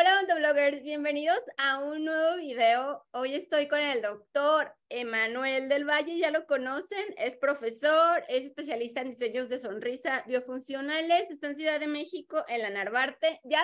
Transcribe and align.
Hola 0.00 0.14
odontobloggers, 0.14 0.82
bienvenidos 0.82 1.42
a 1.58 1.80
un 1.80 2.06
nuevo 2.06 2.38
video. 2.38 3.04
Hoy 3.10 3.34
estoy 3.34 3.68
con 3.68 3.80
el 3.80 4.00
doctor 4.00 4.72
Emanuel 4.88 5.68
del 5.68 5.84
Valle, 5.84 6.16
ya 6.16 6.30
lo 6.30 6.46
conocen, 6.46 7.04
es 7.18 7.36
profesor, 7.36 8.24
es 8.28 8.46
especialista 8.46 9.02
en 9.02 9.10
diseños 9.10 9.50
de 9.50 9.58
sonrisa 9.58 10.24
biofuncionales, 10.26 11.30
está 11.30 11.48
en 11.48 11.56
Ciudad 11.56 11.78
de 11.78 11.86
México, 11.86 12.42
en 12.48 12.62
la 12.62 12.70
Narvarte. 12.70 13.40
¿Ya 13.44 13.62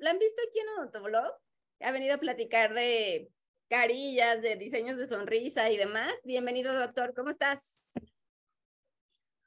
lo, 0.00 0.10
han 0.10 0.18
visto 0.18 0.42
aquí 0.46 0.58
en 0.58 0.68
Odontoblog? 0.68 1.32
Ha 1.80 1.92
venido 1.92 2.16
a 2.16 2.18
platicar 2.18 2.74
de 2.74 3.30
carillas, 3.70 4.42
de 4.42 4.56
diseños 4.56 4.98
de 4.98 5.06
sonrisa 5.06 5.70
y 5.70 5.78
demás. 5.78 6.12
Bienvenido 6.24 6.78
doctor, 6.78 7.14
¿cómo 7.14 7.30
estás? 7.30 7.79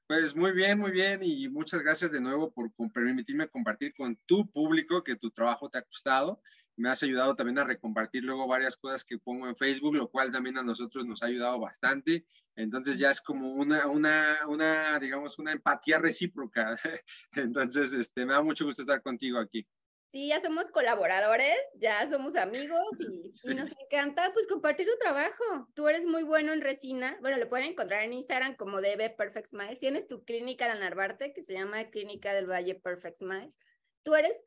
Pues 0.08 0.36
muy 0.36 0.52
bien, 0.52 0.80
muy 0.80 0.92
bien 0.92 1.22
y 1.24 1.48
muchas 1.48 1.82
gracias 1.82 2.12
de 2.12 2.20
nuevo 2.20 2.52
por, 2.52 2.72
permitirme 2.92 3.48
compartir 3.48 3.94
con 3.96 4.18
tu 4.26 4.50
público 4.52 5.02
que 5.04 5.16
tu 5.16 5.32
trabajo 5.32 5.70
te 5.70 5.78
ha 5.78 5.82
gustado. 5.82 6.42
Me 6.76 6.90
has 6.90 7.02
ayudado 7.04 7.36
también 7.36 7.60
a 7.60 7.64
recompartir 7.64 8.24
luego 8.24 8.46
varias 8.46 8.76
cosas 8.76 9.06
que 9.06 9.18
pongo 9.18 9.48
en 9.48 9.56
Facebook, 9.56 9.96
lo 9.96 10.10
cual 10.10 10.32
también 10.32 10.58
a 10.58 10.64
nosotros 10.64 11.06
nos 11.06 11.24
ha 11.24 11.28
ayudado 11.28 11.58
bastante. 11.60 12.26
Entonces 12.56 12.98
ya 12.98 13.12
es 13.12 13.22
como 13.22 13.54
una, 13.54 13.88
una, 13.88 14.40
una 14.48 15.00
digamos, 15.00 15.40
una 15.40 15.54
empatía 15.54 16.00
recíproca. 16.00 16.76
Entonces, 17.32 17.94
este, 17.94 18.26
me 18.26 18.34
da 18.34 18.44
mucho 18.44 18.66
gusto 18.66 18.82
estar 18.82 19.02
contigo 19.02 19.40
aquí. 19.40 19.66
Sí, 20.14 20.28
ya 20.28 20.40
somos 20.40 20.70
colaboradores, 20.70 21.58
ya 21.74 22.08
somos 22.08 22.36
amigos 22.36 22.80
y, 23.46 23.56
nos 23.56 23.72
encanta 23.82 24.32
pues 24.32 24.46
compartir 24.46 24.86
tu 24.86 24.96
trabajo. 25.00 25.44
Tú 25.74 25.88
eres 25.88 26.06
muy 26.06 26.22
bueno 26.22 26.54
en 26.54 26.62
resina. 26.62 27.18
Bueno, 27.20 27.38
lo 27.38 27.50
pueden 27.50 27.70
encontrar 27.70 28.04
en 28.04 28.14
Instagram 28.14 28.56
como 28.56 28.80
DB 28.80 29.16
Perfect 29.18 29.48
Smiles. 29.48 29.80
Tienes 29.80 30.08
tu 30.08 30.24
clínica 30.24 30.72
en 30.72 30.82
Narvarte 30.82 31.34
que 31.34 31.42
se 31.42 31.54
llama 31.54 31.90
Clínica 31.90 32.36
del 32.36 32.46
Valle 32.46 32.76
Perfect 32.76 33.18
Smiles. 33.18 33.58
Tú 34.04 34.14
eres, 34.14 34.40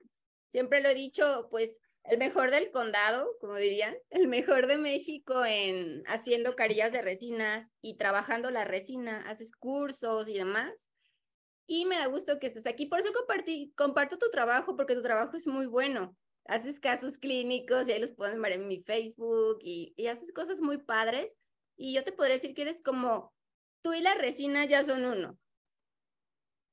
siempre 0.52 0.80
lo 0.80 0.88
he 0.88 0.94
dicho, 0.94 1.48
pues 1.50 1.80
el 2.04 2.18
mejor 2.18 2.52
del 2.52 2.70
condado, 2.70 3.28
como 3.40 3.56
dirían, 3.56 3.96
el 4.10 4.28
mejor 4.28 4.68
de 4.68 4.78
México 4.78 5.44
en 5.44 6.04
haciendo 6.06 6.54
carillas 6.54 6.92
de 6.92 7.02
resinas 7.02 7.72
y 7.82 7.96
trabajando 7.96 8.52
la 8.52 8.64
resina. 8.64 9.28
Haces 9.28 9.50
cursos 9.50 10.28
y 10.28 10.34
demás 10.34 10.92
y 11.66 11.84
me 11.84 11.96
da 11.96 12.06
gusto 12.06 12.38
que 12.38 12.46
estés 12.46 12.66
aquí. 12.66 12.86
Por 12.86 13.00
eso 13.00 13.12
compartí, 13.12 13.72
comparto 13.76 14.18
tu 14.18 14.30
trabajo, 14.30 14.76
porque 14.76 14.94
tu 14.94 15.02
trabajo 15.02 15.36
es 15.36 15.46
muy 15.46 15.66
bueno. 15.66 16.16
Haces 16.46 16.78
casos 16.78 17.18
clínicos 17.18 17.88
y 17.88 17.92
ahí 17.92 18.00
los 18.00 18.12
pueden 18.12 18.40
ver 18.40 18.52
en 18.52 18.68
mi 18.68 18.80
Facebook 18.80 19.58
y, 19.60 19.92
y 19.96 20.06
haces 20.06 20.32
cosas 20.32 20.60
muy 20.60 20.78
padres. 20.78 21.32
Y 21.76 21.92
yo 21.94 22.04
te 22.04 22.12
podría 22.12 22.36
decir 22.36 22.54
que 22.54 22.62
eres 22.62 22.80
como 22.82 23.34
tú 23.82 23.92
y 23.94 24.00
la 24.00 24.14
resina 24.14 24.64
ya 24.64 24.82
son 24.84 25.04
uno. 25.04 25.38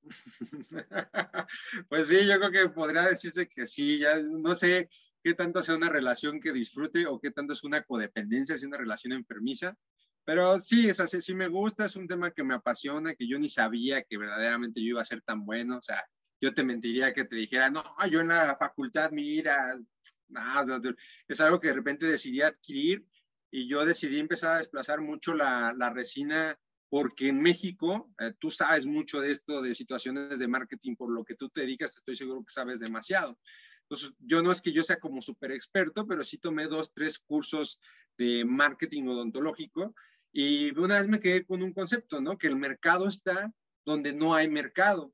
Pues 1.89 2.07
sí, 2.07 2.25
yo 2.27 2.39
creo 2.39 2.51
que 2.51 2.69
podría 2.69 3.03
decirse 3.03 3.47
que 3.47 3.65
sí, 3.65 3.99
ya 3.99 4.21
no 4.21 4.53
sé 4.55 4.89
qué 5.23 5.33
tanto 5.33 5.61
sea 5.61 5.75
una 5.75 5.89
relación 5.89 6.39
que 6.39 6.51
disfrute 6.51 7.07
o 7.07 7.19
qué 7.19 7.31
tanto 7.31 7.53
es 7.53 7.63
una 7.63 7.83
codependencia, 7.83 8.55
es 8.55 8.63
una 8.63 8.77
relación 8.77 9.13
enfermiza, 9.13 9.77
pero 10.25 10.59
sí, 10.59 10.89
es 10.89 10.99
así, 10.99 11.21
sí 11.21 11.33
me 11.33 11.47
gusta, 11.47 11.85
es 11.85 11.95
un 11.95 12.07
tema 12.07 12.31
que 12.31 12.43
me 12.43 12.53
apasiona, 12.53 13.15
que 13.15 13.27
yo 13.27 13.37
ni 13.39 13.49
sabía 13.49 14.03
que 14.03 14.17
verdaderamente 14.17 14.81
yo 14.81 14.89
iba 14.89 15.01
a 15.01 15.05
ser 15.05 15.21
tan 15.21 15.45
bueno, 15.45 15.77
o 15.77 15.81
sea, 15.81 16.03
yo 16.41 16.53
te 16.53 16.63
mentiría 16.63 17.13
que 17.13 17.25
te 17.25 17.35
dijera, 17.35 17.69
no, 17.69 17.83
yo 18.09 18.21
en 18.21 18.29
la 18.29 18.55
facultad, 18.57 19.11
mira, 19.11 19.79
nada, 20.27 20.81
es 21.27 21.41
algo 21.41 21.59
que 21.59 21.69
de 21.69 21.73
repente 21.73 22.05
decidí 22.05 22.41
adquirir 22.41 23.05
y 23.51 23.67
yo 23.67 23.85
decidí 23.85 24.19
empezar 24.19 24.53
a 24.53 24.57
desplazar 24.57 25.01
mucho 25.01 25.33
la, 25.33 25.73
la 25.77 25.89
resina 25.89 26.57
porque 26.89 27.29
en 27.29 27.41
México, 27.41 28.13
eh, 28.19 28.33
tú 28.37 28.51
sabes 28.51 28.85
mucho 28.85 29.19
de 29.19 29.31
esto, 29.31 29.61
de 29.61 29.73
situaciones 29.73 30.37
de 30.37 30.47
marketing, 30.47 30.95
por 30.95 31.11
lo 31.11 31.23
que 31.23 31.33
tú 31.35 31.49
te 31.49 31.61
dedicas, 31.61 31.97
estoy 31.97 32.15
seguro 32.15 32.43
que 32.43 32.53
sabes 32.53 32.79
demasiado. 32.79 33.39
Entonces, 33.83 34.13
yo 34.19 34.43
no 34.43 34.51
es 34.51 34.61
que 34.61 34.71
yo 34.71 34.83
sea 34.83 34.99
como 34.99 35.21
súper 35.21 35.51
experto, 35.51 36.05
pero 36.05 36.23
sí 36.23 36.37
tomé 36.37 36.67
dos, 36.67 36.93
tres 36.93 37.17
cursos 37.17 37.79
de 38.17 38.45
marketing 38.45 39.07
odontológico 39.07 39.95
y 40.33 40.77
una 40.77 40.99
vez 40.99 41.07
me 41.07 41.19
quedé 41.19 41.45
con 41.45 41.61
un 41.61 41.71
concepto, 41.71 42.19
¿no? 42.19 42.37
Que 42.37 42.47
el 42.47 42.55
mercado 42.55 43.07
está 43.07 43.53
donde 43.85 44.13
no 44.13 44.33
hay 44.33 44.49
mercado. 44.49 45.13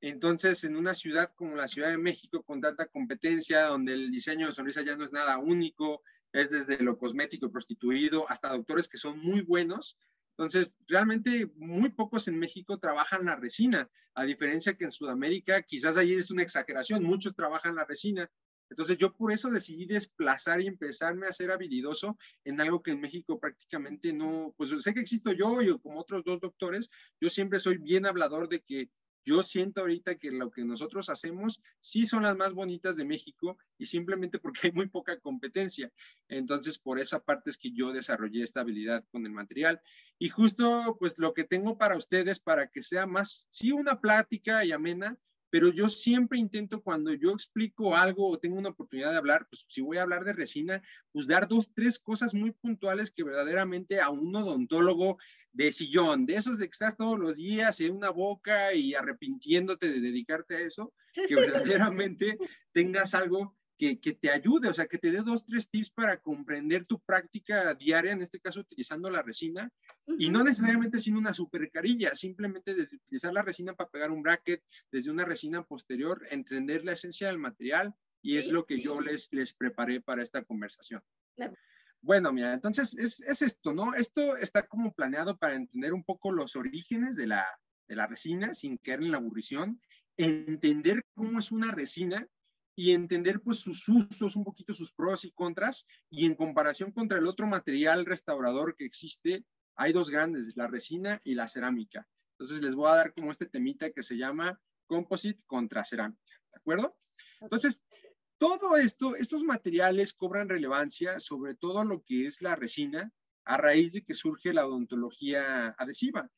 Entonces, 0.00 0.62
en 0.64 0.76
una 0.76 0.94
ciudad 0.94 1.32
como 1.34 1.56
la 1.56 1.68
Ciudad 1.68 1.90
de 1.90 1.98
México, 1.98 2.42
con 2.42 2.60
tanta 2.60 2.86
competencia, 2.86 3.64
donde 3.64 3.92
el 3.94 4.10
diseño 4.10 4.46
de 4.46 4.52
sonrisa 4.52 4.82
ya 4.82 4.96
no 4.96 5.04
es 5.04 5.12
nada 5.12 5.38
único, 5.38 6.02
es 6.32 6.50
desde 6.50 6.78
lo 6.82 6.96
cosmético 6.96 7.50
prostituido 7.50 8.30
hasta 8.30 8.48
doctores 8.48 8.88
que 8.88 8.96
son 8.96 9.18
muy 9.18 9.42
buenos. 9.42 9.98
Entonces, 10.36 10.74
realmente 10.86 11.50
muy 11.56 11.90
pocos 11.90 12.28
en 12.28 12.38
México 12.38 12.78
trabajan 12.78 13.26
la 13.26 13.36
resina, 13.36 13.90
a 14.14 14.24
diferencia 14.24 14.74
que 14.74 14.84
en 14.84 14.92
Sudamérica, 14.92 15.62
quizás 15.62 15.96
allí 15.96 16.14
es 16.14 16.30
una 16.30 16.42
exageración, 16.42 17.02
muchos 17.02 17.34
trabajan 17.34 17.74
la 17.74 17.84
resina, 17.84 18.30
entonces 18.70 18.96
yo 18.96 19.12
por 19.12 19.32
eso 19.32 19.50
decidí 19.50 19.84
desplazar 19.84 20.60
y 20.60 20.68
empezarme 20.68 21.26
a 21.26 21.32
ser 21.32 21.50
habilidoso 21.50 22.16
en 22.44 22.60
algo 22.60 22.82
que 22.82 22.92
en 22.92 23.00
México 23.00 23.38
prácticamente 23.38 24.12
no, 24.12 24.54
pues 24.56 24.70
sé 24.82 24.94
que 24.94 25.00
existo 25.00 25.32
yo 25.32 25.60
y 25.60 25.78
como 25.80 26.00
otros 26.00 26.24
dos 26.24 26.40
doctores, 26.40 26.90
yo 27.20 27.28
siempre 27.28 27.60
soy 27.60 27.78
bien 27.78 28.06
hablador 28.06 28.48
de 28.48 28.60
que 28.60 28.88
yo 29.24 29.42
siento 29.42 29.82
ahorita 29.82 30.16
que 30.16 30.30
lo 30.30 30.50
que 30.50 30.64
nosotros 30.64 31.10
hacemos 31.10 31.62
sí 31.80 32.06
son 32.06 32.22
las 32.22 32.36
más 32.36 32.52
bonitas 32.52 32.96
de 32.96 33.04
México 33.04 33.58
y 33.76 33.86
simplemente 33.86 34.38
porque 34.38 34.68
hay 34.68 34.72
muy 34.72 34.88
poca 34.88 35.18
competencia. 35.20 35.92
Entonces, 36.28 36.78
por 36.78 36.98
esa 36.98 37.22
parte 37.22 37.50
es 37.50 37.58
que 37.58 37.70
yo 37.72 37.92
desarrollé 37.92 38.42
esta 38.42 38.60
habilidad 38.60 39.04
con 39.10 39.26
el 39.26 39.32
material. 39.32 39.80
Y 40.18 40.28
justo, 40.28 40.96
pues 40.98 41.14
lo 41.18 41.34
que 41.34 41.44
tengo 41.44 41.76
para 41.76 41.96
ustedes, 41.96 42.40
para 42.40 42.68
que 42.68 42.82
sea 42.82 43.06
más, 43.06 43.46
sí, 43.50 43.72
una 43.72 44.00
plática 44.00 44.64
y 44.64 44.72
amena, 44.72 45.18
pero 45.50 45.68
yo 45.72 45.88
siempre 45.88 46.38
intento 46.38 46.80
cuando 46.82 47.12
yo 47.12 47.32
explico 47.32 47.96
algo 47.96 48.30
o 48.30 48.38
tengo 48.38 48.56
una 48.56 48.70
oportunidad 48.70 49.10
de 49.10 49.18
hablar, 49.18 49.46
pues 49.50 49.66
si 49.68 49.80
voy 49.80 49.98
a 49.98 50.02
hablar 50.02 50.24
de 50.24 50.32
resina, 50.32 50.82
pues 51.12 51.26
dar 51.26 51.48
dos, 51.48 51.72
tres 51.74 51.98
cosas 51.98 52.34
muy 52.34 52.52
puntuales 52.52 53.10
que 53.10 53.24
verdaderamente 53.24 54.00
a 54.00 54.10
un 54.10 54.34
odontólogo 54.34 55.18
de 55.52 55.72
sillón, 55.72 56.26
de 56.26 56.36
esos 56.36 56.58
de 56.58 56.66
que 56.66 56.72
estás 56.72 56.96
todos 56.96 57.18
los 57.18 57.36
días 57.36 57.80
en 57.80 57.92
una 57.92 58.10
boca 58.10 58.72
y 58.72 58.94
arrepintiéndote 58.94 59.90
de 59.90 60.00
dedicarte 60.00 60.56
a 60.56 60.60
eso, 60.60 60.92
que 61.12 61.34
verdaderamente 61.34 62.38
tengas 62.72 63.14
algo 63.14 63.56
que, 63.80 64.12
te 64.12 64.30
ayude, 64.30 64.68
o 64.68 64.74
sea, 64.74 64.86
que 64.86 64.98
te 64.98 65.10
dé 65.10 65.22
dos, 65.22 65.46
tres 65.46 65.70
tips 65.70 65.90
para 65.90 66.20
comprender 66.20 66.84
tu 66.84 67.00
práctica 67.00 67.74
diaria, 67.74 68.12
en 68.12 68.20
este 68.20 68.38
caso 68.38 68.60
utilizando 68.60 69.08
la 69.08 69.22
resina, 69.22 69.72
y 70.18 70.28
no 70.28 70.44
necesariamente 70.44 70.98
sin 70.98 71.16
una 71.16 71.32
super 71.32 71.70
carilla, 71.70 72.14
simplemente 72.14 72.74
desde 72.74 72.96
utilizar 72.96 73.32
la 73.32 73.42
resina 73.42 73.74
para 73.74 73.88
pegar 73.88 74.10
un 74.10 74.22
bracket, 74.22 74.62
desde 74.92 75.10
una 75.10 75.24
resina 75.24 75.62
posterior, 75.62 76.20
entender 76.30 76.84
la 76.84 76.92
esencia 76.92 77.28
del 77.28 77.38
material, 77.38 77.94
y 78.22 78.36
es 78.36 78.48
lo 78.48 78.66
que 78.66 78.78
yo 78.78 79.00
les, 79.00 79.32
les 79.32 79.54
preparé 79.54 80.02
para 80.02 80.22
esta 80.22 80.44
conversación. 80.44 81.02
Bueno, 82.02 82.32
mira, 82.32 82.52
entonces 82.52 82.94
es, 82.98 83.20
es, 83.20 83.40
esto, 83.40 83.72
¿no? 83.72 83.94
Esto 83.94 84.36
está 84.36 84.66
como 84.66 84.92
planeado 84.92 85.38
para 85.38 85.54
entender 85.54 85.94
un 85.94 86.04
poco 86.04 86.32
los 86.32 86.54
orígenes 86.54 87.16
de 87.16 87.28
la, 87.28 87.46
de 87.88 87.96
la 87.96 88.06
resina 88.06 88.52
sin 88.52 88.76
caer 88.76 89.00
en 89.00 89.12
la 89.12 89.18
aburrición, 89.18 89.80
entender 90.18 91.02
cómo 91.14 91.38
es 91.38 91.50
una 91.50 91.70
resina 91.72 92.26
y 92.80 92.92
entender 92.92 93.42
pues 93.42 93.60
sus 93.60 93.86
usos, 93.90 94.36
un 94.36 94.44
poquito 94.44 94.72
sus 94.72 94.90
pros 94.90 95.26
y 95.26 95.32
contras, 95.32 95.86
y 96.08 96.24
en 96.24 96.34
comparación 96.34 96.92
contra 96.92 97.18
el 97.18 97.26
otro 97.26 97.46
material 97.46 98.06
restaurador 98.06 98.74
que 98.74 98.86
existe, 98.86 99.44
hay 99.74 99.92
dos 99.92 100.08
grandes, 100.08 100.56
la 100.56 100.66
resina 100.66 101.20
y 101.22 101.34
la 101.34 101.46
cerámica. 101.46 102.08
Entonces 102.32 102.62
les 102.62 102.74
voy 102.74 102.88
a 102.88 102.94
dar 102.94 103.12
como 103.12 103.32
este 103.32 103.44
temita 103.44 103.90
que 103.90 104.02
se 104.02 104.16
llama 104.16 104.58
composite 104.86 105.42
contra 105.46 105.84
cerámica, 105.84 106.40
¿de 106.52 106.56
acuerdo? 106.56 106.96
Entonces, 107.42 107.82
todo 108.38 108.78
esto, 108.78 109.14
estos 109.14 109.44
materiales 109.44 110.14
cobran 110.14 110.48
relevancia, 110.48 111.20
sobre 111.20 111.54
todo 111.54 111.84
lo 111.84 112.02
que 112.02 112.24
es 112.24 112.40
la 112.40 112.56
resina, 112.56 113.12
a 113.44 113.58
raíz 113.58 113.92
de 113.92 114.04
que 114.04 114.14
surge 114.14 114.54
la 114.54 114.66
odontología 114.66 115.74
adhesiva. 115.76 116.30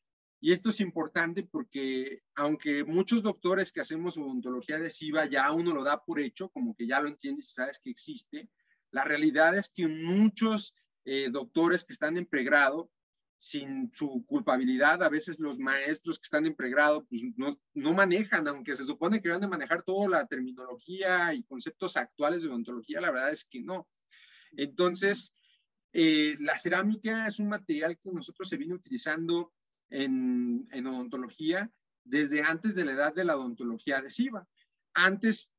Y 0.44 0.50
esto 0.50 0.70
es 0.70 0.80
importante 0.80 1.44
porque 1.44 2.24
aunque 2.34 2.82
muchos 2.82 3.22
doctores 3.22 3.70
que 3.70 3.80
hacemos 3.80 4.18
odontología 4.18 4.74
adhesiva 4.74 5.24
ya 5.26 5.52
uno 5.52 5.72
lo 5.72 5.84
da 5.84 6.04
por 6.04 6.18
hecho, 6.18 6.48
como 6.48 6.74
que 6.74 6.84
ya 6.84 7.00
lo 7.00 7.06
entiendes 7.06 7.46
y 7.46 7.52
sabes 7.52 7.78
que 7.78 7.90
existe, 7.90 8.50
la 8.90 9.04
realidad 9.04 9.56
es 9.56 9.70
que 9.70 9.86
muchos 9.86 10.74
eh, 11.04 11.28
doctores 11.30 11.84
que 11.84 11.92
están 11.92 12.16
en 12.16 12.26
pregrado, 12.26 12.90
sin 13.38 13.92
su 13.92 14.24
culpabilidad, 14.26 15.04
a 15.04 15.08
veces 15.08 15.38
los 15.38 15.60
maestros 15.60 16.18
que 16.18 16.24
están 16.24 16.44
en 16.44 16.56
pregrado, 16.56 17.04
pues 17.04 17.22
no, 17.36 17.56
no 17.74 17.92
manejan, 17.92 18.48
aunque 18.48 18.74
se 18.74 18.82
supone 18.82 19.22
que 19.22 19.28
van 19.28 19.44
a 19.44 19.48
manejar 19.48 19.84
toda 19.84 20.08
la 20.08 20.26
terminología 20.26 21.32
y 21.34 21.44
conceptos 21.44 21.96
actuales 21.96 22.42
de 22.42 22.48
odontología, 22.48 23.00
la 23.00 23.12
verdad 23.12 23.30
es 23.30 23.44
que 23.44 23.60
no. 23.60 23.88
Entonces, 24.56 25.32
eh, 25.92 26.34
la 26.40 26.58
cerámica 26.58 27.28
es 27.28 27.38
un 27.38 27.48
material 27.48 27.96
que 28.02 28.10
nosotros 28.10 28.48
se 28.48 28.56
viene 28.56 28.74
utilizando 28.74 29.52
en, 29.92 30.86
odontología 30.86 31.70
desde 32.04 32.42
antes 32.42 32.74
de 32.74 32.84
la 32.84 32.92
edad 32.92 33.14
de 33.14 33.24
la 33.24 33.36
odontología 33.36 33.98
adhesiva. 33.98 34.46
Antes 34.94 35.52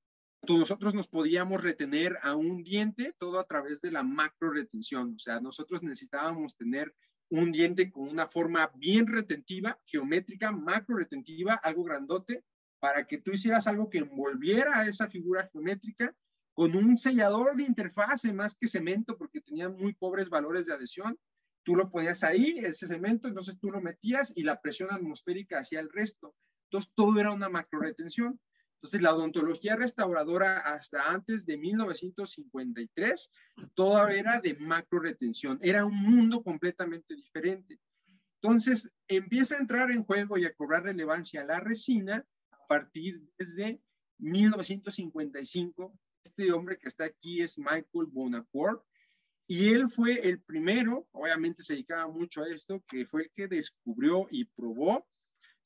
nosotros 0.47 0.93
nos 0.93 1.07
podíamos 1.07 1.61
retener 1.61 2.17
a 2.21 2.35
un 2.35 2.63
diente 2.63 3.13
todo 3.17 3.39
a 3.39 3.45
través 3.45 3.81
de 3.81 3.91
la 3.91 4.03
macro 4.03 4.51
retención. 4.51 5.13
O 5.15 5.19
sea, 5.19 5.39
nosotros 5.39 5.83
necesitábamos 5.83 6.55
tener 6.57 6.93
un 7.29 7.51
diente 7.51 7.89
con 7.89 8.09
una 8.09 8.27
forma 8.27 8.69
bien 8.75 9.07
retentiva, 9.07 9.79
geométrica, 9.85 10.51
macro 10.51 10.97
retentiva, 10.97 11.55
algo 11.55 11.83
grandote, 11.83 12.43
para 12.79 13.07
que 13.07 13.19
tú 13.19 13.31
hicieras 13.31 13.67
algo 13.67 13.89
que 13.89 13.99
envolviera 13.99 14.79
a 14.79 14.87
esa 14.87 15.07
figura 15.09 15.49
geométrica 15.51 16.13
con 16.53 16.75
un 16.75 16.97
sellador 16.97 17.55
de 17.55 17.63
interfase 17.63 18.33
más 18.33 18.55
que 18.55 18.67
cemento, 18.67 19.17
porque 19.17 19.41
tenía 19.41 19.69
muy 19.69 19.93
pobres 19.93 20.29
valores 20.29 20.67
de 20.67 20.73
adhesión. 20.73 21.17
Tú 21.63 21.75
lo 21.75 21.89
ponías 21.89 22.23
ahí, 22.23 22.59
ese 22.59 22.87
cemento, 22.87 23.27
entonces 23.27 23.57
tú 23.59 23.71
lo 23.71 23.81
metías 23.81 24.33
y 24.35 24.43
la 24.43 24.61
presión 24.61 24.91
atmosférica 24.91 25.59
hacía 25.59 25.79
el 25.79 25.89
resto. 25.91 26.35
Entonces 26.65 26.91
todo 26.95 27.19
era 27.19 27.31
una 27.31 27.49
macro 27.49 27.79
retención. 27.79 28.39
Entonces 28.75 29.01
la 29.01 29.15
odontología 29.15 29.77
restauradora 29.77 30.57
hasta 30.57 31.09
antes 31.09 31.45
de 31.45 31.57
1953, 31.57 33.31
todo 33.75 34.07
era 34.09 34.41
de 34.41 34.55
macro 34.55 34.99
retención. 34.99 35.57
Era 35.61 35.85
un 35.85 35.95
mundo 35.95 36.43
completamente 36.43 37.15
diferente. 37.15 37.79
Entonces 38.41 38.91
empieza 39.07 39.55
a 39.55 39.59
entrar 39.59 39.89
en 39.91 40.03
juego 40.03 40.37
y 40.37 40.45
a 40.45 40.53
cobrar 40.53 40.83
relevancia 40.83 41.45
la 41.45 41.61
resina 41.61 42.25
a 42.51 42.67
partir 42.67 43.21
desde 43.37 43.79
1955 44.17 45.97
este 46.23 46.51
hombre 46.53 46.77
que 46.77 46.87
está 46.87 47.05
aquí 47.05 47.41
es 47.41 47.57
Michael 47.57 48.07
Bonaparte 48.11 48.85
y 49.47 49.73
él 49.73 49.89
fue 49.89 50.27
el 50.27 50.41
primero, 50.41 51.07
obviamente 51.11 51.63
se 51.63 51.73
dedicaba 51.73 52.07
mucho 52.07 52.43
a 52.43 52.49
esto, 52.49 52.83
que 52.87 53.05
fue 53.05 53.23
el 53.23 53.31
que 53.31 53.47
descubrió 53.47 54.27
y 54.31 54.45
probó 54.45 55.07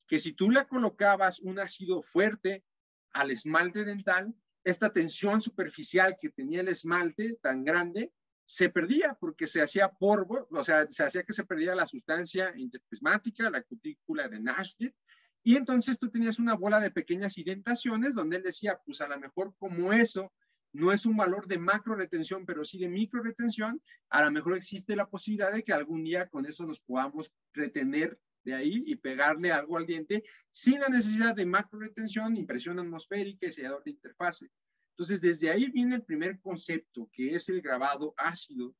que 0.06 0.18
si 0.18 0.32
tú 0.32 0.50
le 0.50 0.66
colocabas 0.66 1.40
un 1.40 1.58
ácido 1.58 2.02
fuerte 2.02 2.64
al 3.12 3.30
esmalte 3.30 3.84
dental, 3.84 4.34
esta 4.64 4.92
tensión 4.92 5.40
superficial 5.40 6.16
que 6.20 6.30
tenía 6.30 6.60
el 6.60 6.68
esmalte 6.68 7.38
tan 7.42 7.64
grande 7.64 8.12
se 8.44 8.70
perdía 8.70 9.16
porque 9.20 9.46
se 9.46 9.60
hacía 9.60 9.90
polvo, 9.90 10.48
o 10.50 10.64
sea, 10.64 10.86
se 10.90 11.04
hacía 11.04 11.22
que 11.22 11.34
se 11.34 11.44
perdía 11.44 11.74
la 11.74 11.86
sustancia 11.86 12.52
interprismática, 12.56 13.50
la 13.50 13.62
cutícula 13.62 14.28
de 14.28 14.40
Nashdit, 14.40 14.94
y 15.42 15.56
entonces 15.56 15.98
tú 15.98 16.10
tenías 16.10 16.38
una 16.38 16.54
bola 16.54 16.80
de 16.80 16.90
pequeñas 16.90 17.36
indentaciones 17.38 18.14
donde 18.14 18.38
él 18.38 18.42
decía, 18.42 18.80
pues 18.84 19.00
a 19.00 19.08
lo 19.08 19.18
mejor 19.20 19.54
como 19.58 19.92
eso 19.92 20.32
no 20.72 20.92
es 20.92 21.06
un 21.06 21.16
valor 21.16 21.46
de 21.46 21.58
macro 21.58 21.94
retención, 21.94 22.44
pero 22.44 22.64
sí 22.64 22.78
de 22.78 22.88
micro 22.88 23.22
retención, 23.22 23.82
a 24.10 24.22
lo 24.24 24.30
mejor 24.30 24.56
existe 24.56 24.96
la 24.96 25.08
posibilidad 25.08 25.52
de 25.52 25.62
que 25.62 25.72
algún 25.72 26.04
día 26.04 26.28
con 26.28 26.46
eso 26.46 26.66
nos 26.66 26.80
podamos 26.80 27.32
retener 27.52 28.18
de 28.44 28.54
ahí 28.54 28.84
y 28.86 28.96
pegarle 28.96 29.52
algo 29.52 29.76
al 29.76 29.86
diente 29.86 30.24
sin 30.50 30.80
la 30.80 30.88
necesidad 30.88 31.34
de 31.34 31.46
macro 31.46 31.80
retención, 31.80 32.36
impresión 32.36 32.78
atmosférica 32.78 33.46
y 33.46 33.52
sellador 33.52 33.82
de 33.84 33.90
interfase. 33.90 34.50
Entonces, 34.90 35.20
desde 35.20 35.50
ahí 35.50 35.70
viene 35.70 35.96
el 35.96 36.02
primer 36.02 36.40
concepto, 36.40 37.08
que 37.12 37.28
es 37.28 37.48
el 37.48 37.62
grabado 37.62 38.14
ácido. 38.16 38.74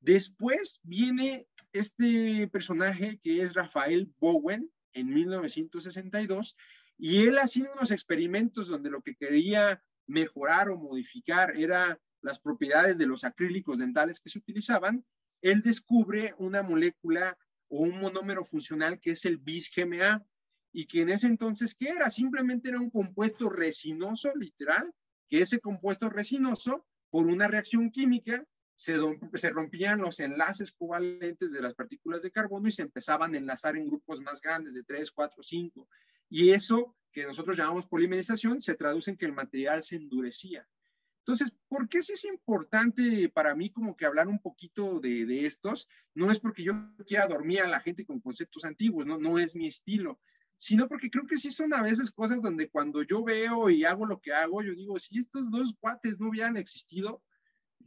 Después 0.00 0.80
viene 0.82 1.46
este 1.72 2.48
personaje 2.48 3.18
que 3.22 3.42
es 3.42 3.52
Rafael 3.52 4.10
Bowen 4.18 4.70
en 4.94 5.08
1962 5.12 6.56
y 6.96 7.26
él 7.26 7.38
haciendo 7.38 7.72
unos 7.74 7.90
experimentos 7.90 8.68
donde 8.68 8.90
lo 8.90 9.02
que 9.02 9.16
quería 9.16 9.82
mejorar 10.10 10.68
o 10.68 10.76
modificar 10.76 11.56
era 11.56 11.98
las 12.20 12.38
propiedades 12.38 12.98
de 12.98 13.06
los 13.06 13.24
acrílicos 13.24 13.78
dentales 13.78 14.20
que 14.20 14.28
se 14.28 14.38
utilizaban, 14.38 15.04
él 15.40 15.62
descubre 15.62 16.34
una 16.38 16.62
molécula 16.62 17.38
o 17.68 17.82
un 17.82 17.98
monómero 17.98 18.44
funcional 18.44 18.98
que 19.00 19.12
es 19.12 19.24
el 19.24 19.38
bis-GMA 19.38 20.26
y 20.72 20.86
que 20.86 21.02
en 21.02 21.10
ese 21.10 21.28
entonces, 21.28 21.74
¿qué 21.74 21.88
era? 21.88 22.10
Simplemente 22.10 22.68
era 22.68 22.80
un 22.80 22.90
compuesto 22.90 23.48
resinoso, 23.48 24.32
literal, 24.34 24.92
que 25.28 25.40
ese 25.40 25.60
compuesto 25.60 26.08
resinoso, 26.08 26.86
por 27.10 27.26
una 27.26 27.48
reacción 27.48 27.90
química, 27.90 28.44
se, 28.76 28.96
se, 29.34 29.50
rompían 29.50 30.00
los 30.00 30.20
enlaces 30.20 30.72
covalentes 30.72 31.52
de 31.52 31.60
las 31.60 31.74
partículas 31.74 32.22
de 32.22 32.30
carbono 32.30 32.68
y 32.68 32.72
se 32.72 32.82
empezaban 32.82 33.34
a 33.34 33.38
enlazar 33.38 33.76
en 33.76 33.86
grupos 33.86 34.20
más 34.22 34.40
grandes 34.40 34.74
de 34.74 34.82
3, 34.84 35.10
4, 35.10 35.42
5. 35.42 35.88
Y 36.30 36.50
eso 36.52 36.96
que 37.12 37.26
nosotros 37.26 37.56
llamamos 37.56 37.86
polimerización 37.86 38.60
se 38.60 38.74
traduce 38.74 39.10
en 39.10 39.16
que 39.16 39.26
el 39.26 39.32
material 39.32 39.82
se 39.82 39.96
endurecía. 39.96 40.66
Entonces, 41.20 41.54
¿por 41.68 41.88
qué 41.88 42.02
sí 42.02 42.14
es 42.14 42.24
importante 42.24 43.28
para 43.28 43.54
mí 43.54 43.70
como 43.70 43.96
que 43.96 44.06
hablar 44.06 44.26
un 44.26 44.40
poquito 44.40 45.00
de, 45.00 45.46
estos? 45.46 45.88
No 46.14 46.30
es 46.30 46.40
porque 46.40 46.62
yo 46.64 46.74
quiera 47.06 47.26
dormir 47.26 47.60
a 47.60 47.68
la 47.68 47.80
gente 47.80 48.04
con 48.06 48.20
conceptos 48.20 48.64
antiguos, 48.64 49.06
no, 49.06 49.18
no 49.18 49.38
es 49.38 49.54
mi 49.54 49.66
estilo, 49.66 50.18
sino 50.56 50.88
porque 50.88 51.10
creo 51.10 51.26
que 51.26 51.36
sí 51.36 51.50
son 51.50 51.72
a 51.74 51.82
veces 51.82 52.10
cosas 52.10 52.42
donde 52.42 52.68
cuando 52.68 53.02
yo 53.02 53.22
veo 53.22 53.70
y 53.70 53.84
hago 53.84 54.06
lo 54.06 54.20
que 54.20 54.32
hago, 54.32 54.62
yo 54.62 54.74
digo, 54.74 54.98
si 54.98 55.18
estos 55.18 55.50
dos 55.50 55.74
cuates 55.78 56.20
no 56.20 56.30
hubieran 56.30 56.56
existido, 56.56 57.22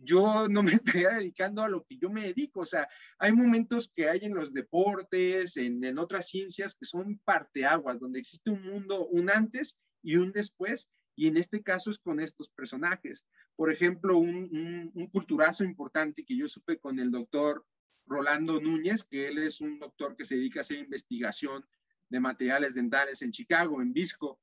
yo 0.02 0.48
no 0.50 0.64
me 0.64 0.74
estaría 0.74 1.10
dedicando 1.12 1.64
a 1.64 1.70
lo 1.70 1.84
que 1.84 1.98
yo 1.98 2.10
me 2.10 2.24
dedico. 2.28 2.62
O 2.62 2.66
sea, 2.66 2.88
hay 3.18 3.34
momentos 3.34 3.92
que 3.94 4.10
hay 4.10 4.20
en 4.24 4.36
los 4.36 4.54
deportes, 4.54 5.58
en, 5.58 5.84
en 5.84 5.98
otras 5.98 6.28
ciencias, 6.28 6.76
que 6.76 6.86
son 6.86 7.20
parteaguas, 7.24 8.00
donde 8.00 8.20
existe 8.20 8.50
un 8.50 8.64
mundo, 8.64 9.08
un 9.08 9.30
antes 9.30 9.78
y 10.02 10.18
un 10.18 10.32
después, 10.32 10.90
y 11.16 11.28
en 11.28 11.38
este 11.38 11.62
caso 11.62 11.92
es 11.92 12.00
con 12.00 12.20
estos 12.20 12.50
personajes. 12.50 13.24
Por 13.56 13.72
ejemplo, 13.72 14.18
un, 14.18 14.50
un, 14.52 14.92
un, 14.94 15.08
culturazo 15.08 15.64
importante 15.64 16.26
que 16.26 16.36
yo 16.36 16.48
supe 16.48 16.80
con 16.80 17.00
el 17.00 17.12
doctor 17.12 17.66
Rolando 18.06 18.60
Núñez, 18.60 19.04
que 19.04 19.28
él 19.28 19.38
es 19.38 19.62
un 19.62 19.80
doctor 19.80 20.16
que 20.16 20.26
se 20.26 20.36
dedica 20.36 20.60
a 20.60 20.62
hacer 20.62 20.80
investigación 20.80 21.66
de 22.10 22.20
materiales 22.20 22.74
dentales 22.74 23.22
en 23.22 23.32
Chicago, 23.32 23.82
en 23.82 23.94
Visco, 23.94 24.40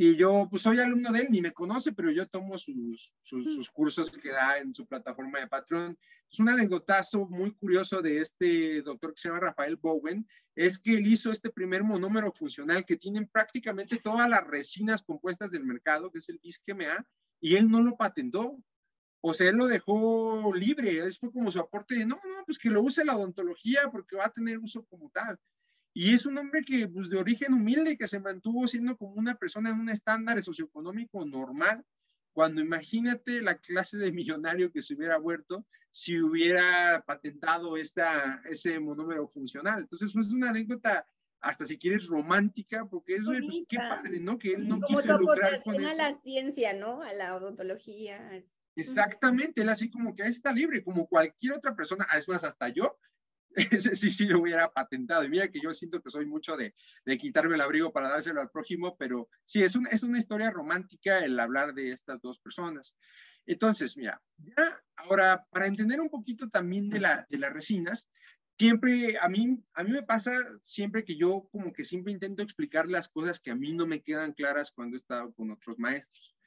y 0.00 0.14
yo, 0.14 0.46
pues 0.48 0.62
soy 0.62 0.78
alumno 0.78 1.10
de 1.10 1.22
él, 1.22 1.26
ni 1.28 1.40
me 1.40 1.52
conoce, 1.52 1.90
pero 1.90 2.12
yo 2.12 2.24
tomo 2.28 2.56
sus, 2.56 3.16
sus, 3.20 3.44
mm. 3.44 3.50
sus 3.50 3.68
cursos 3.68 4.16
que 4.16 4.30
da 4.30 4.58
en 4.58 4.72
su 4.72 4.86
plataforma 4.86 5.40
de 5.40 5.48
Patreon. 5.48 5.98
Es 6.30 6.38
un 6.38 6.48
anecdotazo 6.48 7.26
muy 7.26 7.50
curioso 7.56 8.00
de 8.00 8.18
este 8.18 8.80
doctor 8.82 9.12
que 9.12 9.20
se 9.20 9.28
llama 9.28 9.40
Rafael 9.40 9.74
Bowen, 9.74 10.24
es 10.54 10.78
que 10.78 10.98
él 10.98 11.06
hizo 11.08 11.32
este 11.32 11.50
primer 11.50 11.82
monómero 11.82 12.30
funcional 12.30 12.84
que 12.84 12.96
tienen 12.96 13.26
prácticamente 13.26 13.96
todas 13.96 14.30
las 14.30 14.46
resinas 14.46 15.02
compuestas 15.02 15.50
del 15.50 15.64
mercado, 15.64 16.12
que 16.12 16.18
es 16.18 16.28
el 16.28 16.38
BISGMA, 16.38 17.04
y 17.40 17.56
él 17.56 17.68
no 17.68 17.82
lo 17.82 17.96
patentó. 17.96 18.56
O 19.20 19.34
sea, 19.34 19.48
él 19.48 19.56
lo 19.56 19.66
dejó 19.66 20.54
libre, 20.54 21.04
es 21.04 21.18
fue 21.18 21.32
como 21.32 21.50
su 21.50 21.58
aporte 21.58 21.96
de, 21.96 22.06
no, 22.06 22.20
no, 22.24 22.44
pues 22.46 22.56
que 22.58 22.70
lo 22.70 22.82
use 22.82 23.04
la 23.04 23.16
odontología 23.16 23.90
porque 23.90 24.14
va 24.14 24.26
a 24.26 24.32
tener 24.32 24.58
uso 24.58 24.84
como 24.84 25.10
tal. 25.10 25.40
Y 26.00 26.14
es 26.14 26.26
un 26.26 26.38
hombre 26.38 26.62
que, 26.62 26.86
pues, 26.86 27.10
de 27.10 27.18
origen 27.18 27.52
humilde, 27.54 27.98
que 27.98 28.06
se 28.06 28.20
mantuvo 28.20 28.68
siendo 28.68 28.96
como 28.96 29.14
una 29.14 29.34
persona 29.34 29.70
en 29.70 29.80
un 29.80 29.90
estándar 29.90 30.40
socioeconómico 30.44 31.26
normal, 31.26 31.84
cuando 32.32 32.60
imagínate 32.60 33.42
la 33.42 33.58
clase 33.58 33.96
de 33.96 34.12
millonario 34.12 34.70
que 34.70 34.80
se 34.80 34.94
hubiera 34.94 35.18
vuelto 35.18 35.66
si 35.90 36.20
hubiera 36.20 37.02
patentado 37.04 37.76
esta, 37.76 38.40
ese 38.44 38.78
monómero 38.78 39.26
funcional. 39.26 39.80
Entonces, 39.80 40.12
pues, 40.14 40.28
es 40.28 40.32
una 40.32 40.50
anécdota 40.50 41.04
hasta 41.40 41.64
si 41.64 41.76
quieres 41.76 42.06
romántica, 42.06 42.86
porque 42.88 43.16
es 43.16 43.26
pues, 43.26 43.62
qué 43.68 43.78
padre, 43.78 44.20
¿no? 44.20 44.38
Que 44.38 44.52
él 44.52 44.68
no 44.68 44.80
Como 44.80 45.00
quiso 45.00 45.18
lucrar 45.18 45.60
con 45.64 45.80
eso. 45.80 45.88
a 45.88 45.94
la 45.94 46.14
ciencia, 46.14 46.74
¿no? 46.74 47.02
A 47.02 47.12
la 47.12 47.34
odontología. 47.34 48.44
Exactamente, 48.76 49.62
él 49.62 49.68
así 49.68 49.90
como 49.90 50.14
que 50.14 50.22
está 50.26 50.52
libre, 50.52 50.84
como 50.84 51.08
cualquier 51.08 51.54
otra 51.54 51.74
persona, 51.74 52.06
es 52.16 52.28
más, 52.28 52.44
hasta 52.44 52.68
yo, 52.68 52.96
ese 53.72 53.96
sí, 53.96 54.10
sí 54.10 54.26
lo 54.26 54.40
hubiera 54.40 54.70
patentado. 54.72 55.24
Y 55.24 55.28
mira 55.28 55.48
que 55.48 55.60
yo 55.60 55.72
siento 55.72 56.00
que 56.00 56.10
soy 56.10 56.26
mucho 56.26 56.56
de, 56.56 56.74
de 57.04 57.18
quitarme 57.18 57.54
el 57.54 57.60
abrigo 57.60 57.92
para 57.92 58.08
dárselo 58.08 58.40
al 58.40 58.50
prójimo, 58.50 58.96
pero 58.98 59.28
sí, 59.44 59.62
es, 59.62 59.76
un, 59.76 59.86
es 59.86 60.02
una 60.02 60.18
historia 60.18 60.50
romántica 60.50 61.18
el 61.20 61.38
hablar 61.38 61.74
de 61.74 61.90
estas 61.90 62.20
dos 62.20 62.38
personas. 62.38 62.96
Entonces, 63.46 63.96
mira, 63.96 64.20
ahora, 64.96 65.46
para 65.50 65.66
entender 65.66 66.00
un 66.00 66.10
poquito 66.10 66.48
también 66.50 66.90
de, 66.90 67.00
la, 67.00 67.26
de 67.30 67.38
las 67.38 67.52
resinas, 67.52 68.08
siempre, 68.58 69.16
a 69.18 69.28
mí, 69.28 69.58
a 69.72 69.84
mí 69.84 69.90
me 69.90 70.02
pasa 70.02 70.32
siempre 70.60 71.04
que 71.04 71.16
yo 71.16 71.48
como 71.50 71.72
que 71.72 71.84
siempre 71.84 72.12
intento 72.12 72.42
explicar 72.42 72.88
las 72.88 73.08
cosas 73.08 73.40
que 73.40 73.50
a 73.50 73.54
mí 73.54 73.72
no 73.72 73.86
me 73.86 74.02
quedan 74.02 74.32
claras 74.34 74.70
cuando 74.70 74.96
he 74.96 74.98
estado 74.98 75.32
con 75.32 75.50
otros 75.50 75.78
maestros. 75.78 76.37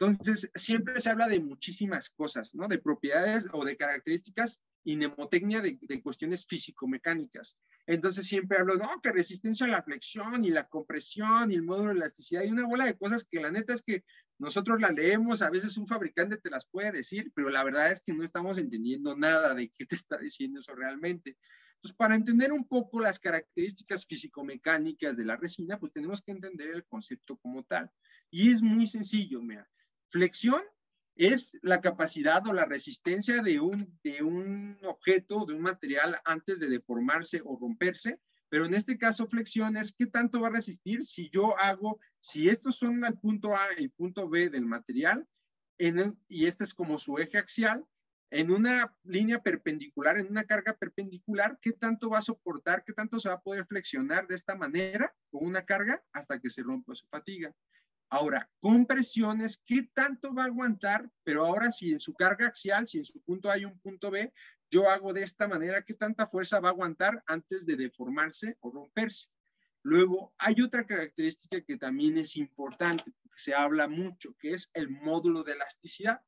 Entonces, 0.00 0.48
siempre 0.54 1.00
se 1.00 1.10
habla 1.10 1.26
de 1.26 1.40
muchísimas 1.40 2.10
cosas, 2.10 2.54
¿no? 2.54 2.68
De 2.68 2.78
propiedades 2.78 3.48
o 3.52 3.64
de 3.64 3.76
características 3.76 4.60
y 4.84 4.94
mnemotecnia 4.96 5.60
de, 5.60 5.76
de 5.82 6.02
cuestiones 6.02 6.46
físico-mecánicas. 6.46 7.56
Entonces, 7.84 8.26
siempre 8.26 8.58
hablo, 8.58 8.76
no, 8.76 9.00
que 9.02 9.10
resistencia 9.10 9.66
a 9.66 9.70
la 9.70 9.82
flexión 9.82 10.44
y 10.44 10.50
la 10.50 10.68
compresión 10.68 11.50
y 11.50 11.56
el 11.56 11.64
módulo 11.64 11.88
de 11.88 11.96
elasticidad 11.96 12.44
y 12.44 12.50
una 12.50 12.66
bola 12.66 12.84
de 12.84 12.96
cosas 12.96 13.26
que 13.28 13.40
la 13.40 13.50
neta 13.50 13.72
es 13.72 13.82
que 13.82 14.04
nosotros 14.38 14.80
la 14.80 14.92
leemos, 14.92 15.42
a 15.42 15.50
veces 15.50 15.76
un 15.76 15.88
fabricante 15.88 16.36
te 16.36 16.50
las 16.50 16.66
puede 16.66 16.92
decir, 16.92 17.32
pero 17.34 17.50
la 17.50 17.64
verdad 17.64 17.90
es 17.90 18.00
que 18.00 18.12
no 18.12 18.22
estamos 18.22 18.58
entendiendo 18.58 19.16
nada 19.16 19.52
de 19.52 19.68
qué 19.68 19.84
te 19.84 19.96
está 19.96 20.16
diciendo 20.16 20.60
eso 20.60 20.76
realmente. 20.76 21.36
Entonces, 21.74 21.96
para 21.96 22.14
entender 22.14 22.52
un 22.52 22.68
poco 22.68 23.00
las 23.00 23.18
características 23.18 24.06
físico-mecánicas 24.06 25.16
de 25.16 25.24
la 25.24 25.36
resina, 25.36 25.78
pues 25.78 25.92
tenemos 25.92 26.22
que 26.22 26.32
entender 26.32 26.70
el 26.70 26.84
concepto 26.84 27.36
como 27.38 27.64
tal. 27.64 27.90
Y 28.30 28.52
es 28.52 28.62
muy 28.62 28.86
sencillo, 28.86 29.42
mira. 29.42 29.68
Flexión 30.10 30.62
es 31.16 31.52
la 31.62 31.80
capacidad 31.80 32.46
o 32.46 32.52
la 32.52 32.64
resistencia 32.64 33.42
de 33.42 33.60
un, 33.60 33.98
de 34.04 34.22
un 34.22 34.78
objeto, 34.84 35.44
de 35.46 35.54
un 35.54 35.62
material 35.62 36.16
antes 36.24 36.60
de 36.60 36.68
deformarse 36.68 37.42
o 37.44 37.58
romperse, 37.58 38.20
pero 38.48 38.64
en 38.64 38.74
este 38.74 38.96
caso 38.96 39.26
flexión 39.26 39.76
es 39.76 39.92
qué 39.92 40.06
tanto 40.06 40.40
va 40.40 40.48
a 40.48 40.52
resistir 40.52 41.04
si 41.04 41.28
yo 41.30 41.58
hago, 41.58 42.00
si 42.20 42.48
estos 42.48 42.78
son 42.78 43.04
el 43.04 43.18
punto 43.18 43.54
A 43.56 43.66
y 43.76 43.84
el 43.84 43.90
punto 43.90 44.28
B 44.28 44.48
del 44.48 44.64
material, 44.64 45.26
en 45.78 46.18
y 46.28 46.46
este 46.46 46.64
es 46.64 46.72
como 46.72 46.98
su 46.98 47.18
eje 47.18 47.38
axial, 47.38 47.84
en 48.30 48.50
una 48.50 48.94
línea 49.04 49.42
perpendicular, 49.42 50.18
en 50.18 50.28
una 50.28 50.44
carga 50.44 50.76
perpendicular, 50.76 51.58
¿qué 51.60 51.72
tanto 51.72 52.10
va 52.10 52.18
a 52.18 52.22
soportar, 52.22 52.84
qué 52.84 52.92
tanto 52.92 53.18
se 53.18 53.28
va 53.28 53.36
a 53.36 53.42
poder 53.42 53.66
flexionar 53.66 54.26
de 54.26 54.34
esta 54.34 54.54
manera 54.54 55.14
con 55.30 55.46
una 55.46 55.64
carga 55.64 56.02
hasta 56.12 56.38
que 56.38 56.50
se 56.50 56.62
rompa 56.62 56.94
su 56.94 57.06
fatiga? 57.08 57.54
Ahora, 58.10 58.50
compresiones, 58.60 59.62
¿qué 59.66 59.82
tanto 59.92 60.32
va 60.34 60.44
a 60.44 60.46
aguantar? 60.46 61.10
Pero 61.24 61.44
ahora 61.44 61.70
si 61.70 61.92
en 61.92 62.00
su 62.00 62.14
carga 62.14 62.46
axial, 62.46 62.86
si 62.86 62.98
en 62.98 63.04
su 63.04 63.20
punto 63.20 63.50
A 63.50 63.54
hay 63.54 63.66
un 63.66 63.78
punto 63.80 64.10
B, 64.10 64.32
yo 64.70 64.88
hago 64.88 65.12
de 65.12 65.22
esta 65.22 65.46
manera, 65.46 65.82
¿qué 65.82 65.94
tanta 65.94 66.26
fuerza 66.26 66.60
va 66.60 66.68
a 66.68 66.72
aguantar 66.72 67.22
antes 67.26 67.66
de 67.66 67.76
deformarse 67.76 68.56
o 68.60 68.70
romperse? 68.70 69.28
Luego, 69.82 70.34
hay 70.38 70.60
otra 70.62 70.86
característica 70.86 71.60
que 71.60 71.76
también 71.76 72.18
es 72.18 72.36
importante, 72.36 73.04
porque 73.22 73.38
se 73.38 73.54
habla 73.54 73.88
mucho, 73.88 74.34
que 74.38 74.50
es 74.54 74.70
el 74.74 74.88
módulo 74.88 75.44
de 75.44 75.52
elasticidad. 75.52 76.20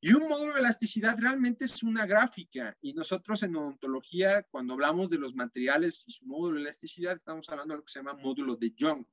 Y 0.00 0.14
un 0.14 0.28
módulo 0.28 0.54
de 0.54 0.60
elasticidad 0.60 1.16
realmente 1.18 1.66
es 1.66 1.82
una 1.82 2.06
gráfica 2.06 2.76
y 2.80 2.94
nosotros 2.94 3.42
en 3.42 3.54
odontología, 3.56 4.44
cuando 4.44 4.74
hablamos 4.74 5.10
de 5.10 5.18
los 5.18 5.34
materiales 5.34 6.04
y 6.06 6.12
su 6.12 6.24
módulo 6.26 6.56
de 6.56 6.62
elasticidad, 6.62 7.16
estamos 7.16 7.48
hablando 7.50 7.74
de 7.74 7.78
lo 7.78 7.84
que 7.84 7.92
se 7.92 7.98
llama 7.98 8.14
módulo 8.14 8.56
de 8.56 8.72
Young. 8.76 9.04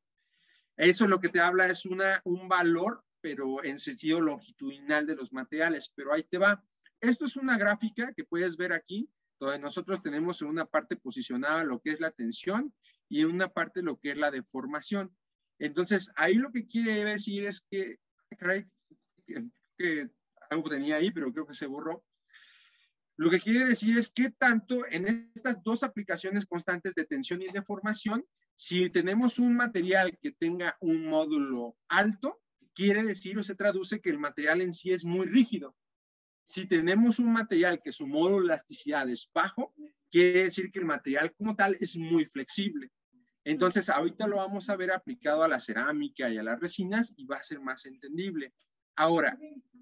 Eso 0.77 1.07
lo 1.07 1.19
que 1.19 1.29
te 1.29 1.39
habla 1.39 1.67
es 1.67 1.85
una, 1.85 2.21
un 2.23 2.47
valor, 2.47 3.03
pero 3.19 3.63
en 3.63 3.79
sentido 3.79 4.21
longitudinal 4.21 5.05
de 5.07 5.15
los 5.15 5.33
materiales. 5.33 5.91
Pero 5.95 6.13
ahí 6.13 6.23
te 6.23 6.37
va. 6.37 6.63
Esto 7.01 7.25
es 7.25 7.35
una 7.35 7.57
gráfica 7.57 8.13
que 8.15 8.23
puedes 8.23 8.57
ver 8.57 8.73
aquí, 8.73 9.09
donde 9.39 9.59
nosotros 9.59 10.01
tenemos 10.01 10.41
en 10.41 10.49
una 10.49 10.65
parte 10.65 10.95
posicionada 10.95 11.63
lo 11.63 11.79
que 11.81 11.91
es 11.91 11.99
la 11.99 12.11
tensión 12.11 12.73
y 13.09 13.21
en 13.21 13.31
una 13.31 13.49
parte 13.49 13.81
lo 13.81 13.99
que 13.99 14.11
es 14.11 14.17
la 14.17 14.31
deformación. 14.31 15.15
Entonces, 15.59 16.11
ahí 16.15 16.35
lo 16.35 16.51
que 16.51 16.67
quiere 16.67 17.03
decir 17.03 17.45
es 17.45 17.61
que, 17.69 17.97
que, 19.25 19.47
que 19.77 20.09
algo 20.49 20.69
tenía 20.69 20.97
ahí, 20.97 21.11
pero 21.11 21.31
creo 21.31 21.47
que 21.47 21.53
se 21.53 21.65
borró. 21.65 22.03
Lo 23.17 23.31
que 23.31 23.39
quiere 23.39 23.65
decir 23.65 23.97
es 23.97 24.09
que 24.09 24.29
tanto 24.29 24.85
en 24.89 25.31
estas 25.35 25.61
dos 25.63 25.83
aplicaciones 25.83 26.45
constantes 26.45 26.93
de 26.93 27.03
tensión 27.03 27.41
y 27.41 27.47
deformación 27.47 28.23
si 28.55 28.89
tenemos 28.89 29.37
un 29.37 29.55
material 29.55 30.17
que 30.19 30.31
tenga 30.31 30.77
un 30.81 31.07
módulo 31.07 31.77
alto, 31.87 32.41
quiere 32.73 33.03
decir 33.03 33.37
o 33.37 33.43
se 33.43 33.55
traduce 33.55 34.01
que 34.01 34.09
el 34.09 34.19
material 34.19 34.61
en 34.61 34.73
sí 34.73 34.91
es 34.91 35.05
muy 35.05 35.27
rígido. 35.27 35.75
Si 36.43 36.67
tenemos 36.67 37.19
un 37.19 37.33
material 37.33 37.81
que 37.83 37.91
su 37.91 38.07
módulo 38.07 38.39
de 38.39 38.45
elasticidad 38.45 39.09
es 39.09 39.29
bajo, 39.33 39.73
quiere 40.09 40.45
decir 40.45 40.71
que 40.71 40.79
el 40.79 40.85
material 40.85 41.33
como 41.35 41.55
tal 41.55 41.75
es 41.79 41.97
muy 41.97 42.25
flexible. 42.25 42.91
Entonces, 43.43 43.89
ahorita 43.89 44.27
lo 44.27 44.37
vamos 44.37 44.69
a 44.69 44.75
ver 44.75 44.91
aplicado 44.91 45.43
a 45.43 45.47
la 45.47 45.59
cerámica 45.59 46.29
y 46.29 46.37
a 46.37 46.43
las 46.43 46.59
resinas 46.59 47.13
y 47.15 47.25
va 47.25 47.37
a 47.37 47.43
ser 47.43 47.59
más 47.59 47.85
entendible. 47.85 48.53
Ahora, 48.97 49.37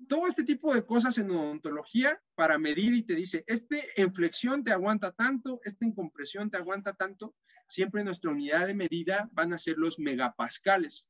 todo 0.10 0.28
este 0.28 0.44
tipo 0.44 0.74
de 0.74 0.86
cosas 0.86 1.18
en 1.18 1.32
odontología 1.32 2.22
para 2.36 2.58
medir 2.58 2.94
y 2.94 3.02
te 3.02 3.16
dice, 3.16 3.46
este 3.48 4.00
en 4.00 4.14
flexión 4.14 4.64
te 4.64 4.74
aguanta 4.74 5.12
tanto, 5.12 5.62
este 5.64 5.86
en 5.86 5.94
compresión 5.94 6.52
te 6.52 6.58
aguanta 6.58 6.94
tanto, 6.94 7.34
siempre 7.66 8.04
nuestra 8.04 8.32
unidad 8.32 8.68
de 8.68 8.74
medida 8.74 9.30
van 9.32 9.54
a 9.54 9.58
ser 9.58 9.78
los 9.78 10.00
megapascales. 10.00 11.10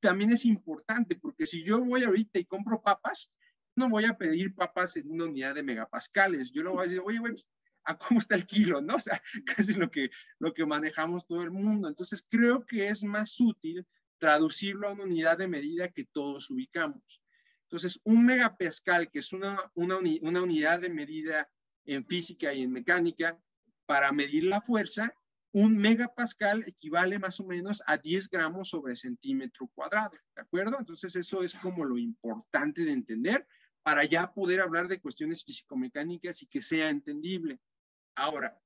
También 0.00 0.30
es 0.30 0.44
importante 0.44 1.16
porque 1.16 1.46
si 1.46 1.64
yo 1.64 1.82
voy 1.82 2.04
ahorita 2.04 2.38
y 2.38 2.44
compro 2.44 2.82
papas, 2.82 3.32
no 3.74 3.88
voy 3.88 4.04
a 4.04 4.18
pedir 4.18 4.54
papas 4.54 4.96
en 4.96 5.10
una 5.10 5.24
unidad 5.24 5.54
de 5.54 5.62
megapascales. 5.62 6.52
Yo 6.52 6.62
lo 6.62 6.72
voy 6.74 6.80
a 6.84 6.88
decir, 6.88 7.02
oye, 7.02 7.18
güey, 7.18 7.34
¿a 7.84 7.96
cómo 7.96 8.20
está 8.20 8.34
el 8.34 8.44
kilo? 8.44 8.82
¿No? 8.82 8.94
O 8.96 9.00
sea, 9.00 9.22
casi 9.46 9.72
lo 9.72 9.90
que, 9.90 10.10
lo 10.38 10.52
que 10.52 10.66
manejamos 10.66 11.26
todo 11.26 11.42
el 11.42 11.50
mundo. 11.50 11.88
Entonces, 11.88 12.26
creo 12.28 12.66
que 12.66 12.88
es 12.88 13.04
más 13.04 13.40
útil 13.40 13.86
traducirlo 14.18 14.88
a 14.88 14.92
una 14.92 15.04
unidad 15.04 15.38
de 15.38 15.48
medida 15.48 15.88
que 15.88 16.04
todos 16.04 16.50
ubicamos. 16.50 17.22
Entonces, 17.68 18.00
un 18.04 18.24
megapascal, 18.24 19.10
que 19.10 19.18
es 19.18 19.34
una, 19.34 19.70
una, 19.74 19.98
unidad 19.98 20.80
de 20.80 20.88
medida 20.88 21.50
en 21.84 22.06
física 22.06 22.54
y 22.54 22.62
en 22.62 22.72
mecánica, 22.72 23.38
para 23.84 24.10
medir 24.10 24.44
la 24.44 24.62
fuerza, 24.62 25.12
un 25.52 25.76
megapascal 25.76 26.64
equivale 26.66 27.18
más 27.18 27.40
o 27.40 27.44
menos 27.44 27.82
a 27.86 27.98
10 27.98 28.30
gramos 28.30 28.70
sobre 28.70 28.96
centímetro 28.96 29.66
cuadrado, 29.74 30.16
¿de 30.34 30.40
acuerdo? 30.40 30.76
Entonces 30.78 31.14
eso 31.14 31.42
es 31.42 31.56
como 31.56 31.84
lo 31.84 31.98
importante 31.98 32.84
de 32.86 32.92
entender 32.92 33.46
para 33.82 34.06
ya 34.06 34.32
poder 34.32 34.62
hablar 34.62 34.88
de 34.88 35.00
cuestiones 35.00 35.44
físico-mecánicas 35.44 36.42
y 36.42 36.46
que 36.46 36.62
sea 36.62 36.88
entendible. 36.88 37.60
Ahora, 38.14 38.58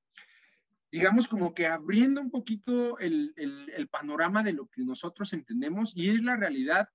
digamos 0.92 1.26
como 1.26 1.54
que 1.54 1.66
abriendo 1.66 2.20
un 2.20 2.30
poquito 2.30 3.00
el, 3.00 3.34
el, 3.36 3.88
panorama 3.88 4.44
de 4.44 4.52
lo 4.52 4.68
que 4.68 4.82
nosotros 4.82 5.32
entendemos 5.32 5.96
y 5.96 6.10
es 6.10 6.22
la 6.22 6.36
realidad, 6.36 6.88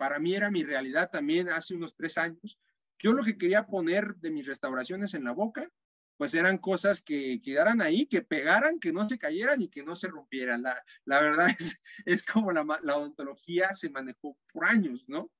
para 0.00 0.18
mí 0.18 0.34
era 0.34 0.50
mi 0.50 0.64
realidad 0.64 1.10
también 1.10 1.50
hace 1.50 1.74
unos 1.74 1.94
tres 1.94 2.16
años, 2.16 2.58
yo 2.98 3.12
lo 3.12 3.22
que 3.22 3.36
quería 3.36 3.66
poner 3.66 4.16
de 4.16 4.30
mis 4.30 4.46
restauraciones 4.46 5.12
en 5.12 5.24
la 5.24 5.32
boca 5.32 5.70
pues 6.16 6.32
eran 6.32 6.56
cosas 6.56 7.02
que 7.02 7.42
quedaran 7.42 7.82
ahí, 7.82 8.06
que 8.06 8.22
pegaran, 8.22 8.80
que 8.80 8.94
no 8.94 9.06
se 9.06 9.18
cayeran 9.18 9.60
y 9.60 9.68
que 9.68 9.82
no 9.82 9.96
se 9.96 10.08
rompieran. 10.08 10.62
La, 10.62 11.20
verdad 11.20 11.48
es, 11.58 11.80
es 12.06 12.22
como 12.22 12.50
la, 12.50 12.64
la, 12.82 12.96
odontología 12.96 13.74
se 13.74 13.90
manejó 13.90 14.38
por 14.52 14.64
años, 14.64 15.04
¿no? 15.06 15.30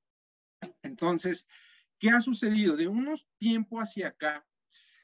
Entonces, 0.83 1.47
¿qué 1.99 2.11
ha 2.11 2.21
sucedido? 2.21 2.77
De 2.77 2.87
unos 2.87 3.27
tiempos 3.39 3.83
hacia 3.83 4.09
acá, 4.09 4.47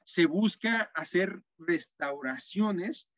se 0.05 0.27
busca 0.27 0.91
hacer 0.95 1.43
restauraciones 1.59 3.09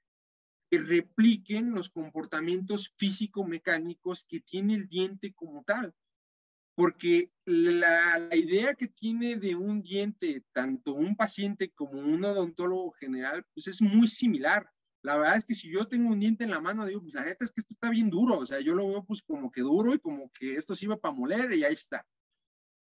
que 0.71 0.79
repliquen 0.79 1.73
los 1.73 1.91
comportamientos 1.91 2.93
físico-mecánicos 2.97 4.25
que 4.25 4.41
tiene 4.41 4.75
el 4.75 4.89
diente 4.89 5.33
como 5.33 5.65
tal 5.65 5.95
porque 6.79 7.33
la, 7.45 8.29
idea 8.37 8.73
que 8.75 8.87
tiene 8.87 9.35
de 9.35 9.57
un 9.57 9.83
diente, 9.83 10.45
tanto 10.53 10.95
un 10.95 11.17
paciente 11.17 11.73
como 11.73 11.99
un 11.99 12.25
odontólogo 12.25 12.93
general, 12.93 13.45
pues 13.53 13.67
es 13.67 13.83
muy 13.83 14.07
similar. 14.07 14.71
La 15.03 15.17
verdad 15.17 15.39
es 15.39 15.45
que 15.45 15.55
si 15.55 15.73
yo 15.73 15.89
tengo 15.89 16.09
un 16.13 16.21
diente 16.21 16.45
en 16.45 16.51
la 16.51 16.61
mano, 16.61 16.87
digo, 16.87 17.01
pues 17.01 17.15
la 17.15 17.25
neta 17.25 17.45
es 17.45 17.51
que 17.51 17.63
esto 17.63 17.75
está 17.75 17.91
bien 17.91 18.11
duro, 18.11 18.39
o 18.39 18.47
sea, 18.47 18.61
yo 18.61 18.77
lo 18.77 18.87
veo 18.87 19.05
pues 19.05 19.23
como 19.23 19.51
que 19.51 19.63
duro 19.63 19.93
y 19.93 19.99
como 19.99 20.31
que 20.31 20.55
esto 20.55 20.73
iba 20.81 20.97
para 20.97 21.13
moler 21.13 21.53
y 21.53 21.65
ahí 21.65 21.75
está. 21.75 22.07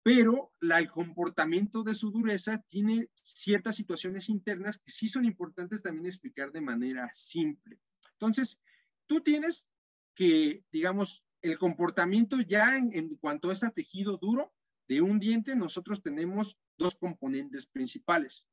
Pero 0.04 0.52
la, 0.60 0.78
el 0.78 0.88
comportamiento 0.88 1.82
de 1.82 1.94
su 1.94 2.12
dureza 2.12 2.62
tiene 2.68 3.10
ciertas 3.16 3.74
situaciones 3.74 4.28
internas 4.28 4.78
que 4.78 4.92
sí 4.92 5.08
son 5.08 5.24
importantes 5.24 5.82
también 5.82 6.06
explicar 6.06 6.52
de 6.52 6.60
manera 6.60 7.10
simple. 7.14 7.80
Entonces, 8.12 8.60
tú 9.06 9.22
tienes 9.22 9.68
que, 10.14 10.62
digamos, 10.70 11.24
el 11.42 11.58
comportamiento 11.58 12.40
ya 12.40 12.76
en, 12.76 13.16
cuanto 13.16 13.50
a 13.50 13.52
ese 13.52 13.70
tejido 13.70 14.16
duro 14.16 14.52
de 14.88 15.02
un 15.02 15.20
diente, 15.20 15.54
nosotros 15.54 16.02
tenemos 16.02 16.56
dos 16.76 16.96
componentes 16.96 17.66
principales. 17.66 18.46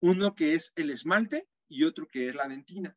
Uno 0.00 0.34
que 0.34 0.54
es 0.54 0.72
el 0.76 0.90
esmalte 0.90 1.48
y 1.68 1.84
otro 1.84 2.08
que 2.08 2.28
es 2.28 2.34
la 2.34 2.48
dentina. 2.48 2.96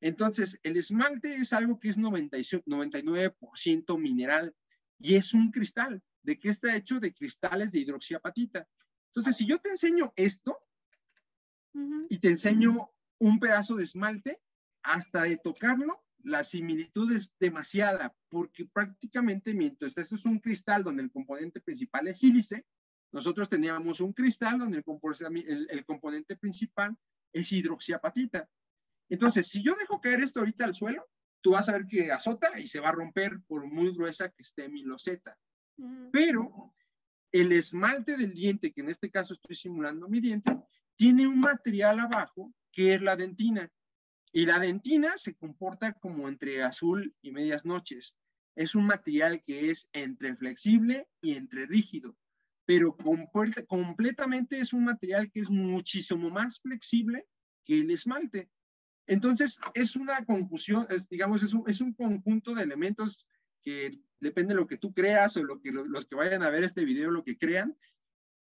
Entonces, 0.00 0.60
el 0.62 0.76
esmalte 0.76 1.36
es 1.36 1.52
algo 1.52 1.80
que 1.80 1.88
es 1.88 1.98
99% 1.98 3.98
mineral 3.98 4.54
y 4.98 5.14
es 5.14 5.34
un 5.34 5.50
cristal. 5.50 6.02
¿De 6.22 6.38
qué 6.38 6.50
está 6.50 6.76
hecho? 6.76 7.00
De 7.00 7.12
cristales 7.12 7.72
de 7.72 7.80
hidroxiapatita. 7.80 8.68
Entonces, 9.08 9.36
si 9.36 9.46
yo 9.46 9.58
te 9.58 9.70
enseño 9.70 10.12
esto 10.16 10.58
y 12.08 12.18
te 12.18 12.28
enseño 12.28 12.90
un 13.18 13.38
pedazo 13.38 13.76
de 13.76 13.84
esmalte, 13.84 14.40
hasta 14.82 15.22
de 15.22 15.38
tocarlo, 15.38 16.04
la 16.24 16.42
similitud 16.42 17.12
es 17.12 17.34
demasiada, 17.38 18.14
porque 18.28 18.64
prácticamente 18.66 19.54
mientras 19.54 19.96
esto 19.96 20.14
es 20.14 20.24
un 20.24 20.38
cristal 20.38 20.82
donde 20.82 21.02
el 21.02 21.12
componente 21.12 21.60
principal 21.60 22.08
es 22.08 22.18
sílice, 22.18 22.64
nosotros 23.12 23.48
teníamos 23.48 24.00
un 24.00 24.12
cristal 24.12 24.58
donde 24.58 24.82
el, 25.46 25.68
el, 25.70 25.84
componente 25.84 26.36
principal 26.36 26.96
es 27.32 27.52
hidroxiapatita. 27.52 28.48
Entonces, 29.08 29.46
si 29.46 29.62
yo 29.62 29.76
dejo 29.78 30.00
caer 30.00 30.20
esto 30.20 30.40
ahorita 30.40 30.64
al 30.64 30.74
suelo, 30.74 31.06
tú 31.40 31.52
vas 31.52 31.68
a 31.68 31.72
ver 31.72 31.86
que 31.86 32.10
azota 32.10 32.58
y 32.58 32.66
se 32.66 32.80
va 32.80 32.88
a 32.88 32.92
romper 32.92 33.40
por 33.46 33.66
muy 33.66 33.94
gruesa 33.94 34.30
que 34.30 34.42
esté 34.42 34.68
mi 34.68 34.82
loseta. 34.82 35.38
Pero 36.10 36.74
el 37.30 37.52
esmalte 37.52 38.16
del 38.16 38.32
diente, 38.32 38.72
que 38.72 38.80
en 38.80 38.88
este 38.88 39.10
caso 39.10 39.34
estoy 39.34 39.54
simulando 39.54 40.08
mi 40.08 40.20
diente, 40.20 40.56
tiene 40.96 41.26
un 41.26 41.38
material 41.38 42.00
abajo 42.00 42.52
que 42.72 42.94
es 42.94 43.02
la 43.02 43.14
dentina. 43.14 43.70
Y 44.36 44.46
la 44.46 44.58
dentina 44.58 45.16
se 45.16 45.36
comporta 45.36 45.92
como 45.92 46.28
entre 46.28 46.64
azul 46.64 47.14
y 47.22 47.30
medias 47.30 47.64
noches. 47.64 48.16
Es 48.56 48.74
un 48.74 48.84
material 48.84 49.40
que 49.40 49.70
es 49.70 49.88
entre 49.92 50.34
flexible 50.34 51.06
y 51.22 51.34
entre 51.34 51.66
rígido, 51.66 52.16
pero 52.66 52.96
completamente 53.68 54.58
es 54.58 54.72
un 54.72 54.86
material 54.86 55.30
que 55.30 55.38
es 55.38 55.50
muchísimo 55.50 56.30
más 56.30 56.58
flexible 56.58 57.28
que 57.64 57.78
el 57.78 57.92
esmalte. 57.92 58.50
Entonces, 59.06 59.60
es 59.72 59.94
una 59.94 60.24
confusión, 60.24 60.88
es, 60.90 61.08
digamos, 61.08 61.44
es 61.44 61.54
un, 61.54 61.62
es 61.68 61.80
un, 61.80 61.92
conjunto 61.92 62.56
de 62.56 62.64
elementos 62.64 63.28
que 63.62 64.00
depende 64.18 64.54
de 64.54 64.60
lo 64.60 64.66
que 64.66 64.78
tú 64.78 64.92
creas 64.92 65.36
o 65.36 65.44
lo 65.44 65.60
que 65.60 65.70
los 65.70 66.06
que 66.06 66.16
vayan 66.16 66.42
a 66.42 66.50
ver 66.50 66.64
este 66.64 66.84
video 66.84 67.12
lo 67.12 67.22
que 67.22 67.38
crean, 67.38 67.76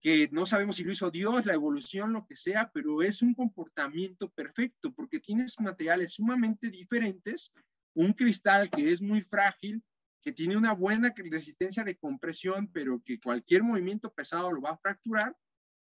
que 0.01 0.29
no 0.33 0.47
sabemos 0.47 0.77
si 0.77 0.85
lo 0.85 0.93
hizo 0.93 1.11
Dios, 1.11 1.45
la 1.45 1.55
evolución, 1.55 2.13
lo 2.13 2.27
que 2.27 2.37
sea, 2.37 2.71
pero 2.73 3.03
es 3.03 3.21
un 3.21 3.35
comportamiento 3.35 4.31
perfecto 4.31 4.93
porque 4.93 5.21
tienes 5.21 5.61
materiales 5.61 6.15
sumamente 6.15 6.71
diferentes, 6.71 7.53
un 7.95 8.13
cristal 8.15 8.71
que 8.71 8.93
es 8.93 9.03
muy 9.03 9.21
frágil, 9.21 9.83
que 10.23 10.33
tiene 10.33 10.57
una 10.57 10.73
buena 10.73 11.13
resistencia 11.17 11.85
de 11.85 11.97
compresión, 11.97 12.71
pero 12.73 13.03
que 13.05 13.21
cualquier 13.21 13.63
movimiento 13.63 14.13
pesado 14.13 14.53
lo 14.53 14.63
va 14.63 14.71
a 14.71 14.79
fracturar, 14.79 15.37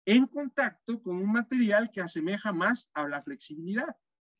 en 0.04 0.26
contacto 0.26 1.02
con 1.02 1.16
un 1.16 1.30
material 1.30 1.90
que 1.90 2.00
asemeja 2.00 2.52
más 2.52 2.90
a 2.94 3.06
la 3.06 3.22
flexibilidad. 3.22 3.94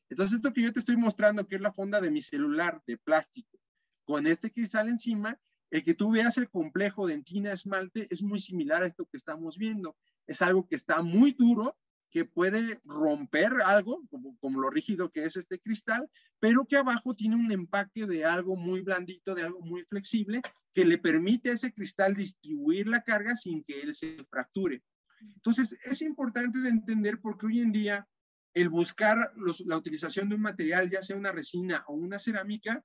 Entonces, 0.09 0.37
esto 0.37 0.51
que 0.51 0.63
yo 0.63 0.73
te 0.73 0.79
estoy 0.79 0.97
mostrando, 0.97 1.47
que 1.47 1.55
es 1.55 1.61
la 1.61 1.71
fonda 1.71 2.01
de 2.01 2.09
mi 2.09 2.21
celular 2.21 2.81
de 2.87 2.97
plástico, 2.97 3.59
con 4.03 4.25
este 4.25 4.51
cristal 4.51 4.89
encima, 4.89 5.39
el 5.71 5.83
que 5.83 5.93
tú 5.93 6.11
veas 6.11 6.37
el 6.37 6.49
complejo 6.49 7.07
dentina-esmalte 7.07 8.07
es 8.09 8.23
muy 8.23 8.39
similar 8.39 8.83
a 8.83 8.87
esto 8.87 9.05
que 9.05 9.17
estamos 9.17 9.57
viendo. 9.57 9.95
Es 10.25 10.41
algo 10.41 10.67
que 10.67 10.75
está 10.75 11.01
muy 11.01 11.33
duro, 11.33 11.77
que 12.09 12.25
puede 12.25 12.81
romper 12.85 13.53
algo, 13.65 14.01
como, 14.09 14.35
como, 14.39 14.59
lo 14.59 14.69
rígido 14.71 15.11
que 15.11 15.25
es 15.25 15.37
este 15.37 15.59
cristal, 15.59 16.09
pero 16.39 16.65
que 16.65 16.77
abajo 16.77 17.13
tiene 17.13 17.35
un 17.35 17.51
empaque 17.51 18.07
de 18.07 18.25
algo 18.25 18.55
muy 18.55 18.81
blandito, 18.81 19.35
de 19.35 19.43
algo 19.43 19.61
muy 19.61 19.83
flexible, 19.85 20.41
que 20.73 20.85
le 20.85 20.97
permite 20.97 21.49
a 21.49 21.53
ese 21.53 21.71
cristal 21.71 22.15
distribuir 22.15 22.87
la 22.87 23.03
carga 23.03 23.35
sin 23.35 23.63
que 23.63 23.81
él 23.81 23.93
se 23.93 24.23
fracture. 24.29 24.81
Entonces, 25.21 25.77
es 25.83 26.01
importante 26.01 26.59
de 26.59 26.69
entender 26.69 27.19
porque 27.21 27.45
hoy 27.45 27.59
en 27.59 27.71
día 27.71 28.07
el 28.53 28.69
buscar 28.69 29.31
la 29.65 29.77
utilización 29.77 30.29
de 30.29 30.35
un 30.35 30.41
material, 30.41 30.89
ya 30.89 31.03
sea 31.03 31.15
una 31.15 31.31
resina 31.31 31.83
o 31.87 31.93
una 31.93 32.17
cerámica, 32.17 32.83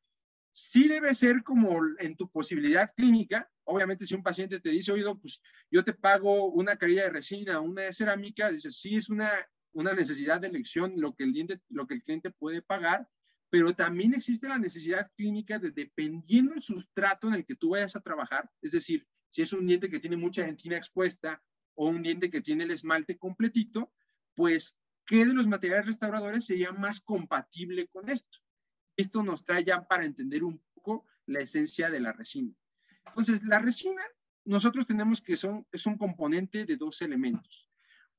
sí 0.55 0.87
debe 0.87 1.13
ser 1.15 1.43
como 1.43 1.81
en 1.99 2.17
tu 2.17 2.31
posibilidad 2.31 2.89
clínica. 2.97 3.51
Obviamente, 3.65 4.07
si 4.07 4.15
un 4.15 4.23
paciente 4.23 4.61
te 4.61 4.71
dice, 4.71 4.93
oído, 4.93 5.19
pues 5.19 5.43
yo 5.69 5.83
te 5.83 5.93
pago 5.93 6.53
una 6.53 6.77
carilla 6.77 7.03
de 7.03 7.11
resina, 7.11 7.59
una 7.59 7.83
de 7.83 7.93
cerámica, 7.93 8.51
dices, 8.51 8.81
sí 8.81 8.95
es 8.95 9.11
una, 9.11 9.29
una 9.73 9.95
necesidad 9.95 10.41
de 10.41 10.47
elección 10.47 10.95
lo 10.97 11.13
que, 11.17 11.25
el 11.25 11.33
diente, 11.33 11.61
lo 11.69 11.89
que 11.89 11.95
el 11.95 12.03
cliente 12.05 12.31
puede 12.31 12.63
pagar, 12.63 13.09
pero 13.51 13.75
también 13.75 14.15
existe 14.15 14.49
la 14.49 14.59
necesidad 14.59 15.11
clínica 15.17 15.59
de, 15.59 15.73
dependiendo 15.73 16.53
del 16.53 16.63
sustrato 16.63 17.27
en 17.27 17.35
el 17.35 17.45
que 17.45 17.57
tú 17.57 17.71
vayas 17.71 17.97
a 17.97 18.01
trabajar, 18.01 18.49
es 18.63 18.71
decir, 18.71 19.05
si 19.31 19.43
es 19.43 19.53
un 19.53 19.67
diente 19.67 19.91
que 19.91 19.99
tiene 19.99 20.17
mucha 20.17 20.45
dentina 20.45 20.77
expuesta 20.77 21.43
o 21.75 21.89
un 21.89 22.01
diente 22.01 22.31
que 22.31 22.41
tiene 22.41 22.63
el 22.63 22.71
esmalte 22.71 23.19
completito, 23.19 23.93
pues, 24.37 24.79
¿qué 25.05 25.27
de 25.27 25.35
los 25.35 25.49
materiales 25.49 25.87
restauradores 25.87 26.47
sería 26.47 26.71
más 26.71 27.01
compatible 27.01 27.89
con 27.89 28.09
esto? 28.09 28.44
Esto 28.97 29.23
nos 29.23 29.45
trae 29.45 29.65
ya 29.65 29.87
para 29.87 30.05
entender 30.05 30.45
un 30.45 30.61
poco 30.75 31.05
la 31.27 31.41
esencia 31.41 31.91
de 31.91 32.01
la 32.01 32.13
resina. 32.13 32.53
Entonces, 33.07 33.43
la 33.45 33.59
resina, 33.59 34.03
nosotros 34.45 34.87
tenemos 34.87 35.21
que 35.21 35.37
son, 35.37 35.67
es 35.73 35.87
un 35.87 35.97
componente 35.97 36.65
de 36.65 36.77
dos 36.77 37.03
elementos. 37.03 37.69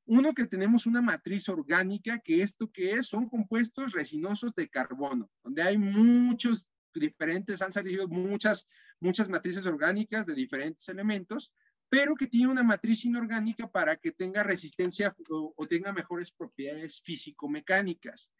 Uno 0.05 0.33
que 0.33 0.45
tenemos 0.45 0.85
una 0.85 1.01
matriz 1.01 1.49
orgánica, 1.49 2.19
que 2.19 2.41
esto 2.41 2.71
que 2.71 2.91
es, 2.93 3.07
son 3.07 3.27
compuestos 3.27 3.91
resinosos 3.91 4.53
de 4.53 4.69
carbono, 4.69 5.31
donde 5.43 5.63
hay 5.63 5.77
muchos 5.77 6.67
diferentes, 6.93 7.61
han 7.61 7.73
salido 7.73 8.07
muchas, 8.07 8.67
muchas 8.99 9.29
matrices 9.29 9.65
orgánicas 9.65 10.25
de 10.25 10.35
diferentes 10.35 10.87
elementos, 10.89 11.51
pero 11.89 12.15
que 12.15 12.27
tiene 12.27 12.51
una 12.51 12.63
matriz 12.63 13.05
inorgánica 13.05 13.67
para 13.67 13.95
que 13.95 14.11
tenga 14.11 14.43
resistencia 14.43 15.15
o, 15.29 15.53
o 15.55 15.67
tenga 15.67 15.91
mejores 15.91 16.31
propiedades 16.31 17.01
físico-mecánicas. 17.01 18.31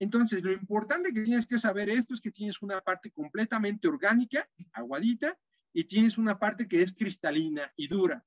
Entonces, 0.00 0.42
lo 0.42 0.52
importante 0.52 1.12
que 1.12 1.22
tienes 1.22 1.46
que 1.46 1.58
saber 1.58 1.88
esto 1.88 2.14
es 2.14 2.20
que 2.20 2.30
tienes 2.30 2.62
una 2.62 2.80
parte 2.80 3.10
completamente 3.10 3.88
orgánica, 3.88 4.48
aguadita, 4.72 5.38
y 5.72 5.84
tienes 5.84 6.18
una 6.18 6.38
parte 6.38 6.66
que 6.66 6.82
es 6.82 6.92
cristalina 6.92 7.72
y 7.76 7.88
dura. 7.88 8.24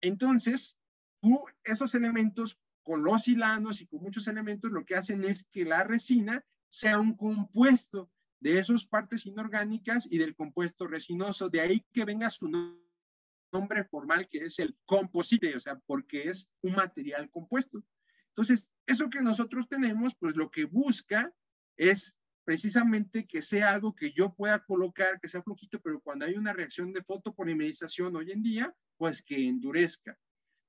Entonces, 0.00 0.78
tú, 1.20 1.44
esos 1.64 1.94
elementos 1.94 2.60
con 2.82 3.04
los 3.04 3.28
hilanos 3.28 3.80
y 3.80 3.86
con 3.86 4.02
muchos 4.02 4.28
elementos, 4.28 4.70
lo 4.70 4.84
que 4.84 4.96
hacen 4.96 5.24
es 5.24 5.44
que 5.44 5.64
la 5.64 5.84
resina 5.84 6.44
sea 6.68 6.98
un 6.98 7.16
compuesto 7.16 8.10
de 8.40 8.58
esas 8.58 8.86
partes 8.86 9.26
inorgánicas 9.26 10.08
y 10.10 10.18
del 10.18 10.34
compuesto 10.34 10.86
resinoso. 10.86 11.50
De 11.50 11.60
ahí 11.60 11.84
que 11.92 12.04
venga 12.04 12.30
su 12.30 12.48
nombre 13.52 13.84
formal, 13.84 14.28
que 14.28 14.38
es 14.38 14.58
el 14.58 14.76
composite, 14.86 15.54
o 15.56 15.60
sea, 15.60 15.78
porque 15.80 16.28
es 16.28 16.48
un 16.62 16.72
material 16.72 17.30
compuesto. 17.30 17.84
Entonces, 18.30 18.68
eso 18.86 19.10
que 19.10 19.22
nosotros 19.22 19.68
tenemos, 19.68 20.14
pues 20.18 20.36
lo 20.36 20.50
que 20.50 20.64
busca 20.64 21.32
es 21.76 22.16
precisamente 22.44 23.26
que 23.26 23.42
sea 23.42 23.72
algo 23.72 23.94
que 23.94 24.12
yo 24.12 24.34
pueda 24.34 24.64
colocar, 24.64 25.20
que 25.20 25.28
sea 25.28 25.42
flojito, 25.42 25.80
pero 25.80 26.00
cuando 26.00 26.26
hay 26.26 26.34
una 26.34 26.52
reacción 26.52 26.92
de 26.92 27.02
fotopolimerización 27.02 28.16
hoy 28.16 28.32
en 28.32 28.42
día, 28.42 28.74
pues 28.96 29.22
que 29.22 29.46
endurezca. 29.46 30.18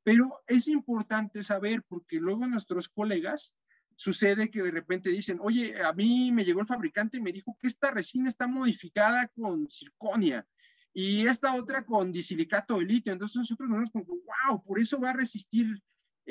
Pero 0.03 0.41
es 0.47 0.67
importante 0.67 1.43
saber 1.43 1.83
porque 1.87 2.17
luego 2.17 2.45
nuestros 2.47 2.89
colegas 2.89 3.55
sucede 3.95 4.49
que 4.49 4.63
de 4.63 4.71
repente 4.71 5.09
dicen, 5.09 5.39
oye, 5.41 5.81
a 5.83 5.93
mí 5.93 6.31
me 6.31 6.43
llegó 6.43 6.61
el 6.61 6.67
fabricante 6.67 7.17
y 7.17 7.21
me 7.21 7.31
dijo 7.31 7.55
que 7.59 7.67
esta 7.67 7.91
resina 7.91 8.27
está 8.27 8.47
modificada 8.47 9.27
con 9.27 9.69
circonia 9.69 10.47
y 10.93 11.27
esta 11.27 11.55
otra 11.55 11.85
con 11.85 12.11
disilicato 12.11 12.79
de 12.79 12.85
litio. 12.85 13.13
Entonces 13.13 13.37
nosotros 13.37 13.69
nos 13.69 13.77
vemos 13.77 13.91
como, 13.91 14.05
wow, 14.05 14.63
por 14.63 14.79
eso 14.79 14.99
va 14.99 15.11
a 15.11 15.13
resistir 15.13 15.81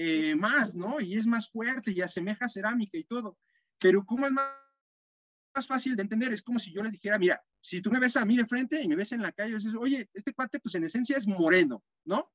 eh, 0.02 0.34
más, 0.34 0.74
¿no? 0.74 0.98
Y 0.98 1.18
es 1.18 1.26
más 1.26 1.50
fuerte 1.50 1.92
y 1.92 2.00
asemeja 2.00 2.48
cerámica 2.48 2.96
y 2.96 3.04
todo. 3.04 3.36
Pero 3.78 4.06
¿cómo 4.06 4.24
es 4.24 4.32
más, 4.32 5.66
fácil 5.66 5.94
de 5.94 6.00
entender? 6.00 6.32
Es 6.32 6.40
como 6.42 6.58
si 6.58 6.72
yo 6.72 6.82
les 6.82 6.94
dijera, 6.94 7.18
mira, 7.18 7.44
si 7.60 7.82
tú 7.82 7.90
me 7.90 8.00
ves 8.00 8.16
a 8.16 8.24
mí 8.24 8.34
de 8.34 8.46
frente 8.46 8.80
y 8.80 8.88
me 8.88 8.96
ves 8.96 9.12
en 9.12 9.20
la 9.20 9.30
calle, 9.30 9.56
dices, 9.56 9.74
oye, 9.78 10.08
este 10.14 10.32
cuate 10.32 10.58
pues 10.58 10.74
en 10.74 10.84
esencia 10.84 11.18
es 11.18 11.28
moreno, 11.28 11.84
¿no? 12.06 12.32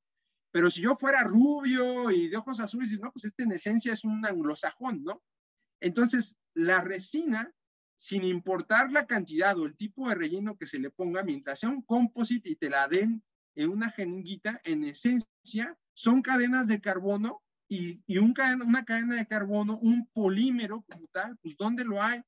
Pero 0.52 0.70
si 0.70 0.80
yo 0.80 0.94
fuera 0.94 1.24
rubio 1.24 2.12
y 2.12 2.28
de 2.28 2.36
ojos 2.36 2.60
azules, 2.60 2.88
no, 3.00 3.10
pues 3.10 3.24
este 3.24 3.42
en 3.42 3.50
esencia 3.50 3.92
es 3.92 4.04
un 4.04 4.24
anglosajón, 4.24 5.02
¿no? 5.02 5.24
Entonces, 5.80 6.36
la 6.54 6.82
resina, 6.82 7.52
sin 7.96 8.22
importar 8.22 8.92
la 8.92 9.08
cantidad 9.08 9.58
o 9.58 9.66
el 9.66 9.76
tipo 9.76 10.08
de 10.08 10.14
relleno 10.14 10.56
que 10.56 10.68
se 10.68 10.78
le 10.78 10.90
ponga, 10.90 11.24
mientras 11.24 11.58
sea 11.58 11.70
un 11.70 11.82
composite 11.82 12.48
y 12.48 12.54
te 12.54 12.70
la 12.70 12.86
den 12.86 13.24
en 13.56 13.70
una 13.70 13.90
jeringuita, 13.90 14.60
en 14.62 14.84
esencia, 14.84 15.76
son 15.94 16.22
cadenas 16.22 16.68
de 16.68 16.80
carbono 16.80 17.42
y, 17.68 18.00
una 18.18 18.84
cadena 18.84 19.16
de 19.16 19.26
carbono, 19.26 19.78
un 19.78 20.06
polímero 20.08 20.84
como 20.88 21.06
tal, 21.08 21.36
pues 21.38 21.56
¿dónde 21.56 21.84
lo 21.84 22.02
hay? 22.02 22.22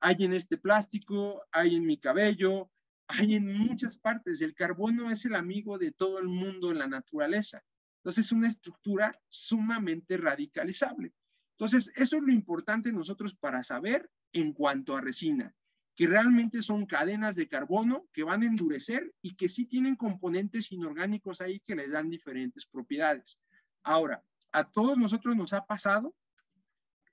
Hay 0.00 0.16
en 0.20 0.34
este 0.34 0.58
plástico, 0.58 1.42
hay 1.50 1.76
en 1.76 1.86
mi 1.86 1.96
cabello, 1.96 2.70
hay 3.06 3.34
en 3.34 3.56
muchas 3.56 3.98
partes. 3.98 4.42
El 4.42 4.54
carbono 4.54 5.10
es 5.10 5.24
el 5.24 5.34
amigo 5.34 5.78
de 5.78 5.92
todo 5.92 6.18
el 6.18 6.28
mundo 6.28 6.70
en 6.70 6.78
la 6.78 6.86
naturaleza. 6.86 7.62
Entonces 7.98 8.26
es 8.26 8.32
una 8.32 8.48
estructura 8.48 9.12
sumamente 9.28 10.16
radicalizable. 10.18 11.14
Entonces, 11.56 11.90
eso 11.94 12.16
es 12.16 12.22
lo 12.22 12.32
importante 12.32 12.92
nosotros 12.92 13.34
para 13.34 13.62
saber 13.62 14.10
en 14.32 14.52
cuanto 14.52 14.96
a 14.96 15.00
resina, 15.00 15.54
que 15.94 16.08
realmente 16.08 16.62
son 16.62 16.84
cadenas 16.84 17.36
de 17.36 17.48
carbono 17.48 18.08
que 18.12 18.24
van 18.24 18.42
a 18.42 18.46
endurecer 18.46 19.14
y 19.22 19.36
que 19.36 19.48
sí 19.48 19.64
tienen 19.64 19.94
componentes 19.94 20.72
inorgánicos 20.72 21.40
ahí 21.40 21.60
que 21.60 21.76
les 21.76 21.92
dan 21.92 22.10
diferentes 22.10 22.66
propiedades. 22.66 23.38
Ahora, 23.84 24.24
a 24.54 24.64
todos 24.64 24.96
nosotros 24.96 25.36
nos 25.36 25.52
ha 25.52 25.66
pasado, 25.66 26.14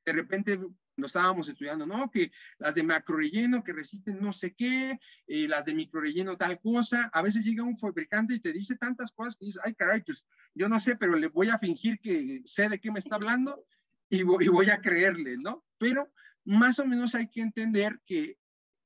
de 0.05 0.13
repente 0.13 0.59
lo 0.95 1.07
estábamos 1.07 1.49
estudiando, 1.49 1.85
¿no? 1.85 2.11
Que 2.11 2.31
las 2.59 2.75
de 2.75 2.83
macro 2.83 3.17
relleno 3.17 3.63
que 3.63 3.73
resisten 3.73 4.21
no 4.21 4.31
sé 4.31 4.53
qué, 4.53 4.99
las 5.27 5.65
de 5.65 5.73
micro 5.73 6.01
relleno 6.01 6.37
tal 6.37 6.59
cosa. 6.59 7.09
A 7.13 7.21
veces 7.21 7.43
llega 7.43 7.63
un 7.63 7.77
fabricante 7.77 8.35
y 8.35 8.39
te 8.39 8.53
dice 8.53 8.75
tantas 8.75 9.11
cosas 9.11 9.35
que 9.35 9.45
dices, 9.45 9.61
ay, 9.65 9.73
caray, 9.73 10.03
pues 10.03 10.25
yo 10.53 10.69
no 10.69 10.79
sé, 10.79 10.95
pero 10.95 11.15
le 11.15 11.27
voy 11.27 11.49
a 11.49 11.57
fingir 11.57 11.99
que 11.99 12.41
sé 12.45 12.69
de 12.69 12.79
qué 12.79 12.91
me 12.91 12.99
está 12.99 13.15
hablando 13.15 13.65
y 14.09 14.23
voy 14.23 14.69
a 14.69 14.81
creerle, 14.81 15.37
¿no? 15.37 15.65
Pero 15.77 16.11
más 16.43 16.79
o 16.79 16.85
menos 16.85 17.15
hay 17.15 17.27
que 17.29 17.41
entender 17.41 17.99
que 18.05 18.37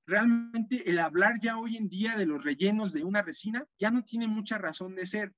realmente 0.06 0.89
el 0.89 1.00
hablar 1.00 1.39
ya 1.41 1.58
hoy 1.58 1.78
en 1.78 1.89
día 1.89 2.15
de 2.15 2.28
los 2.28 2.44
rellenos 2.44 2.94
de 2.94 3.04
una 3.04 3.24
resina 3.24 3.68
ya 3.80 3.89
no 3.89 4.04
tiene 4.04 4.28
mucha 4.28 4.58
razón 4.58 4.96
de 4.96 5.06
ser 5.06 5.34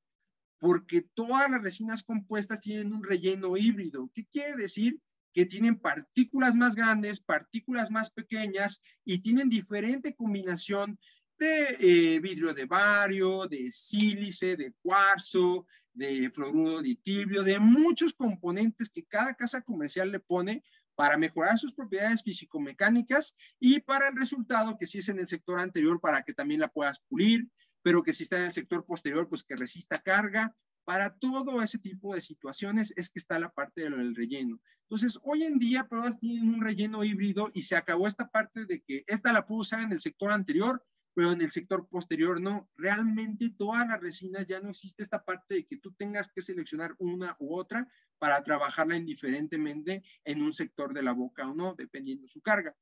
porque 0.59 1.01
todas 1.13 1.49
las 1.49 1.61
resinas 1.61 2.03
compuestas 2.03 2.61
tienen 2.61 2.93
un 2.93 3.03
relleno 3.03 3.57
híbrido. 3.57 4.09
¿Qué 4.13 4.25
quiere 4.25 4.55
decir? 4.55 4.99
Que 5.33 5.45
tienen 5.45 5.79
partículas 5.79 6.55
más 6.55 6.75
grandes, 6.75 7.19
partículas 7.19 7.91
más 7.91 8.09
pequeñas 8.09 8.81
y 9.05 9.19
tienen 9.19 9.49
diferente 9.49 10.15
combinación 10.15 10.97
de 11.37 11.77
eh, 11.79 12.19
vidrio 12.19 12.53
de 12.53 12.65
bario, 12.65 13.45
de 13.47 13.69
sílice, 13.69 14.55
de 14.55 14.73
cuarzo, 14.81 15.67
de 15.93 16.29
fluoruro 16.31 16.81
de 16.81 16.95
tibio, 16.95 17.43
de 17.43 17.59
muchos 17.59 18.13
componentes 18.13 18.89
que 18.89 19.05
cada 19.05 19.33
casa 19.35 19.61
comercial 19.61 20.11
le 20.11 20.19
pone 20.19 20.63
para 20.95 21.17
mejorar 21.17 21.59
sus 21.59 21.73
propiedades 21.73 22.23
físico-mecánicas 22.23 23.35
y 23.59 23.79
para 23.81 24.09
el 24.09 24.15
resultado 24.15 24.77
que 24.79 24.87
si 24.87 24.97
es 24.97 25.09
en 25.09 25.19
el 25.19 25.27
sector 25.27 25.59
anterior 25.59 25.99
para 25.99 26.23
que 26.23 26.33
también 26.33 26.61
la 26.61 26.69
puedas 26.69 26.99
pulir, 27.07 27.47
pero 27.87 28.03
que 28.03 28.11
si 28.11 28.23
está 28.23 28.35
en 28.35 28.43
el 28.43 28.51
sector 28.51 28.85
posterior, 28.85 29.29
pues 29.29 29.45
que 29.45 29.55
resista 29.55 30.01
carga. 30.01 30.53
Para 30.83 31.15
todo 31.15 31.61
ese 31.61 31.79
tipo 31.79 32.13
de 32.13 32.21
situaciones 32.21 32.93
es 32.97 33.09
que 33.09 33.17
está 33.17 33.39
la 33.39 33.49
parte 33.49 33.83
de 33.83 33.89
lo 33.89 33.95
del 33.95 34.13
relleno. 34.13 34.59
Entonces, 34.81 35.17
hoy 35.23 35.43
en 35.43 35.57
día 35.57 35.87
todas 35.89 36.19
tienen 36.19 36.53
un 36.53 36.61
relleno 36.61 37.05
híbrido 37.05 37.49
y 37.53 37.61
se 37.61 37.77
acabó 37.77 38.05
esta 38.05 38.27
parte 38.29 38.65
de 38.65 38.81
que 38.81 39.05
esta 39.07 39.31
la 39.31 39.47
puedo 39.47 39.61
usar 39.61 39.79
en 39.83 39.93
el 39.93 40.01
sector 40.01 40.33
anterior, 40.33 40.85
pero 41.13 41.31
en 41.31 41.41
el 41.41 41.49
sector 41.49 41.87
posterior 41.87 42.41
no. 42.41 42.69
Realmente 42.75 43.53
todas 43.57 43.87
las 43.87 44.01
resinas 44.01 44.45
ya 44.45 44.59
no 44.59 44.71
existe 44.71 45.01
esta 45.01 45.23
parte 45.23 45.55
de 45.55 45.65
que 45.65 45.77
tú 45.77 45.93
tengas 45.93 46.27
que 46.27 46.41
seleccionar 46.41 46.93
una 46.99 47.37
u 47.39 47.55
otra 47.55 47.87
para 48.17 48.43
trabajarla 48.43 48.97
indiferentemente 48.97 50.03
en 50.25 50.41
un 50.41 50.51
sector 50.51 50.93
de 50.93 51.03
la 51.03 51.13
boca 51.13 51.47
o 51.47 51.55
no, 51.55 51.73
dependiendo 51.73 52.27
su 52.27 52.41
carga. 52.41 52.75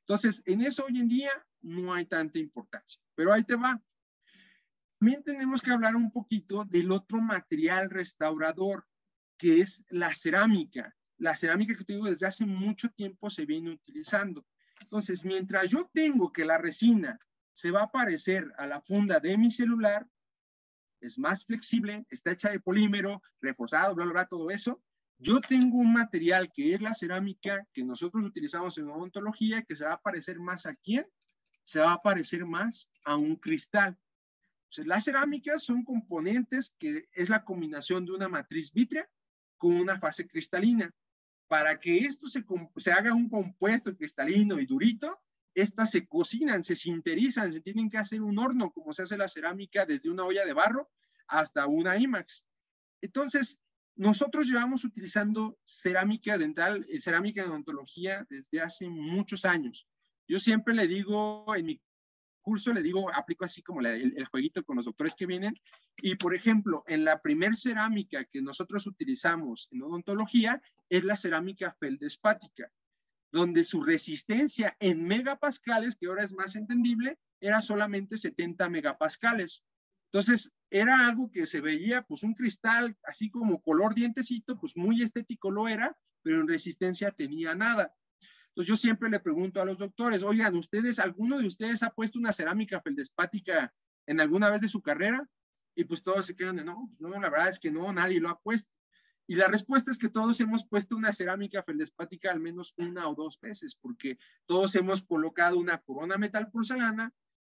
Entonces, 0.00 0.42
en 0.46 0.62
eso 0.62 0.84
hoy 0.84 0.98
en 0.98 1.06
día 1.06 1.30
no 1.60 1.94
hay 1.94 2.06
tanta 2.06 2.40
importancia. 2.40 3.00
Pero 3.14 3.32
ahí 3.32 3.44
te 3.44 3.54
va. 3.54 3.80
También 4.98 5.22
tenemos 5.22 5.62
que 5.62 5.70
hablar 5.70 5.94
un 5.94 6.10
poquito 6.10 6.64
del 6.64 6.90
otro 6.90 7.20
material 7.20 7.88
restaurador, 7.88 8.86
que 9.36 9.60
es 9.60 9.84
la 9.90 10.12
cerámica. 10.12 10.96
La 11.18 11.36
cerámica 11.36 11.76
que 11.76 11.84
te 11.84 11.92
digo 11.92 12.06
desde 12.06 12.26
hace 12.26 12.44
mucho 12.44 12.88
tiempo 12.90 13.30
se 13.30 13.46
viene 13.46 13.70
utilizando. 13.70 14.44
Entonces, 14.80 15.24
mientras 15.24 15.68
yo 15.68 15.88
tengo 15.92 16.32
que 16.32 16.44
la 16.44 16.58
resina 16.58 17.18
se 17.52 17.70
va 17.70 17.84
a 17.84 17.90
parecer 17.90 18.52
a 18.56 18.66
la 18.66 18.80
funda 18.80 19.20
de 19.20 19.36
mi 19.36 19.50
celular, 19.50 20.06
es 21.00 21.18
más 21.18 21.44
flexible, 21.44 22.04
está 22.10 22.32
hecha 22.32 22.50
de 22.50 22.60
polímero, 22.60 23.22
reforzado, 23.40 23.94
bla, 23.94 24.04
bla, 24.04 24.12
bla, 24.12 24.26
todo 24.26 24.50
eso. 24.50 24.82
Yo 25.18 25.40
tengo 25.40 25.78
un 25.78 25.92
material 25.92 26.50
que 26.52 26.74
es 26.74 26.80
la 26.80 26.94
cerámica 26.94 27.66
que 27.72 27.84
nosotros 27.84 28.24
utilizamos 28.24 28.78
en 28.78 28.88
odontología 28.88 29.62
que 29.62 29.76
se 29.76 29.84
va 29.84 29.94
a 29.94 30.00
parecer 30.00 30.38
más 30.40 30.66
a 30.66 30.74
quién? 30.74 31.06
Se 31.62 31.80
va 31.80 31.92
a 31.92 32.02
parecer 32.02 32.46
más 32.46 32.90
a 33.04 33.16
un 33.16 33.36
cristal. 33.36 33.96
Las 34.84 35.04
cerámicas 35.04 35.64
son 35.64 35.84
componentes 35.84 36.74
que 36.78 37.08
es 37.12 37.28
la 37.28 37.44
combinación 37.44 38.04
de 38.04 38.12
una 38.12 38.28
matriz 38.28 38.72
vítrea 38.72 39.08
con 39.56 39.72
una 39.72 39.98
fase 39.98 40.26
cristalina. 40.26 40.94
Para 41.48 41.80
que 41.80 41.98
esto 41.98 42.26
se, 42.26 42.44
se 42.76 42.92
haga 42.92 43.14
un 43.14 43.28
compuesto 43.28 43.96
cristalino 43.96 44.60
y 44.60 44.66
durito, 44.66 45.18
estas 45.54 45.90
se 45.90 46.06
cocinan, 46.06 46.62
se 46.62 46.76
sinterizan, 46.76 47.52
se 47.52 47.60
tienen 47.60 47.88
que 47.88 47.98
hacer 47.98 48.20
un 48.20 48.38
horno, 48.38 48.70
como 48.70 48.92
se 48.92 49.02
hace 49.02 49.16
la 49.16 49.28
cerámica 49.28 49.86
desde 49.86 50.10
una 50.10 50.24
olla 50.24 50.44
de 50.44 50.52
barro 50.52 50.90
hasta 51.26 51.66
una 51.66 51.98
IMAX. 51.98 52.44
Entonces, 53.00 53.60
nosotros 53.96 54.46
llevamos 54.46 54.84
utilizando 54.84 55.58
cerámica 55.64 56.38
dental, 56.38 56.84
eh, 56.88 57.00
cerámica 57.00 57.42
de 57.42 57.48
odontología 57.48 58.26
desde 58.30 58.60
hace 58.60 58.88
muchos 58.88 59.44
años. 59.44 59.88
Yo 60.28 60.38
siempre 60.38 60.74
le 60.74 60.86
digo 60.86 61.44
en 61.56 61.66
mi 61.66 61.80
curso, 62.48 62.72
le 62.72 62.82
digo, 62.82 63.12
aplico 63.12 63.44
así 63.44 63.62
como 63.62 63.80
el, 63.80 64.14
el, 64.16 64.24
jueguito 64.24 64.64
con 64.64 64.76
los 64.76 64.86
doctores 64.86 65.14
que 65.14 65.26
vienen. 65.26 65.54
Y, 65.98 66.14
por 66.14 66.34
ejemplo, 66.34 66.82
en 66.86 67.04
la 67.04 67.20
primer 67.20 67.54
cerámica 67.56 68.24
que 68.24 68.40
nosotros 68.40 68.86
utilizamos 68.86 69.68
en 69.70 69.82
odontología 69.82 70.62
es 70.88 71.04
la 71.04 71.16
cerámica 71.16 71.76
feldespática 71.78 72.70
donde 73.30 73.62
su 73.64 73.82
resistencia 73.82 74.74
en 74.80 75.04
megapascales, 75.04 75.96
que 75.96 76.06
ahora 76.06 76.24
es 76.24 76.32
más 76.32 76.56
entendible, 76.56 77.18
era 77.40 77.60
solamente 77.60 78.16
70 78.16 78.70
megapascales. 78.70 79.62
Entonces, 80.10 80.50
era 80.70 81.06
algo 81.06 81.30
que 81.30 81.44
se 81.44 81.60
veía, 81.60 82.02
pues 82.02 82.22
un 82.22 82.32
cristal 82.32 82.96
así 83.04 83.30
como 83.30 83.60
color 83.60 83.94
dientecito, 83.94 84.58
pues 84.58 84.74
muy 84.76 85.02
estético 85.02 85.50
lo 85.50 85.68
era, 85.68 85.94
pero 86.22 86.40
en 86.40 86.48
resistencia 86.48 87.10
tenía 87.10 87.54
nada. 87.54 87.94
Entonces, 88.58 88.70
yo 88.70 88.76
siempre 88.76 89.08
le 89.08 89.20
pregunto 89.20 89.62
a 89.62 89.64
los 89.64 89.78
doctores, 89.78 90.24
oigan, 90.24 90.56
¿ustedes, 90.56 90.98
alguno 90.98 91.38
de 91.38 91.46
ustedes 91.46 91.84
ha 91.84 91.90
puesto 91.90 92.18
una 92.18 92.32
cerámica 92.32 92.80
feldespática 92.80 93.72
en 94.04 94.20
alguna 94.20 94.50
vez 94.50 94.62
de 94.62 94.66
su 94.66 94.82
carrera? 94.82 95.30
Y 95.76 95.84
pues 95.84 96.02
todos 96.02 96.26
se 96.26 96.34
quedan 96.34 96.56
de, 96.56 96.64
no, 96.64 96.88
pues, 96.88 97.00
no, 97.00 97.20
la 97.20 97.30
verdad 97.30 97.50
es 97.50 97.60
que 97.60 97.70
no, 97.70 97.92
nadie 97.92 98.18
lo 98.18 98.30
ha 98.30 98.40
puesto. 98.40 98.68
Y 99.28 99.36
la 99.36 99.46
respuesta 99.46 99.92
es 99.92 99.96
que 99.96 100.08
todos 100.08 100.40
hemos 100.40 100.66
puesto 100.66 100.96
una 100.96 101.12
cerámica 101.12 101.62
feldespática 101.62 102.32
al 102.32 102.40
menos 102.40 102.74
una 102.78 103.08
o 103.08 103.14
dos 103.14 103.38
veces, 103.40 103.76
porque 103.76 104.18
todos 104.44 104.74
hemos 104.74 105.04
colocado 105.04 105.56
una 105.56 105.78
corona 105.78 106.18
metal 106.18 106.50
porcelana 106.50 107.12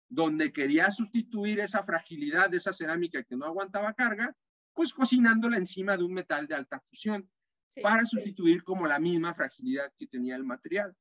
donde 0.09 0.55
quería 0.55 0.91
sustituir 0.91 1.61
esa 1.61 1.85
fragilidad 1.85 2.49
de 2.49 2.57
esa 2.57 2.73
cerámica 2.73 3.23
que 3.25 3.37
no 3.37 3.45
aguantaba 3.45 3.93
carga, 3.93 4.35
pues 4.73 4.95
cocinándola 4.95 5.59
encima 5.59 5.99
de 5.99 6.05
un 6.05 6.15
metal 6.15 6.47
de 6.47 6.55
alta 6.55 6.81
fusión 6.81 7.29
para 7.83 8.05
sustituir 8.05 8.63
como 8.63 8.87
la 8.87 8.99
misma 8.99 9.35
fragilidad 9.35 9.93
que 9.97 10.07
tenía 10.07 10.37
el 10.37 10.45
material. 10.45 10.97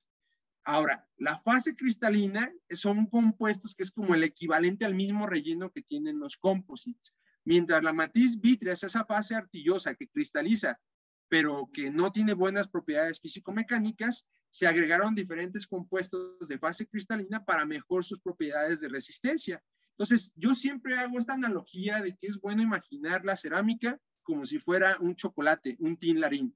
Ahora, 0.65 1.07
la 1.17 1.39
fase 1.39 1.75
cristalina 1.75 2.51
son 2.69 3.07
compuestos 3.07 3.75
que 3.75 3.83
es 3.83 3.91
como 3.91 4.15
el 4.15 4.23
equivalente 4.23 4.85
al 4.85 4.95
mismo 4.95 5.27
relleno 5.27 5.71
que 5.71 5.81
tienen 5.81 6.19
los 6.19 6.37
composites. 6.37 7.13
Mientras 7.43 7.83
la 7.83 7.91
matriz 7.91 8.39
vítrea 8.39 8.73
es 8.73 8.83
esa 8.83 9.05
fase 9.05 9.35
artillosa 9.35 9.95
que 9.95 10.07
cristaliza, 10.07 10.79
pero 11.27 11.69
que 11.73 11.91
no 11.91 12.11
tiene 12.11 12.33
buenas 12.33 12.69
propiedades 12.69 13.19
físico-mecánicas, 13.19 14.25
se 14.49 14.67
agregaron 14.67 15.15
diferentes 15.15 15.67
compuestos 15.67 16.47
de 16.47 16.59
fase 16.59 16.87
cristalina 16.87 17.43
para 17.43 17.65
mejorar 17.65 18.05
sus 18.05 18.21
propiedades 18.21 18.79
de 18.79 18.87
resistencia. 18.87 19.61
Entonces, 19.97 20.31
yo 20.35 20.55
siempre 20.55 20.97
hago 20.97 21.17
esta 21.17 21.33
analogía 21.33 22.01
de 22.01 22.15
que 22.15 22.27
es 22.27 22.39
bueno 22.39 22.61
imaginar 22.61 23.25
la 23.25 23.35
cerámica 23.35 23.99
como 24.23 24.45
si 24.45 24.59
fuera 24.59 24.97
un 24.99 25.15
chocolate, 25.15 25.75
un 25.79 25.97
tin 25.97 26.19
larín. 26.19 26.55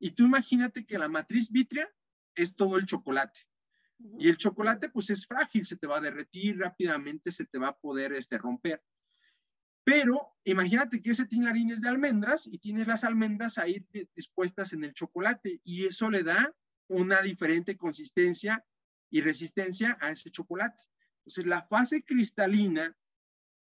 Y 0.00 0.12
tú 0.12 0.24
imagínate 0.24 0.84
que 0.84 0.98
la 0.98 1.08
matriz 1.08 1.50
vítrea 1.50 1.88
es 2.34 2.56
todo 2.56 2.78
el 2.78 2.86
chocolate. 2.86 3.38
Y 4.18 4.28
el 4.30 4.38
chocolate 4.38 4.88
pues 4.88 5.10
es 5.10 5.26
frágil, 5.26 5.66
se 5.66 5.76
te 5.76 5.86
va 5.86 5.98
a 5.98 6.00
derretir 6.00 6.58
rápidamente, 6.58 7.30
se 7.30 7.44
te 7.44 7.58
va 7.58 7.68
a 7.68 7.78
poder 7.78 8.12
este, 8.14 8.38
romper. 8.38 8.82
Pero 9.84 10.34
imagínate 10.44 11.02
que 11.02 11.10
ese 11.10 11.26
es 11.30 11.80
de 11.80 11.88
almendras 11.88 12.46
y 12.46 12.58
tienes 12.58 12.86
las 12.86 13.04
almendras 13.04 13.58
ahí 13.58 13.86
dispuestas 14.14 14.72
en 14.72 14.84
el 14.84 14.94
chocolate 14.94 15.60
y 15.64 15.84
eso 15.84 16.10
le 16.10 16.22
da 16.22 16.54
una 16.88 17.20
diferente 17.20 17.76
consistencia 17.76 18.64
y 19.10 19.20
resistencia 19.20 19.98
a 20.00 20.10
ese 20.10 20.30
chocolate. 20.30 20.82
Entonces, 21.18 21.46
la 21.46 21.62
fase 21.62 22.02
cristalina 22.02 22.96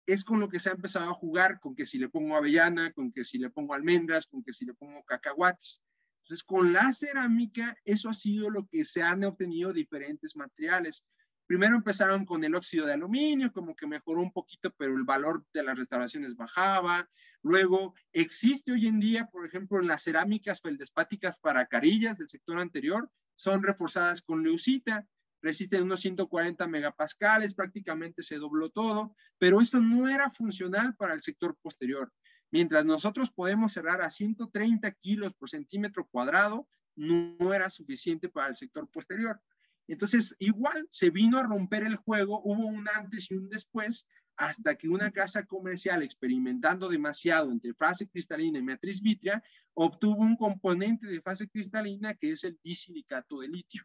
es 0.05 0.23
con 0.23 0.39
lo 0.39 0.49
que 0.49 0.59
se 0.59 0.69
ha 0.69 0.73
empezado 0.73 1.09
a 1.09 1.13
jugar, 1.13 1.59
con 1.59 1.75
que 1.75 1.85
si 1.85 1.97
le 1.97 2.09
pongo 2.09 2.35
avellana, 2.35 2.91
con 2.91 3.11
que 3.11 3.23
si 3.23 3.37
le 3.37 3.49
pongo 3.49 3.73
almendras, 3.73 4.27
con 4.27 4.43
que 4.43 4.53
si 4.53 4.65
le 4.65 4.73
pongo 4.73 5.03
cacahuates. 5.03 5.81
Entonces, 6.25 6.43
con 6.43 6.73
la 6.73 6.91
cerámica, 6.91 7.77
eso 7.85 8.09
ha 8.09 8.13
sido 8.15 8.49
lo 8.49 8.65
que 8.65 8.83
se 8.83 9.03
han 9.03 9.23
obtenido 9.23 9.71
diferentes 9.71 10.35
materiales. 10.35 11.05
Primero 11.45 11.75
empezaron 11.75 12.25
con 12.25 12.43
el 12.43 12.55
óxido 12.55 12.87
de 12.87 12.93
aluminio, 12.93 13.51
como 13.51 13.75
que 13.75 13.85
mejoró 13.85 14.23
un 14.23 14.31
poquito, 14.31 14.73
pero 14.75 14.95
el 14.95 15.03
valor 15.03 15.45
de 15.53 15.61
las 15.61 15.77
restauraciones 15.77 16.35
bajaba. 16.35 17.07
Luego 17.43 17.93
existe 18.11 18.71
hoy 18.71 18.87
en 18.87 18.99
día, 18.99 19.27
por 19.27 19.45
ejemplo, 19.45 19.79
en 19.79 19.85
las 19.85 20.03
cerámicas 20.03 20.61
feldespáticas 20.61 21.37
para 21.37 21.67
carillas 21.67 22.17
del 22.17 22.27
sector 22.27 22.57
anterior, 22.57 23.07
son 23.35 23.61
reforzadas 23.61 24.23
con 24.23 24.41
leucita, 24.41 25.07
resisten 25.43 25.83
unos 25.83 26.01
140 26.01 26.65
megapascales, 26.67 27.53
prácticamente 27.53 28.23
se 28.23 28.37
dobló 28.37 28.71
todo, 28.71 29.15
pero 29.37 29.61
eso 29.61 29.79
no 29.79 30.09
era 30.09 30.31
funcional 30.31 30.95
para 30.95 31.13
el 31.13 31.21
sector 31.21 31.55
posterior. 31.61 32.11
Mientras 32.51 32.85
nosotros 32.85 33.31
podemos 33.31 33.73
cerrar 33.73 34.01
a 34.01 34.09
130 34.09 34.91
kilos 34.93 35.33
por 35.33 35.49
centímetro 35.49 36.07
cuadrado, 36.07 36.67
no 36.95 37.53
era 37.53 37.69
suficiente 37.69 38.29
para 38.29 38.49
el 38.49 38.55
sector 38.55 38.87
posterior. 38.89 39.41
Entonces, 39.87 40.35
igual 40.39 40.87
se 40.89 41.09
vino 41.09 41.37
a 41.37 41.43
romper 41.43 41.83
el 41.83 41.95
juego, 41.97 42.41
hubo 42.43 42.65
un 42.65 42.87
antes 42.89 43.29
y 43.29 43.35
un 43.35 43.49
después, 43.49 44.07
hasta 44.37 44.75
que 44.75 44.89
una 44.89 45.11
casa 45.11 45.45
comercial 45.45 46.03
experimentando 46.03 46.89
demasiado 46.89 47.51
entre 47.51 47.73
fase 47.73 48.07
cristalina 48.07 48.59
y 48.59 48.63
matriz 48.63 49.01
vítrea, 49.01 49.43
obtuvo 49.73 50.23
un 50.23 50.35
componente 50.35 51.07
de 51.07 51.21
fase 51.21 51.47
cristalina 51.47 52.15
que 52.15 52.31
es 52.31 52.43
el 52.43 52.59
disilicato 52.63 53.39
de 53.39 53.47
litio. 53.47 53.83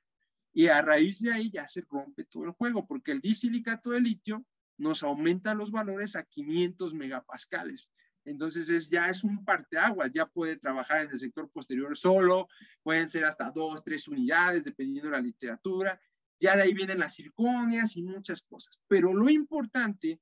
Y 0.52 0.66
a 0.66 0.82
raíz 0.82 1.20
de 1.20 1.32
ahí 1.32 1.50
ya 1.50 1.68
se 1.68 1.82
rompe 1.82 2.24
todo 2.24 2.44
el 2.44 2.50
juego, 2.50 2.86
porque 2.86 3.12
el 3.12 3.20
disilicato 3.20 3.90
de 3.90 4.00
litio 4.00 4.44
nos 4.78 5.02
aumenta 5.02 5.54
los 5.54 5.70
valores 5.70 6.16
a 6.16 6.24
500 6.24 6.94
megapascales. 6.94 7.92
Entonces 8.24 8.68
es, 8.68 8.88
ya 8.88 9.08
es 9.08 9.24
un 9.24 9.44
parteaguas, 9.44 10.12
ya 10.12 10.26
puede 10.26 10.56
trabajar 10.56 11.02
en 11.02 11.10
el 11.10 11.18
sector 11.18 11.50
posterior 11.50 11.96
solo, 11.96 12.48
pueden 12.82 13.08
ser 13.08 13.24
hasta 13.24 13.50
dos, 13.50 13.82
tres 13.84 14.08
unidades, 14.08 14.64
dependiendo 14.64 15.10
de 15.10 15.16
la 15.16 15.22
literatura. 15.22 16.00
Ya 16.38 16.56
de 16.56 16.62
ahí 16.62 16.74
vienen 16.74 16.98
las 16.98 17.14
circonias 17.14 17.96
y 17.96 18.02
muchas 18.02 18.42
cosas. 18.42 18.80
Pero 18.88 19.14
lo 19.14 19.28
importante 19.28 20.20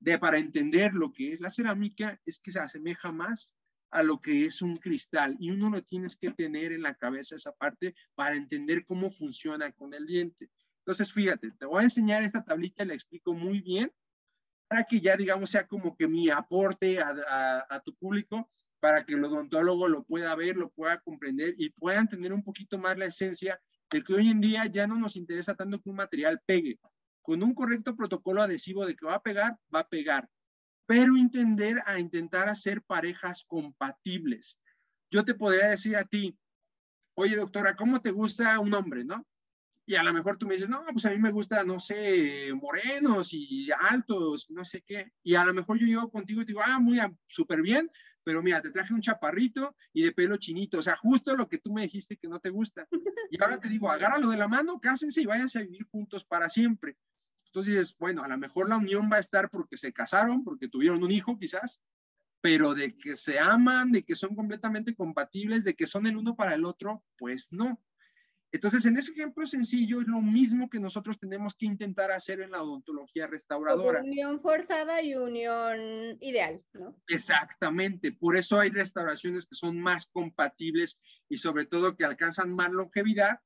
de, 0.00 0.18
para 0.18 0.38
entender 0.38 0.94
lo 0.94 1.12
que 1.12 1.32
es 1.32 1.40
la 1.40 1.50
cerámica 1.50 2.20
es 2.24 2.38
que 2.38 2.52
se 2.52 2.60
asemeja 2.60 3.12
más 3.12 3.52
a 3.90 4.02
lo 4.02 4.20
que 4.20 4.44
es 4.44 4.60
un 4.62 4.76
cristal 4.76 5.36
y 5.40 5.50
uno 5.50 5.70
lo 5.70 5.82
tienes 5.82 6.16
que 6.16 6.30
tener 6.30 6.72
en 6.72 6.82
la 6.82 6.94
cabeza 6.94 7.36
esa 7.36 7.52
parte 7.52 7.94
para 8.14 8.36
entender 8.36 8.84
cómo 8.84 9.10
funciona 9.10 9.72
con 9.72 9.94
el 9.94 10.06
diente. 10.06 10.50
Entonces, 10.80 11.12
fíjate, 11.12 11.50
te 11.52 11.66
voy 11.66 11.80
a 11.80 11.84
enseñar 11.84 12.22
esta 12.22 12.44
tablita, 12.44 12.84
la 12.84 12.94
explico 12.94 13.34
muy 13.34 13.60
bien 13.60 13.92
para 14.68 14.84
que 14.84 15.00
ya, 15.00 15.16
digamos, 15.16 15.50
sea 15.50 15.66
como 15.66 15.96
que 15.96 16.06
mi 16.06 16.28
aporte 16.28 17.00
a, 17.00 17.82
tu 17.84 17.94
público, 17.94 18.46
para 18.80 19.04
que 19.04 19.14
el 19.14 19.24
odontólogo 19.24 19.88
lo 19.88 20.04
pueda 20.04 20.34
ver, 20.36 20.56
lo 20.56 20.70
pueda 20.70 21.00
comprender 21.00 21.54
y 21.56 21.70
puedan 21.70 22.06
tener 22.08 22.32
un 22.32 22.44
poquito 22.44 22.78
más 22.78 22.96
la 22.96 23.06
esencia 23.06 23.60
de 23.90 24.04
que 24.04 24.12
hoy 24.12 24.28
en 24.28 24.40
día 24.40 24.66
ya 24.66 24.86
no 24.86 24.96
nos 24.96 25.16
interesa 25.16 25.54
tanto 25.54 25.80
que 25.80 25.88
un 25.88 25.96
material 25.96 26.40
pegue. 26.44 26.78
Con 27.22 27.42
un 27.42 27.54
correcto 27.54 27.96
protocolo 27.96 28.42
adhesivo 28.42 28.86
de 28.86 28.94
que 28.94 29.06
va 29.06 29.14
a 29.14 29.22
pegar, 29.22 29.56
va 29.74 29.80
a 29.80 29.88
pegar. 29.88 30.28
Pero 30.86 31.16
entender 31.16 31.82
a 31.86 31.98
intentar 31.98 32.48
hacer 32.48 32.82
parejas 32.82 33.44
compatibles. 33.46 34.58
Yo 35.10 35.24
te 35.24 35.34
podría 35.34 35.68
decir 35.68 35.96
a 35.96 36.04
ti, 36.04 36.38
oye 37.14 37.36
doctora, 37.36 37.74
¿cómo 37.74 38.00
te 38.00 38.10
gusta 38.10 38.60
un 38.60 38.72
hombre, 38.74 39.04
no? 39.04 39.26
Y 39.88 39.96
a 39.96 40.02
lo 40.02 40.12
mejor 40.12 40.36
tú 40.36 40.46
me 40.46 40.52
dices, 40.52 40.68
no, 40.68 40.84
pues 40.92 41.06
a 41.06 41.10
mí 41.10 41.16
me 41.16 41.32
gusta, 41.32 41.64
no 41.64 41.80
sé, 41.80 42.52
morenos 42.52 43.32
y 43.32 43.70
altos, 43.72 44.50
no 44.50 44.62
sé 44.62 44.82
qué. 44.82 45.12
Y 45.22 45.34
a 45.34 45.46
lo 45.46 45.54
mejor 45.54 45.78
yo 45.78 45.86
llego 45.86 46.10
contigo 46.10 46.42
y 46.42 46.44
te 46.44 46.52
digo, 46.52 46.60
ah, 46.62 46.78
muy 46.78 46.98
súper 47.26 47.62
bien, 47.62 47.90
pero 48.22 48.42
mira, 48.42 48.60
te 48.60 48.68
traje 48.70 48.92
un 48.92 49.00
chaparrito 49.00 49.74
y 49.94 50.02
de 50.02 50.12
pelo 50.12 50.36
chinito, 50.36 50.76
o 50.76 50.82
sea, 50.82 50.94
justo 50.94 51.34
lo 51.34 51.48
que 51.48 51.56
tú 51.56 51.72
me 51.72 51.80
dijiste 51.80 52.18
que 52.18 52.28
no 52.28 52.38
te 52.38 52.50
gusta. 52.50 52.86
Y 53.30 53.42
ahora 53.42 53.58
te 53.58 53.70
digo, 53.70 53.90
agárralo 53.90 54.28
de 54.28 54.36
la 54.36 54.46
mano, 54.46 54.78
cásense 54.78 55.22
y 55.22 55.26
váyanse 55.26 55.60
a 55.60 55.62
vivir 55.62 55.86
juntos 55.90 56.22
para 56.22 56.50
siempre. 56.50 56.98
Entonces 57.46 57.96
bueno, 57.98 58.22
a 58.22 58.28
lo 58.28 58.36
mejor 58.36 58.68
la 58.68 58.76
unión 58.76 59.08
va 59.10 59.16
a 59.16 59.20
estar 59.20 59.48
porque 59.48 59.78
se 59.78 59.94
casaron, 59.94 60.44
porque 60.44 60.68
tuvieron 60.68 61.02
un 61.02 61.10
hijo 61.10 61.38
quizás, 61.38 61.82
pero 62.42 62.74
de 62.74 62.94
que 62.94 63.16
se 63.16 63.38
aman, 63.38 63.90
de 63.90 64.02
que 64.04 64.14
son 64.14 64.36
completamente 64.36 64.94
compatibles, 64.94 65.64
de 65.64 65.74
que 65.74 65.86
son 65.86 66.06
el 66.06 66.18
uno 66.18 66.36
para 66.36 66.54
el 66.54 66.66
otro, 66.66 67.02
pues 67.16 67.50
no. 67.52 67.82
Entonces, 68.50 68.86
en 68.86 68.96
ese 68.96 69.12
ejemplo 69.12 69.46
sencillo 69.46 70.00
es 70.00 70.06
lo 70.06 70.22
mismo 70.22 70.70
que 70.70 70.80
nosotros 70.80 71.18
tenemos 71.18 71.54
que 71.54 71.66
intentar 71.66 72.10
hacer 72.10 72.40
en 72.40 72.52
la 72.52 72.62
odontología 72.62 73.26
restauradora. 73.26 74.00
unión 74.00 74.40
forzada 74.40 75.02
y 75.02 75.14
unión 75.14 76.16
ideal, 76.20 76.62
¿no? 76.72 76.98
Exactamente. 77.08 78.12
Por 78.12 78.36
eso 78.36 78.58
hay 78.58 78.70
restauraciones 78.70 79.44
que 79.44 79.54
son 79.54 79.78
más 79.78 80.06
compatibles 80.06 80.98
y 81.28 81.36
sobre 81.36 81.66
todo 81.66 81.96
que 81.96 82.06
alcanzan 82.06 82.54
más 82.54 82.70
longevidad 82.70 83.40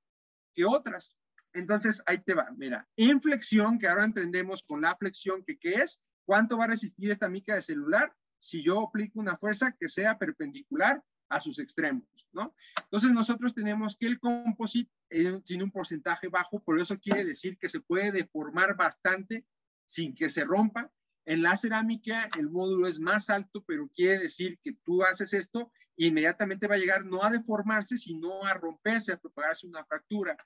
que 0.55 0.65
otras. 0.65 1.17
Entonces, 1.53 2.03
ahí 2.07 2.23
te 2.23 2.35
va. 2.35 2.49
Mira, 2.57 2.89
inflexión, 2.95 3.81
que 3.81 3.89
ahora 3.89 4.05
entendemos 4.05 4.63
con 4.63 4.83
la 4.83 4.97
flexión, 4.97 5.45
que 5.45 5.59
qué 5.59 5.75
es, 5.83 6.01
cuánto 6.25 6.57
va 6.57 6.65
a 6.65 6.69
resistir 6.69 7.11
esta 7.11 7.29
mica 7.29 7.57
de 7.57 7.63
celular 7.63 8.15
si 8.39 8.63
yo 8.63 8.81
aplico 8.89 9.21
una 9.21 9.37
fuerza 9.37 9.77
que 9.79 9.89
sea 9.89 10.19
perpendicular 10.19 11.03
a 11.33 11.41
sus 11.41 11.59
extremos, 11.59 12.05
¿no? 12.33 12.55
Entonces 12.85 13.11
nosotros 13.13 13.55
tenemos 13.55 13.97
que 13.97 14.07
el 14.07 14.21
composite 14.21 14.91
eh, 15.09 15.41
tiene 15.45 15.65
un 15.65 15.71
porcentaje 15.71 16.29
bajo, 16.29 16.63
por 16.63 16.79
eso 16.79 16.99
quiere 16.99 17.25
decir 17.25 17.57
que 17.59 17.71
se 17.71 17.81
puede 17.81 18.13
deformar 18.13 18.77
bastante 18.77 19.47
sin 19.87 20.15
que 20.15 20.29
se 20.29 20.45
rompa. 20.45 20.93
En 21.25 21.43
la 21.43 21.57
cerámica 21.57 22.29
el 22.39 22.51
módulo 22.51 22.87
es 22.87 23.01
más 23.01 23.31
alto, 23.31 23.65
pero 23.67 23.89
quiere 23.89 24.25
decir 24.25 24.59
que 24.63 24.75
tú 24.85 25.03
haces 25.05 25.33
esto 25.33 25.73
e 25.97 26.07
inmediatamente 26.07 26.67
va 26.67 26.75
a 26.75 26.79
llegar 26.79 27.07
no 27.07 27.23
a 27.25 27.31
deformarse, 27.31 27.97
sino 27.97 28.45
a 28.45 28.55
romperse, 28.55 29.13
a 29.13 29.19
propagarse 29.19 29.67
una 29.67 29.85
fractura. 29.85 30.37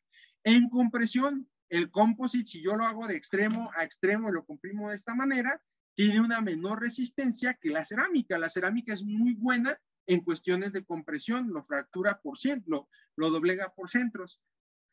En 0.45 0.69
compresión, 0.69 1.49
el 1.69 1.91
composite, 1.91 2.47
si 2.47 2.63
yo 2.63 2.77
lo 2.77 2.85
hago 2.85 3.09
de 3.09 3.17
extremo 3.17 3.71
a 3.77 3.83
extremo 3.83 4.29
y 4.29 4.33
lo 4.33 4.45
comprimo 4.45 4.91
de 4.91 4.97
esta 4.97 5.15
manera, 5.15 5.61
tiene 5.97 6.21
una 6.21 6.41
menor 6.41 6.81
resistencia 6.81 7.55
que 7.55 7.71
la 7.71 7.85
cerámica. 7.85 8.39
La 8.39 8.51
cerámica 8.51 8.93
es 8.93 9.05
muy 9.05 9.35
buena 9.35 9.81
en 10.07 10.21
cuestiones 10.21 10.73
de 10.73 10.85
compresión, 10.85 11.49
lo 11.53 11.65
fractura 11.65 12.21
por 12.21 12.39
ciento, 12.39 12.89
lo, 13.17 13.31
doblega 13.31 13.75
por 13.75 13.91
centros, 13.91 14.41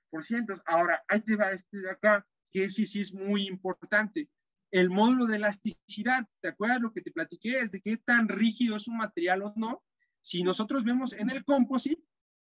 por 0.10 0.23
cientos. 0.23 0.62
Ahora, 0.65 1.04
ahí 1.08 1.21
te 1.21 1.36
va 1.36 1.52
este 1.52 1.78
de 1.78 1.91
acá, 1.91 2.28
que 2.52 2.69
sí, 2.69 2.86
sí 2.86 2.99
es 2.99 3.13
muy 3.13 3.47
importante. 3.47 4.30
El 4.71 4.89
módulo 4.89 5.28
de 5.28 5.36
elasticidad, 5.36 6.28
¿te 6.41 6.49
acuerdas 6.49 6.82
lo 6.82 6.93
que 6.93 7.02
te 7.02 7.12
platiqué? 7.12 7.60
Es 7.60 7.71
de 7.71 7.82
qué 7.82 7.97
tan 7.97 8.28
rígido 8.28 8.76
es 8.76 8.88
un 8.88 8.97
material 8.97 9.43
o 9.43 9.54
no. 9.56 9.84
Si 10.21 10.41
nosotros 10.41 10.84
vemos 10.84 11.13
en 11.13 11.30
el 11.30 11.43
composite, 11.43 12.04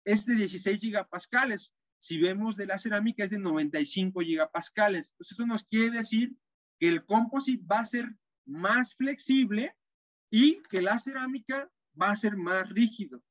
es 0.06 0.26
de 0.26 0.36
16 0.36 0.80
gigapascales. 0.80 1.74
Si 2.00 2.18
vemos 2.18 2.56
de 2.56 2.68
la 2.68 2.78
cerámica, 2.78 3.24
es 3.24 3.32
de 3.32 3.40
95 3.40 4.22
gigapascales. 4.22 5.12
Entonces, 5.12 5.32
eso 5.34 5.46
nos 5.46 5.64
quiere 5.66 5.90
decir 5.90 6.38
que 6.80 6.88
el 6.88 7.06
composite 7.06 7.66
va 7.66 7.80
a 7.80 7.86
ser 7.86 8.16
más 8.46 8.96
flexible 8.96 9.76
y 10.30 10.62
que 10.70 10.82
la 10.82 11.00
cerámica 11.00 11.70
va 12.02 12.12
a 12.12 12.16
ser 12.16 12.38
más 12.38 12.70
rígido. 12.70 13.22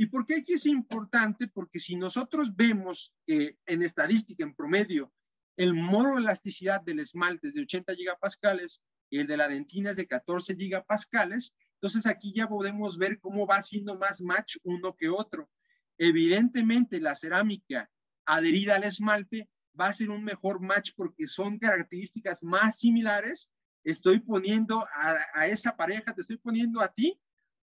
¿Y 0.00 0.06
por 0.06 0.24
qué 0.24 0.36
aquí 0.36 0.52
es 0.52 0.66
importante? 0.66 1.48
Porque 1.48 1.80
si 1.80 1.96
nosotros 1.96 2.54
vemos 2.54 3.12
que 3.26 3.58
en 3.66 3.82
estadística, 3.82 4.44
en 4.44 4.54
promedio, 4.54 5.12
el 5.56 5.74
módulo 5.74 6.14
de 6.14 6.20
elasticidad 6.20 6.80
del 6.82 7.00
esmalte 7.00 7.48
es 7.48 7.54
de 7.54 7.62
80 7.62 7.94
gigapascales 7.96 8.84
y 9.10 9.18
el 9.18 9.26
de 9.26 9.36
la 9.36 9.48
dentina 9.48 9.90
es 9.90 9.96
de 9.96 10.06
14 10.06 10.54
gigapascales, 10.54 11.56
entonces 11.74 12.06
aquí 12.06 12.32
ya 12.32 12.48
podemos 12.48 12.96
ver 12.96 13.18
cómo 13.18 13.44
va 13.44 13.60
siendo 13.60 13.98
más 13.98 14.20
match 14.20 14.56
uno 14.62 14.94
que 14.94 15.08
otro. 15.08 15.50
Evidentemente, 15.98 17.00
la 17.00 17.16
cerámica 17.16 17.90
adherida 18.24 18.76
al 18.76 18.84
esmalte 18.84 19.48
va 19.78 19.86
a 19.86 19.92
ser 19.92 20.10
un 20.10 20.22
mejor 20.22 20.60
match 20.60 20.92
porque 20.94 21.26
son 21.26 21.58
características 21.58 22.44
más 22.44 22.78
similares. 22.78 23.50
Estoy 23.82 24.20
poniendo 24.20 24.86
a, 24.94 25.18
a 25.34 25.46
esa 25.48 25.76
pareja, 25.76 26.14
te 26.14 26.20
estoy 26.20 26.36
poniendo 26.36 26.80
a 26.80 26.88
ti 26.88 27.18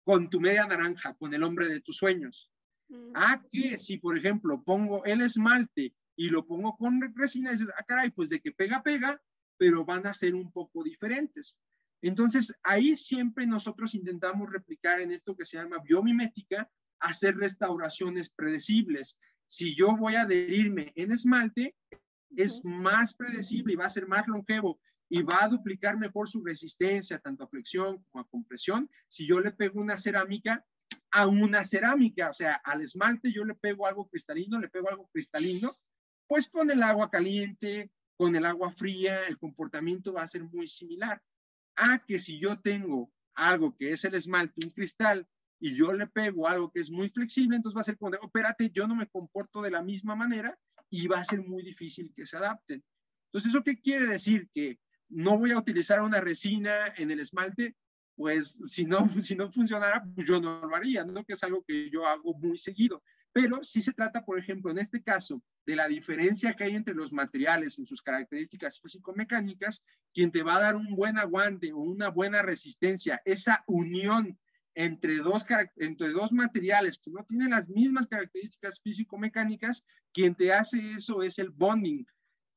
con 0.04 0.30
tu 0.30 0.40
media 0.40 0.68
naranja, 0.68 1.14
con 1.16 1.34
el 1.34 1.44
hombre 1.44 1.68
de 1.68 1.82
tus 1.82 1.98
sueños. 1.98 2.52
Mm. 2.90 3.12
Ah, 3.16 3.42
que 3.52 3.78
si 3.78 3.98
por 3.98 4.18
ejemplo 4.18 4.62
pongo 4.64 5.04
el 5.06 5.22
esmalte 5.22 5.94
y 6.16 6.30
lo 6.30 6.46
pongo 6.46 6.76
con 6.78 7.02
resina, 7.16 7.52
dices, 7.52 7.70
ah, 7.78 7.84
caray, 7.88 8.12
pues 8.12 8.30
de 8.30 8.40
que 8.40 8.52
pega, 8.52 8.84
pega, 8.84 9.22
pero 9.58 9.86
van 9.86 10.06
a 10.06 10.14
ser 10.14 10.36
un 10.36 10.52
poco 10.52 10.84
diferentes. 10.84 11.58
Entonces, 12.02 12.54
ahí 12.64 12.96
siempre 12.96 13.48
nosotros 13.48 13.96
intentamos 13.96 14.52
replicar 14.52 15.00
en 15.00 15.12
esto 15.12 15.38
que 15.38 15.46
se 15.46 15.58
llama 15.58 15.78
biomimética, 15.84 16.70
hacer 17.00 17.38
restauraciones 17.38 18.30
predecibles. 18.30 19.18
Si 19.48 19.74
yo 19.74 19.96
voy 19.96 20.16
a 20.16 20.24
adherirme 20.24 20.92
en 20.96 21.12
esmalte, 21.12 21.76
es 22.36 22.62
más 22.64 23.14
predecible 23.14 23.74
y 23.74 23.76
va 23.78 23.86
a 23.86 23.90
ser 23.90 24.08
más 24.08 24.28
longevo 24.28 24.80
y 25.14 25.22
va 25.22 25.44
a 25.44 25.48
duplicar 25.48 25.96
mejor 26.00 26.28
su 26.28 26.44
resistencia, 26.44 27.20
tanto 27.20 27.44
a 27.44 27.48
flexión 27.48 28.04
como 28.10 28.24
a 28.24 28.28
compresión, 28.28 28.90
si 29.08 29.28
yo 29.28 29.40
le 29.40 29.52
pego 29.52 29.80
una 29.80 29.96
cerámica 29.96 30.66
a 31.12 31.28
una 31.28 31.64
cerámica, 31.64 32.32
o 32.32 32.34
sea, 32.34 32.56
al 32.64 32.82
esmalte 32.82 33.32
yo 33.32 33.46
le 33.46 33.54
pego 33.54 33.86
algo 33.86 34.10
cristalino, 34.10 34.60
le 34.60 34.70
pego 34.70 34.90
algo 34.90 35.08
cristalino, 35.14 35.78
pues 36.26 36.50
con 36.50 36.72
el 36.72 36.82
agua 36.82 37.12
caliente, 37.12 37.92
con 38.18 38.36
el 38.36 38.44
agua 38.44 38.72
fría, 38.72 39.28
el 39.28 39.38
comportamiento 39.38 40.14
va 40.14 40.24
a 40.24 40.28
ser 40.28 40.46
muy 40.46 40.68
similar. 40.68 41.22
A 41.76 42.04
que 42.04 42.18
si 42.18 42.40
yo 42.40 42.60
tengo 42.60 43.12
algo 43.36 43.78
que 43.78 43.92
es 43.92 44.06
el 44.06 44.16
esmalte, 44.16 44.66
un 44.66 44.72
cristal, 44.72 45.28
y 45.60 45.76
yo 45.76 45.94
le 45.94 46.08
pego 46.08 46.48
algo 46.48 46.72
que 46.72 46.82
es 46.82 46.90
muy 46.90 47.10
flexible, 47.10 47.56
entonces 47.56 47.78
va 47.78 47.82
a 47.82 47.84
ser 47.84 48.00
como, 48.00 48.10
de, 48.10 48.18
oh, 48.20 48.26
espérate, 48.26 48.72
yo 48.72 48.88
no 48.88 48.96
me 48.96 49.08
comporto 49.08 49.62
de 49.62 49.70
la 49.70 49.84
misma 49.84 50.16
manera 50.16 50.58
y 50.90 51.06
va 51.06 51.20
a 51.20 51.26
ser 51.26 51.44
muy 51.44 51.62
difícil 51.62 52.12
que 52.16 52.26
se 52.26 52.38
adapten. 52.38 52.84
Entonces, 53.28 53.52
¿eso 53.52 53.64
qué 53.64 53.80
quiere 53.80 54.08
decir? 54.08 54.50
Que 54.54 54.80
no 55.10 55.38
voy 55.38 55.52
a 55.52 55.58
utilizar 55.58 56.02
una 56.02 56.22
resina 56.22 56.94
en 56.98 57.12
el 57.12 57.20
esmalte, 57.20 57.76
pues 58.16 58.58
si 58.68 58.86
no, 58.86 59.10
si 59.22 59.36
no 59.36 59.52
funcionara, 59.52 60.04
pues 60.16 60.28
yo 60.28 60.40
no 60.40 60.66
lo 60.66 60.76
haría, 60.76 61.04
¿no? 61.04 61.24
Que 61.24 61.34
es 61.34 61.44
algo 61.44 61.64
que 61.64 61.90
yo 61.90 62.06
hago 62.08 62.34
muy 62.36 62.58
seguido. 62.58 63.04
Pero 63.32 63.64
si 63.64 63.82
se 63.82 63.94
trata, 63.94 64.24
por 64.24 64.38
ejemplo, 64.38 64.70
en 64.70 64.78
este 64.78 65.02
caso, 65.02 65.42
de 65.66 65.76
la 65.76 65.88
diferencia 65.88 66.56
que 66.56 66.66
hay 66.66 66.76
entre 66.76 66.94
los 66.94 67.12
materiales 67.12 67.80
en 67.80 67.88
sus 67.88 68.02
características 68.02 68.80
físico-mecánicas, 68.80 69.84
quien 70.14 70.32
te 70.32 70.44
va 70.44 70.58
a 70.58 70.62
dar 70.62 70.76
un 70.76 70.96
buen 70.96 71.18
aguante 71.18 71.74
o 71.74 71.80
una 71.80 72.10
buena 72.10 72.44
resistencia, 72.44 73.22
esa 73.26 73.64
unión 73.66 74.38
entre 74.76 75.18
dos, 75.18 75.46
entre 75.78 76.10
dos 76.10 76.32
materiales 76.32 77.00
que 77.00 77.12
no 77.12 77.24
tienen 77.26 77.52
las 77.52 77.70
mismas 77.70 78.08
características 78.08 78.80
físico-mecánicas, 78.82 79.84
quien 80.12 80.36
te 80.36 80.54
hace 80.54 80.94
eso 80.94 81.24
es 81.24 81.40
el 81.40 81.50
bonding. 81.50 82.06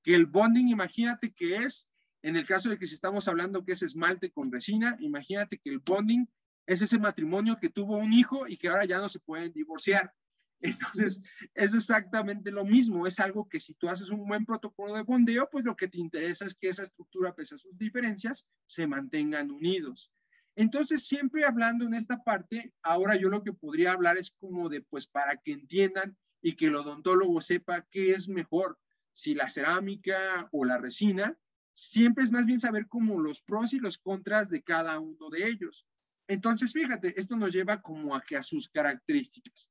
Que 0.03 0.15
el 0.15 0.27
bonding, 0.27 0.69
imagínate 0.69 1.33
que 1.33 1.57
es 1.57 1.89
en 2.27 2.35
el 2.35 2.45
caso 2.45 2.69
de 2.69 2.77
que 2.77 2.89
si 2.89 2.95
estamos 2.95 3.29
hablando 3.29 3.65
que 3.65 3.71
es 3.71 3.83
esmalte 3.85 4.33
con 4.33 4.51
resina, 4.51 4.97
imagínate 4.99 5.59
que 5.59 5.71
el 5.71 5.79
bonding 5.79 6.27
es 6.67 6.83
ese 6.83 6.99
matrimonio 6.99 7.57
que 7.61 7.69
tuvo 7.69 7.99
un 7.99 8.13
hijo 8.13 8.49
y 8.49 8.57
que 8.57 8.67
ahora 8.67 8.85
ya 8.85 8.99
no 8.99 9.09
se 9.09 9.21
pueden 9.21 9.53
divorciar. 9.53 10.13
Entonces, 10.61 11.23
es 11.55 11.73
exactamente 11.73 12.51
lo 12.51 12.65
mismo. 12.65 13.07
Es 13.07 13.21
algo 13.21 13.49
que 13.49 13.61
si 13.61 13.75
tú 13.75 13.89
haces 13.89 14.11
un 14.11 14.27
buen 14.27 14.45
protocolo 14.45 14.95
de 14.95 15.03
bondeo, 15.03 15.49
pues 15.49 15.65
lo 15.65 15.77
que 15.77 15.87
te 15.87 16.01
interesa 16.01 16.47
es 16.47 16.57
que 16.57 16.69
esa 16.69 16.83
estructura, 16.83 17.33
pese 17.33 17.55
a 17.55 17.59
sus 17.59 17.79
diferencias, 17.79 18.49
se 18.67 18.89
mantengan 18.89 19.53
unidos. 19.53 20.11
Entonces, 20.57 21.07
siempre 21.07 21.45
hablando 21.45 21.85
en 21.85 21.95
esta 21.95 22.25
parte, 22.25 22.75
ahora 22.83 23.15
yo 23.15 23.29
lo 23.29 23.45
que 23.45 23.53
podría 23.53 23.93
hablar 23.93 24.19
es 24.19 24.33
como 24.41 24.69
de, 24.69 24.81
pues, 24.81 25.07
para 25.07 25.37
que 25.37 25.53
entiendan 25.53 26.17
y 26.43 26.57
que 26.57 26.67
el 26.67 26.75
odontólogo 26.75 27.41
sepa 27.41 27.87
qué 27.89 28.11
es 28.11 28.29
mejor, 28.29 28.81
si 29.13 29.35
la 29.35 29.49
cerámica 29.49 30.49
o 30.51 30.65
la 30.65 30.79
resina, 30.79 31.39
siempre 31.77 32.25
es 32.25 32.33
más 32.33 32.47
bien 32.47 32.59
saber 32.59 32.89
como 32.89 33.21
los 33.21 33.43
pros 33.43 33.75
y 33.75 33.79
los 33.79 33.99
contras 33.99 34.49
de 34.49 34.63
cada 34.63 34.99
uno 34.99 35.29
de 35.29 35.47
ellos. 35.47 35.87
Entonces, 36.27 36.73
fíjate, 36.73 37.21
esto 37.21 37.37
nos 37.37 37.53
lleva 37.53 37.83
como 37.83 38.17
a 38.17 38.23
que 38.23 38.39
a 38.39 38.43
sus 38.43 38.71
características. 38.71 39.71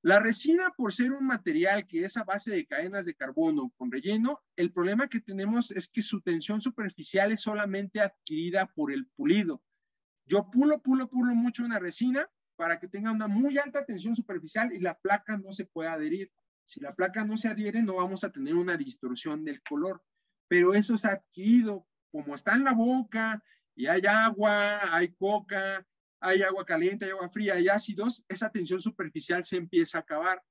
La 0.00 0.20
resina, 0.20 0.72
por 0.74 0.94
ser 0.94 1.12
un 1.12 1.26
material 1.26 1.86
que 1.86 2.04
es 2.04 2.16
a 2.16 2.24
base 2.24 2.50
de 2.50 2.66
cadenas 2.66 3.04
de 3.04 3.14
carbono 3.14 3.70
con 3.76 3.92
relleno, 3.92 4.40
el 4.56 4.72
problema 4.72 5.08
que 5.08 5.20
tenemos 5.20 5.70
es 5.70 5.88
que 5.88 6.00
su 6.00 6.22
tensión 6.22 6.62
superficial 6.62 7.30
es 7.30 7.42
solamente 7.42 8.00
adquirida 8.00 8.64
por 8.66 8.90
el 8.90 9.06
pulido. 9.08 9.62
Yo 10.24 10.50
pulo, 10.50 10.80
pulo, 10.80 11.10
pulo 11.10 11.34
mucho 11.34 11.62
una 11.62 11.78
resina 11.78 12.26
para 12.56 12.80
que 12.80 12.88
tenga 12.88 13.12
una 13.12 13.28
muy 13.28 13.58
alta 13.58 13.84
tensión 13.84 14.16
superficial 14.16 14.72
y 14.72 14.78
la 14.78 14.98
placa 14.98 15.36
no 15.36 15.52
se 15.52 15.66
pueda 15.66 15.92
adherir. 15.92 16.32
Si 16.64 16.80
la 16.80 16.94
placa 16.94 17.22
no 17.24 17.36
se 17.36 17.48
adhiere, 17.48 17.82
no 17.82 17.96
vamos 17.96 18.24
a 18.24 18.32
tener 18.32 18.54
una 18.54 18.78
distorsión 18.78 19.44
del 19.44 19.60
color 19.62 20.02
pero 20.48 20.74
eso 20.74 20.94
es 20.94 21.04
adquirido, 21.04 21.86
como 22.10 22.34
está 22.34 22.54
en 22.54 22.64
la 22.64 22.72
boca 22.72 23.42
y 23.74 23.86
hay 23.86 24.02
agua, 24.06 24.94
hay 24.94 25.14
coca, 25.14 25.86
hay 26.20 26.42
agua 26.42 26.64
caliente, 26.64 27.04
hay 27.04 27.12
agua 27.12 27.28
fría, 27.28 27.54
hay 27.54 27.68
ácidos, 27.68 28.24
esa 28.28 28.50
tensión 28.50 28.80
superficial 28.80 29.44
se 29.44 29.56
empieza 29.56 29.98
a 29.98 30.00
acabar. 30.00 30.42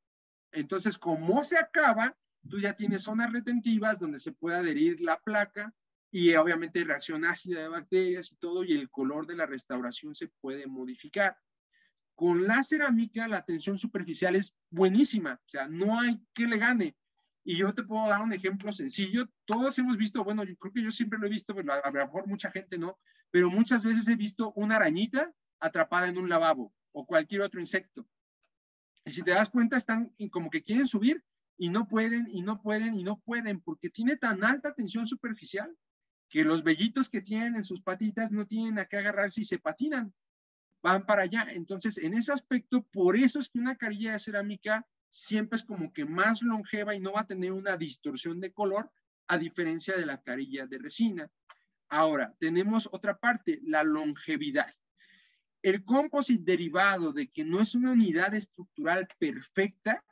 Entonces, 0.52 0.98
como 0.98 1.44
se 1.44 1.58
acaba, 1.58 2.16
tú 2.48 2.60
ya 2.60 2.74
tienes 2.74 3.04
zonas 3.04 3.34
retentivas 3.34 4.00
donde 4.00 4.20
se 4.20 4.32
puede 4.32 4.58
adherir 4.58 5.02
la 5.02 5.20
placa 5.20 5.74
y 6.10 6.34
obviamente 6.36 6.84
reacción 6.84 7.26
ácida 7.26 7.62
de 7.62 7.68
bacterias 7.68 8.32
y 8.32 8.38
todo, 8.38 8.64
y 8.64 8.72
el 8.72 8.90
color 8.90 9.28
de 9.28 9.36
la 9.36 9.46
restauración 9.46 10.16
se 10.16 10.30
puede 10.40 10.66
modificar. 10.68 11.38
Con 12.16 12.48
la 12.48 12.64
cerámica, 12.64 13.28
la 13.28 13.44
tensión 13.44 13.78
superficial 13.78 14.36
es 14.36 14.56
buenísima, 14.70 15.40
o 15.46 15.50
sea, 15.50 15.68
no 15.68 16.00
hay 16.00 16.20
que 16.34 16.48
le 16.48 16.58
gane. 16.58 16.96
Y 17.50 17.56
yo 17.56 17.74
te 17.74 17.84
puedo 17.84 18.10
dar 18.10 18.22
un 18.22 18.34
ejemplo 18.34 18.74
sencillo. 18.74 19.30
Todos 19.46 19.80
hemos 19.80 19.96
visto, 19.96 20.22
bueno, 20.22 20.44
yo 20.44 20.58
creo 20.58 20.74
que 20.74 20.84
yo 20.84 20.92
siempre 20.92 21.18
lo 21.18 21.28
he 21.28 21.30
visto, 21.30 21.56
pero 21.56 21.72
a 21.72 21.90
lo 21.90 22.06
mejor 22.06 22.28
mucha 22.28 22.52
gente 22.52 22.78
no, 22.78 23.00
pero 23.32 23.50
muchas 23.50 23.86
veces 23.86 24.06
he 24.10 24.18
visto 24.18 24.52
una 24.58 24.76
arañita 24.76 25.34
atrapada 25.62 26.10
en 26.10 26.18
un 26.18 26.28
lavabo 26.28 26.74
o 26.92 27.06
cualquier 27.06 27.44
otro 27.44 27.62
insecto. 27.62 28.06
Y 29.06 29.12
si 29.12 29.24
te 29.24 29.32
das 29.32 29.48
cuenta, 29.48 29.78
están 29.78 30.14
como 30.30 30.50
que 30.50 30.62
quieren 30.62 30.88
subir, 30.88 31.24
y 31.58 31.70
no 31.70 31.88
pueden, 31.88 32.28
y 32.30 32.42
no 32.42 32.62
pueden, 32.62 33.00
y 33.00 33.04
no 33.06 33.22
pueden, 33.22 33.62
porque 33.62 33.90
tiene 33.90 34.18
tan 34.18 34.44
alta 34.44 34.74
tensión 34.74 35.08
superficial 35.08 35.74
que 36.28 36.44
los 36.44 36.66
vellitos 36.66 37.10
que 37.10 37.22
tienen 37.22 37.56
en 37.56 37.64
sus 37.64 37.82
patitas 37.82 38.30
no 38.30 38.46
tienen 38.46 38.78
a 38.78 38.88
qué 38.88 38.98
agarrarse 38.98 39.40
y 39.40 39.46
se 39.46 39.58
patinan, 39.58 40.14
van 40.84 41.06
para 41.06 41.22
allá. 41.22 41.48
Entonces, 41.52 41.98
en 41.98 42.14
ese 42.14 42.34
aspecto, 42.34 42.84
por 42.92 43.16
eso 43.16 43.40
es 43.40 43.48
que 43.48 43.60
una 43.60 43.78
carilla 43.78 44.12
de 44.12 44.20
cerámica 44.20 44.86
siempre 45.10 45.58
es 45.58 45.64
como 45.64 45.94
que 45.94 46.06
más 46.06 46.42
longeva 46.42 46.96
y 46.96 47.00
no 47.00 47.14
va 47.14 47.22
a 47.22 47.28
tener 47.28 47.52
una 47.52 47.78
distorsión 47.78 48.40
de 48.40 48.52
color, 48.52 48.92
a 49.28 49.38
diferencia 49.38 49.98
de 49.98 50.06
la 50.06 50.22
carilla 50.22 50.68
de 50.68 50.78
resina. 50.78 51.30
Ahora, 51.90 52.36
tenemos 52.40 52.90
otra 52.92 53.18
parte, 53.18 53.60
la 53.64 53.84
longevidad. 53.84 54.74
El 55.62 55.84
composite 55.84 56.44
derivado 56.44 57.12
de 57.12 57.30
que 57.30 57.44
no 57.44 57.60
es 57.60 57.76
una 57.76 57.92
unidad 57.92 58.34
estructural 58.34 59.08
perfecta 59.20 60.04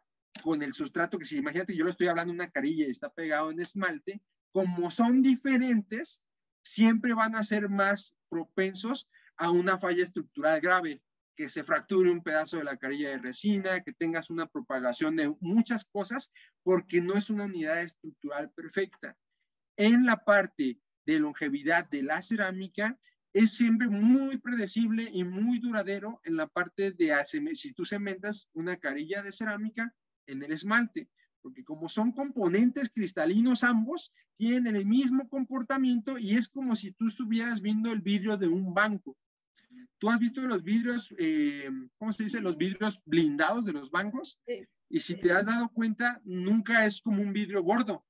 con 0.44 0.62
el 0.62 0.74
sustrato 0.74 1.18
que 1.18 1.26
si 1.26 1.38
imagínate, 1.38 1.76
yo 1.76 1.86
lo 1.86 1.92
estoy 1.92 2.08
hablando 2.08 2.34
una 2.34 2.52
carilla 2.52 2.86
y 2.88 2.92
está 2.92 3.10
pegado 3.10 3.52
en 3.52 3.60
esmalte, 3.60 4.22
como 4.52 4.92
son 4.92 5.22
diferentes, 5.22 6.22
siempre 6.64 7.14
van 7.14 7.36
a 7.36 7.44
ser 7.44 7.70
más 7.70 8.16
propensos 8.30 9.10
a 9.38 9.50
una 9.50 9.78
falla 9.78 10.04
estructural 10.04 10.62
grave, 10.62 11.02
que 11.36 11.50
se 11.50 11.64
fracture 11.64 12.12
un 12.12 12.24
pedazo 12.24 12.58
de 12.58 12.64
la 12.64 12.78
carilla 12.78 13.10
de 13.10 13.18
resina, 13.18 13.82
que 13.82 13.94
tengas 13.94 14.30
una 14.30 14.48
propagación 14.48 15.16
de 15.16 15.36
muchas 15.40 15.86
cosas, 15.86 16.32
porque 16.64 17.02
no 17.02 17.16
es 17.16 17.30
una 17.30 17.46
unidad 17.46 17.82
estructural 17.82 18.52
perfecta. 18.52 19.18
En 19.78 20.06
la 20.06 20.24
parte 20.24 20.80
de 21.06 21.20
longevidad 21.20 21.90
de 21.90 22.04
la 22.04 22.22
cerámica, 22.22 22.98
es 23.34 23.58
siempre 23.58 23.90
muy 23.90 24.38
predecible 24.38 25.10
y 25.12 25.26
muy 25.26 25.60
duradero 25.60 26.22
en 26.24 26.38
la 26.38 26.48
parte 26.48 26.92
de 26.92 27.14
si 27.54 27.74
tú 27.74 27.84
cementas 27.84 28.48
una 28.54 28.78
carilla 28.78 29.22
de 29.22 29.34
cerámica 29.34 29.94
en 30.26 30.42
el 30.42 30.54
esmalte 30.54 31.10
porque 31.46 31.64
como 31.64 31.90
son 31.90 32.12
componentes 32.12 32.90
cristalinos 32.90 33.64
ambos, 33.64 34.12
tienen 34.36 34.76
el 34.76 34.88
mismo 34.88 35.30
comportamiento 35.30 36.18
y 36.18 36.36
es 36.36 36.50
como 36.50 36.76
si 36.76 36.92
tú 36.94 37.06
estuvieras 37.06 37.62
viendo 37.62 37.92
el 37.92 38.02
vidrio 38.02 38.36
de 38.36 38.48
un 38.48 38.74
banco. 38.74 39.16
Tú 39.98 40.10
has 40.10 40.20
visto 40.20 40.42
los 40.42 40.64
vidrios, 40.64 41.14
eh, 41.18 41.70
¿cómo 41.98 42.12
se 42.12 42.24
dice? 42.24 42.42
Los 42.42 42.58
vidrios 42.58 43.02
blindados 43.06 43.66
de 43.66 43.74
los 43.74 43.92
bancos. 43.92 44.40
Y 44.90 45.00
si 45.00 45.16
te 45.16 45.32
has 45.32 45.46
dado 45.46 45.70
cuenta, 45.70 46.22
nunca 46.26 46.86
es 46.86 47.02
como 47.02 47.22
un 47.22 47.34
vidrio 47.34 47.64
gordo. 47.64 48.06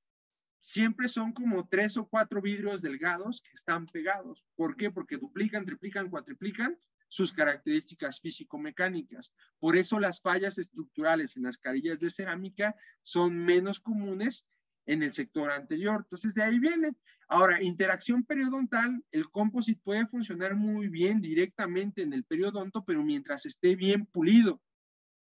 Siempre 0.58 1.08
son 1.08 1.32
como 1.32 1.68
tres 1.68 1.96
o 1.96 2.08
cuatro 2.08 2.42
vidrios 2.42 2.82
delgados 2.82 3.40
que 3.40 3.52
están 3.54 3.86
pegados. 3.86 4.44
¿Por 4.56 4.76
qué? 4.76 4.90
Porque 4.90 5.16
duplican, 5.16 5.64
triplican, 5.64 6.10
cuatriplican 6.10 6.76
sus 7.08 7.32
características 7.32 8.20
físico-mecánicas. 8.20 9.32
Por 9.60 9.76
eso 9.76 10.00
las 10.00 10.20
fallas 10.20 10.58
estructurales 10.58 11.36
en 11.36 11.44
las 11.44 11.56
carillas 11.56 12.00
de 12.00 12.10
cerámica 12.10 12.74
son 13.00 13.36
menos 13.36 13.80
comunes 13.80 14.46
en 14.86 15.02
el 15.02 15.12
sector 15.12 15.50
anterior. 15.50 16.02
Entonces, 16.04 16.34
de 16.34 16.42
ahí 16.42 16.58
viene. 16.58 16.92
Ahora, 17.28 17.62
interacción 17.62 18.24
periodontal, 18.24 19.04
el 19.10 19.28
composite 19.30 19.80
puede 19.82 20.06
funcionar 20.06 20.54
muy 20.54 20.88
bien 20.88 21.20
directamente 21.20 22.02
en 22.02 22.12
el 22.12 22.24
periodonto, 22.24 22.84
pero 22.84 23.04
mientras 23.04 23.46
esté 23.46 23.74
bien 23.74 24.06
pulido. 24.06 24.62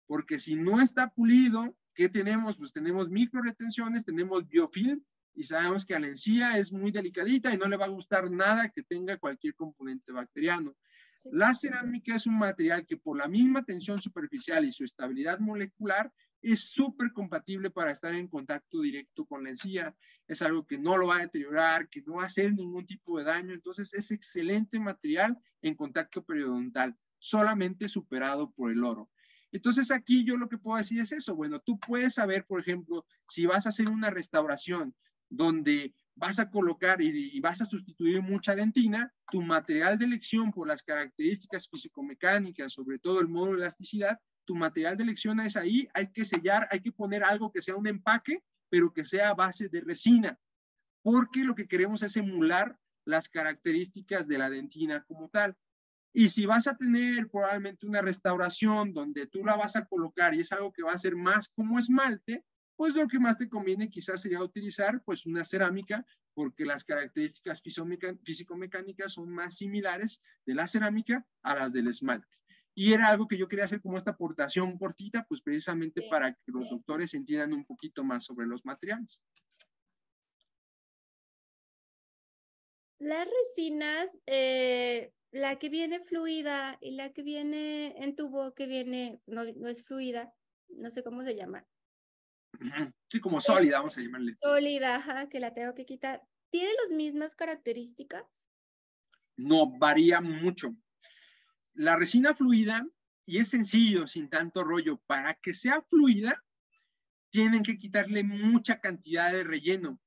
Porque 0.06 0.38
si 0.38 0.56
no 0.56 0.82
está 0.82 1.10
pulido, 1.10 1.76
¿qué 1.96 2.08
tenemos? 2.10 2.58
Pues 2.58 2.74
tenemos 2.74 3.10
micro 3.10 3.42
retenciones, 3.42 4.06
tenemos 4.06 4.48
biofilm 4.48 5.04
y 5.34 5.44
sabemos 5.44 5.86
que 5.86 6.00
la 6.00 6.08
encía 6.08 6.58
es 6.58 6.72
muy 6.72 6.92
delicadita 6.92 7.54
y 7.54 7.58
no 7.58 7.68
le 7.68 7.78
va 7.78 7.86
a 7.86 7.90
gustar 7.90 8.30
nada 8.30 8.70
que 8.70 8.84
tenga 8.84 9.18
cualquier 9.18 9.56
componente 9.56 10.12
bacteriano. 10.12 10.76
La 11.32 11.54
cerámica 11.54 12.16
es 12.16 12.28
un 12.28 12.38
material 12.38 12.86
que 12.86 12.98
por 12.98 13.18
la 13.18 13.28
misma 13.28 13.64
tensión 13.64 14.00
superficial 14.00 14.64
y 14.64 14.72
su 14.72 14.84
estabilidad 14.84 15.40
molecular 15.40 16.14
es 16.54 16.70
súper 16.70 17.12
compatible 17.12 17.70
para 17.72 17.92
estar 17.92 18.14
en 18.14 18.28
contacto 18.28 18.82
directo 18.82 19.26
con 19.26 19.44
la 19.44 19.50
encía. 19.50 19.96
Es 20.28 20.42
algo 20.42 20.66
que 20.66 20.78
no 20.78 20.98
lo 20.98 21.08
va 21.08 21.18
a 21.18 21.22
deteriorar, 21.22 21.90
que 21.90 22.02
no 22.02 22.16
va 22.16 22.24
a 22.24 22.28
hacer 22.28 22.54
ningún 22.54 22.86
tipo 22.86 23.18
de 23.18 23.24
daño. 23.24 23.54
Entonces 23.54 23.94
es 23.94 24.12
excelente 24.12 24.80
material 24.80 25.38
en 25.62 25.76
contacto 25.76 26.24
periodontal, 26.24 26.96
solamente 27.18 27.88
superado 27.88 28.52
por 28.52 28.72
el 28.72 28.84
oro. 28.84 29.10
Entonces 29.52 29.90
aquí 29.92 30.24
yo 30.24 30.38
lo 30.38 30.50
que 30.50 30.58
puedo 30.58 30.78
decir 30.78 31.00
es 31.00 31.12
eso. 31.12 31.36
Bueno, 31.36 31.60
tú 31.60 31.80
puedes 31.80 32.16
saber, 32.16 32.46
por 32.46 32.60
ejemplo, 32.60 33.06
si 33.28 33.46
vas 33.46 33.66
a 33.66 33.70
hacer 33.70 33.90
una 33.90 34.10
restauración 34.10 34.94
donde 35.30 35.94
vas 36.16 36.40
a 36.40 36.50
colocar 36.50 37.02
y, 37.02 37.40
vas 37.40 37.62
a 37.62 37.66
sustituir 37.66 38.22
mucha 38.22 38.56
dentina, 38.56 39.14
tu 39.32 39.42
material 39.42 39.98
de 39.98 40.06
elección 40.06 40.52
por 40.52 40.68
las 40.68 40.84
características 40.84 41.68
físico-mecánicas, 41.70 42.74
sobre 42.74 43.00
todo 43.00 43.20
el 43.20 43.28
modo 43.28 43.48
de 43.48 43.58
elasticidad, 43.58 44.20
tu 44.46 44.56
material 44.56 44.98
de 44.98 45.04
elección 45.04 45.40
es 45.40 45.58
ahí, 45.58 45.88
hay 45.94 46.12
que 46.12 46.26
sellar, 46.26 46.68
hay 46.72 46.80
que 46.80 46.92
poner 46.92 47.24
algo 47.24 47.52
que 47.52 47.62
sea 47.62 47.76
un 47.76 47.88
empaque, 47.88 48.44
pero 48.70 48.94
que 48.94 49.06
sea 49.06 49.30
a 49.30 49.34
base 49.36 49.70
de 49.70 49.82
resina, 49.82 50.40
porque 51.02 51.44
lo 51.44 51.56
que 51.56 51.68
queremos 51.68 52.04
es 52.04 52.18
emular 52.18 52.78
las 53.06 53.30
características 53.30 54.28
de 54.28 54.38
la 54.38 54.50
dentina 54.50 55.04
como 55.04 55.30
tal. 55.30 55.56
Y 56.14 56.30
si 56.30 56.46
vas 56.46 56.68
a 56.68 56.78
tener 56.78 57.30
probablemente 57.30 57.86
una 57.86 58.02
restauración 58.02 58.94
donde 58.94 59.28
tú 59.28 59.44
la 59.44 59.56
vas 59.56 59.76
a 59.76 59.86
colocar 59.86 60.34
y 60.34 60.40
es 60.40 60.52
algo 60.54 60.72
que 60.72 60.84
va 60.84 60.94
a 60.94 60.98
ser 60.98 61.16
más 61.16 61.50
como 61.50 61.78
esmalte, 61.78 62.44
pues 62.78 62.96
lo 62.96 63.08
que 63.08 63.20
más 63.20 63.38
te 63.38 63.50
conviene 63.50 63.90
quizás 63.90 64.22
sería 64.22 64.42
utilizar 64.42 65.02
pues 65.04 65.26
una 65.26 65.44
cerámica 65.44 66.06
porque 66.34 66.66
las 66.66 66.84
características 66.84 67.62
físico-mecánicas 67.62 69.14
son 69.14 69.30
más 69.32 69.58
similares 69.58 70.22
de 70.46 70.56
la 70.56 70.68
cerámica 70.68 71.26
a 71.44 71.56
las 71.56 71.74
del 71.74 71.88
esmalte. 71.88 72.38
Y 72.78 72.92
era 72.92 73.08
algo 73.08 73.28
que 73.28 73.38
yo 73.38 73.48
quería 73.48 73.66
hacer 73.66 73.82
como 73.82 73.98
esta 73.98 74.12
aportación 74.12 74.78
cortita, 74.78 75.26
pues 75.28 75.42
precisamente 75.42 76.02
para 76.10 76.34
que 76.34 76.52
los 76.52 76.70
doctores 76.70 77.14
entiendan 77.14 77.54
un 77.54 77.66
poquito 77.66 78.04
más 78.04 78.26
sobre 78.26 78.48
los 78.48 78.66
materiales. 78.66 79.22
Las 83.00 83.26
resinas, 83.26 84.20
eh, 84.26 85.14
la 85.32 85.58
que 85.58 85.70
viene 85.70 86.02
fluida 86.02 86.78
y 86.82 86.92
la 86.92 87.14
que 87.14 87.24
viene 87.24 87.96
en 87.98 88.16
tubo 88.16 88.54
que 88.54 88.68
viene, 88.68 89.22
no, 89.26 89.46
no 89.46 89.70
es 89.70 89.84
fluida, 89.84 90.34
no 90.70 90.90
sé 90.90 91.02
cómo 91.02 91.24
se 91.24 91.36
llama. 91.36 91.66
Sí, 93.10 93.20
como 93.20 93.40
sólida, 93.40 93.80
vamos 93.80 93.98
a 93.98 94.02
llamarle. 94.02 94.36
Sólida, 94.42 95.28
que 95.30 95.40
la 95.40 95.54
tengo 95.54 95.74
que 95.74 95.86
quitar. 95.86 96.24
¿Tiene 96.50 96.72
las 96.84 96.96
mismas 96.96 97.36
características? 97.36 98.48
No, 99.38 99.78
varía 99.78 100.22
mucho. 100.22 100.76
La 101.76 101.98
resina 101.98 102.34
fluida, 102.34 102.88
y 103.26 103.40
es 103.40 103.50
sencillo, 103.50 104.08
sin 104.08 104.30
tanto 104.30 104.64
rollo, 104.64 104.98
para 105.08 105.34
que 105.34 105.54
sea 105.54 105.82
fluida, 105.82 106.42
tienen 107.30 107.64
que 107.64 107.78
quitarle 107.78 108.24
mucha 108.24 108.80
cantidad 108.80 109.32
de 109.32 109.44
relleno 109.44 110.00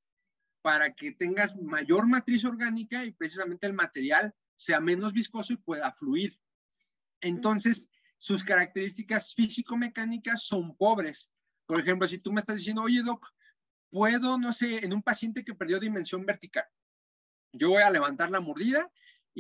para 0.62 0.94
que 0.94 1.12
tengas 1.12 1.54
mayor 1.57 2.07
matriz 2.07 2.44
orgánica 2.44 3.04
y 3.04 3.12
precisamente 3.12 3.66
el 3.66 3.74
material 3.74 4.35
sea 4.57 4.81
menos 4.81 5.12
viscoso 5.12 5.52
y 5.52 5.59
pueda 5.59 5.92
fluir. 5.92 6.40
Entonces, 7.20 7.88
sus 8.16 8.42
características 8.42 9.35
físico-mecánicas 9.35 10.42
son 10.42 10.74
pobres. 10.76 11.31
Por 11.66 11.81
ejemplo, 11.81 12.09
si 12.09 12.18
tú 12.18 12.33
me 12.33 12.40
estás 12.40 12.57
diciendo, 12.57 12.83
oye, 12.83 13.02
doc, 13.02 13.28
puedo, 13.90 14.38
no 14.38 14.52
sé, 14.52 14.85
en 14.85 14.94
un 14.94 15.02
paciente 15.02 15.44
que 15.44 15.54
perdió 15.54 15.78
dimensión 15.78 16.24
vertical, 16.24 16.64
yo 17.52 17.70
voy 17.70 17.83
a 17.83 17.90
levantar 17.90 18.31
la 18.31 18.40
mordida 18.40 18.90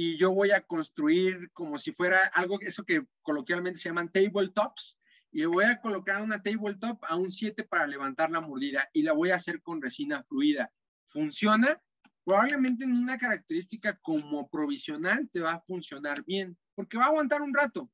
y 0.00 0.16
yo 0.16 0.30
voy 0.30 0.52
a 0.52 0.60
construir 0.60 1.50
como 1.50 1.76
si 1.76 1.90
fuera 1.90 2.24
algo, 2.32 2.60
eso 2.60 2.84
que 2.84 3.04
coloquialmente 3.20 3.80
se 3.80 3.88
llaman 3.88 4.12
tabletops, 4.12 4.96
y 5.32 5.44
voy 5.44 5.64
a 5.64 5.80
colocar 5.80 6.22
una 6.22 6.40
tabletop 6.40 7.02
a 7.02 7.16
un 7.16 7.32
7 7.32 7.64
para 7.64 7.84
levantar 7.88 8.30
la 8.30 8.40
mordida 8.40 8.88
y 8.92 9.02
la 9.02 9.12
voy 9.12 9.30
a 9.30 9.34
hacer 9.34 9.60
con 9.60 9.82
resina 9.82 10.22
fluida. 10.22 10.72
¿Funciona? 11.06 11.82
Probablemente 12.24 12.84
en 12.84 12.92
una 12.92 13.18
característica 13.18 13.98
como 13.98 14.48
provisional 14.48 15.28
te 15.32 15.40
va 15.40 15.54
a 15.54 15.60
funcionar 15.62 16.24
bien, 16.24 16.56
porque 16.76 16.96
va 16.96 17.06
a 17.06 17.08
aguantar 17.08 17.42
un 17.42 17.52
rato, 17.52 17.90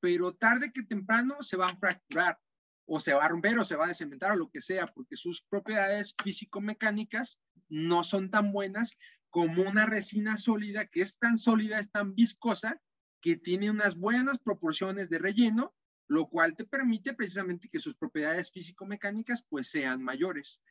pero 0.00 0.34
tarde 0.34 0.72
que 0.72 0.82
temprano 0.82 1.36
se 1.38 1.56
va 1.56 1.68
a 1.68 1.76
fracturar 1.76 2.36
o 2.84 2.98
se 2.98 3.14
va 3.14 3.26
a 3.26 3.28
romper 3.28 3.60
o 3.60 3.64
se 3.64 3.76
va 3.76 3.84
a 3.84 3.88
descementar 3.88 4.32
o 4.32 4.36
lo 4.36 4.50
que 4.50 4.60
sea, 4.60 4.88
porque 4.88 5.14
sus 5.14 5.42
propiedades 5.42 6.16
físico-mecánicas 6.20 7.38
no 7.68 8.02
son 8.02 8.28
tan 8.28 8.50
buenas 8.50 8.98
como 9.34 9.62
una 9.62 9.84
resina 9.84 10.38
sólida 10.38 10.86
que 10.86 11.00
es 11.00 11.18
tan 11.18 11.38
sólida, 11.38 11.80
es 11.80 11.90
tan 11.90 12.14
viscosa, 12.14 12.80
que 13.20 13.34
tiene 13.34 13.68
unas 13.68 13.96
buenas 13.96 14.38
proporciones 14.38 15.10
de 15.10 15.18
relleno, 15.18 15.74
lo 16.06 16.28
cual 16.28 16.54
te 16.54 16.64
permite 16.64 17.14
precisamente 17.14 17.68
que 17.68 17.80
sus 17.80 17.96
propiedades 17.96 18.52
físico-mecánicas 18.52 19.44
pues 19.48 19.68
sean 19.68 20.04
mayores. 20.04 20.62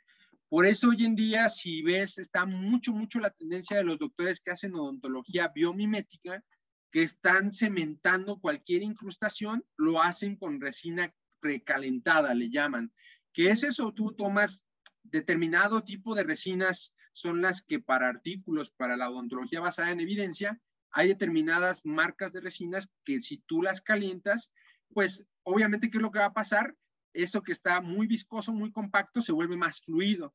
Por 0.47 0.65
eso 0.65 0.91
hoy 0.91 1.03
en 1.03 1.13
día, 1.13 1.49
si 1.49 1.81
ves, 1.81 2.17
está 2.17 2.45
mucho, 2.45 2.93
mucho 2.93 3.19
la 3.19 3.31
tendencia 3.31 3.75
de 3.75 3.83
los 3.83 3.99
doctores 3.99 4.39
que 4.39 4.51
hacen 4.51 4.75
odontología 4.75 5.49
biomimética, 5.49 6.41
que 6.89 7.03
están 7.03 7.51
cementando 7.51 8.39
cualquier 8.39 8.81
incrustación, 8.81 9.65
lo 9.75 10.01
hacen 10.01 10.37
con 10.37 10.61
resina 10.61 11.13
precalentada, 11.41 12.33
le 12.33 12.49
llaman. 12.49 12.93
¿Qué 13.33 13.49
es 13.49 13.65
eso? 13.65 13.91
Tú 13.91 14.13
tomas 14.13 14.65
determinado 15.13 15.83
tipo 15.85 16.13
de 16.13 16.23
resinas, 16.23 16.93
son 17.13 17.41
las 17.41 17.61
que 17.61 17.79
para 17.79 18.09
artículos, 18.09 18.69
para 18.69 18.97
la 18.97 19.09
odontología 19.09 19.61
basada 19.61 19.91
en 19.91 20.01
evidencia, 20.01 20.59
hay 20.91 21.07
determinadas 21.07 21.85
marcas 21.85 22.33
de 22.33 22.41
resinas 22.41 22.91
que 23.05 23.21
si 23.21 23.37
tú 23.37 23.61
las 23.61 23.81
calientas, 23.81 24.51
pues 24.89 25.25
obviamente, 25.43 25.89
¿qué 25.89 25.99
es 25.99 26.01
lo 26.01 26.11
que 26.11 26.19
va 26.19 26.25
a 26.25 26.33
pasar? 26.33 26.75
eso 27.13 27.43
que 27.43 27.51
está 27.51 27.81
muy 27.81 28.07
viscoso, 28.07 28.51
muy 28.51 28.71
compacto, 28.71 29.21
se 29.21 29.31
vuelve 29.31 29.55
más 29.55 29.81
fluido. 29.81 30.33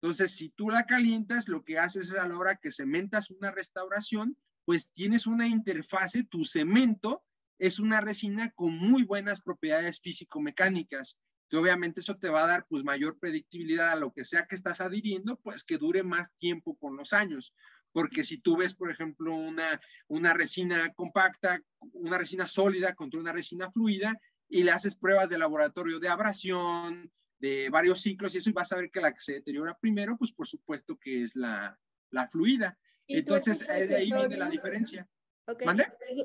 Entonces, 0.00 0.32
si 0.32 0.48
tú 0.50 0.70
la 0.70 0.86
calientas, 0.86 1.48
lo 1.48 1.64
que 1.64 1.78
haces 1.78 2.10
es 2.10 2.18
a 2.18 2.26
la 2.26 2.36
hora 2.36 2.56
que 2.56 2.72
cementas 2.72 3.30
una 3.30 3.50
restauración, 3.50 4.36
pues 4.64 4.90
tienes 4.92 5.26
una 5.26 5.46
interfase, 5.46 6.24
tu 6.24 6.44
cemento 6.44 7.24
es 7.58 7.78
una 7.78 8.00
resina 8.00 8.50
con 8.50 8.76
muy 8.76 9.04
buenas 9.04 9.40
propiedades 9.40 10.00
físico-mecánicas, 10.00 11.18
que 11.52 11.58
obviamente 11.58 12.00
eso 12.00 12.16
te 12.16 12.30
va 12.30 12.44
a 12.44 12.46
dar 12.46 12.66
pues 12.66 12.82
mayor 12.82 13.18
predictibilidad 13.18 13.92
a 13.92 13.96
lo 13.96 14.10
que 14.10 14.24
sea 14.24 14.46
que 14.46 14.54
estás 14.54 14.80
adhiriendo, 14.80 15.36
pues 15.36 15.64
que 15.64 15.76
dure 15.76 16.02
más 16.02 16.32
tiempo 16.38 16.78
con 16.78 16.96
los 16.96 17.12
años. 17.12 17.54
Porque 17.92 18.22
si 18.22 18.38
tú 18.38 18.56
ves, 18.56 18.72
por 18.72 18.90
ejemplo, 18.90 19.34
una, 19.34 19.78
una 20.08 20.32
resina 20.32 20.94
compacta, 20.94 21.60
una 21.92 22.16
resina 22.16 22.46
sólida 22.46 22.94
contra 22.94 23.20
una 23.20 23.32
resina 23.32 23.70
fluida 23.70 24.18
y 24.48 24.62
le 24.62 24.70
haces 24.70 24.94
pruebas 24.94 25.28
de 25.28 25.36
laboratorio 25.36 26.00
de 26.00 26.08
abrasión, 26.08 27.12
de 27.38 27.68
varios 27.68 28.00
ciclos 28.00 28.34
y 28.34 28.38
eso 28.38 28.48
y 28.48 28.54
vas 28.54 28.72
a 28.72 28.76
ver 28.76 28.90
que 28.90 29.02
la 29.02 29.12
que 29.12 29.20
se 29.20 29.34
deteriora 29.34 29.76
primero, 29.78 30.16
pues 30.16 30.32
por 30.32 30.48
supuesto 30.48 30.96
que 30.98 31.20
es 31.20 31.36
la, 31.36 31.78
la 32.12 32.28
fluida. 32.28 32.78
Entonces, 33.06 33.58
de 33.68 33.94
ahí 33.94 34.10
viene 34.10 34.38
la 34.38 34.48
diferencia. 34.48 35.06
Okay. 35.44 35.68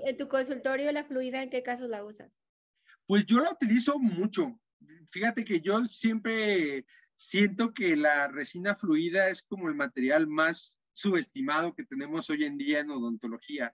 ¿En 0.06 0.16
tu 0.16 0.30
consultorio 0.30 0.90
la 0.94 1.04
fluida 1.04 1.44
en 1.44 1.50
qué 1.50 1.64
casos 1.64 1.90
la 1.90 2.06
usas? 2.06 2.32
Pues 3.06 3.26
yo 3.26 3.42
la 3.42 3.52
utilizo 3.52 4.00
mucho. 4.00 4.58
Fíjate 5.12 5.44
que 5.44 5.62
yo 5.62 5.84
siempre 5.86 6.86
siento 7.16 7.74
que 7.74 7.96
la 7.96 8.28
resina 8.28 8.76
fluida 8.76 9.30
es 9.30 9.44
como 9.44 9.70
el 9.70 9.76
material 9.76 10.28
más 10.28 10.78
subestimado 10.94 11.74
que 11.74 11.86
tenemos 11.86 12.30
hoy 12.30 12.44
en 12.44 12.58
día 12.58 12.80
en 12.80 12.92
odontología 12.92 13.74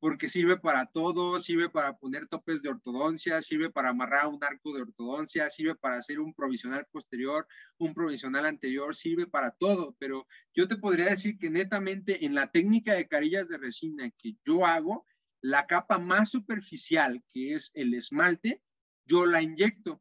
porque 0.00 0.28
sirve 0.28 0.56
para 0.56 0.86
todo, 0.86 1.38
sirve 1.38 1.68
para 1.68 1.98
poner 1.98 2.26
topes 2.26 2.62
de 2.62 2.70
ortodoncia, 2.70 3.40
sirve 3.42 3.70
para 3.70 3.90
amarrar 3.90 4.28
un 4.28 4.42
arco 4.42 4.72
de 4.72 4.80
ortodoncia, 4.80 5.50
sirve 5.50 5.74
para 5.74 5.98
hacer 5.98 6.18
un 6.18 6.32
provisional 6.32 6.86
posterior, 6.90 7.46
un 7.76 7.92
provisional 7.92 8.46
anterior, 8.46 8.96
sirve 8.96 9.26
para 9.26 9.50
todo, 9.50 9.94
pero 9.98 10.26
yo 10.54 10.66
te 10.66 10.76
podría 10.76 11.10
decir 11.10 11.38
que 11.38 11.50
netamente 11.50 12.24
en 12.24 12.34
la 12.34 12.50
técnica 12.50 12.94
de 12.94 13.08
carillas 13.08 13.48
de 13.50 13.58
resina 13.58 14.10
que 14.18 14.36
yo 14.44 14.64
hago, 14.64 15.06
la 15.42 15.66
capa 15.66 15.98
más 15.98 16.30
superficial, 16.30 17.22
que 17.28 17.54
es 17.54 17.70
el 17.74 17.92
esmalte, 17.92 18.62
yo 19.04 19.26
la 19.26 19.42
inyecto. 19.42 20.00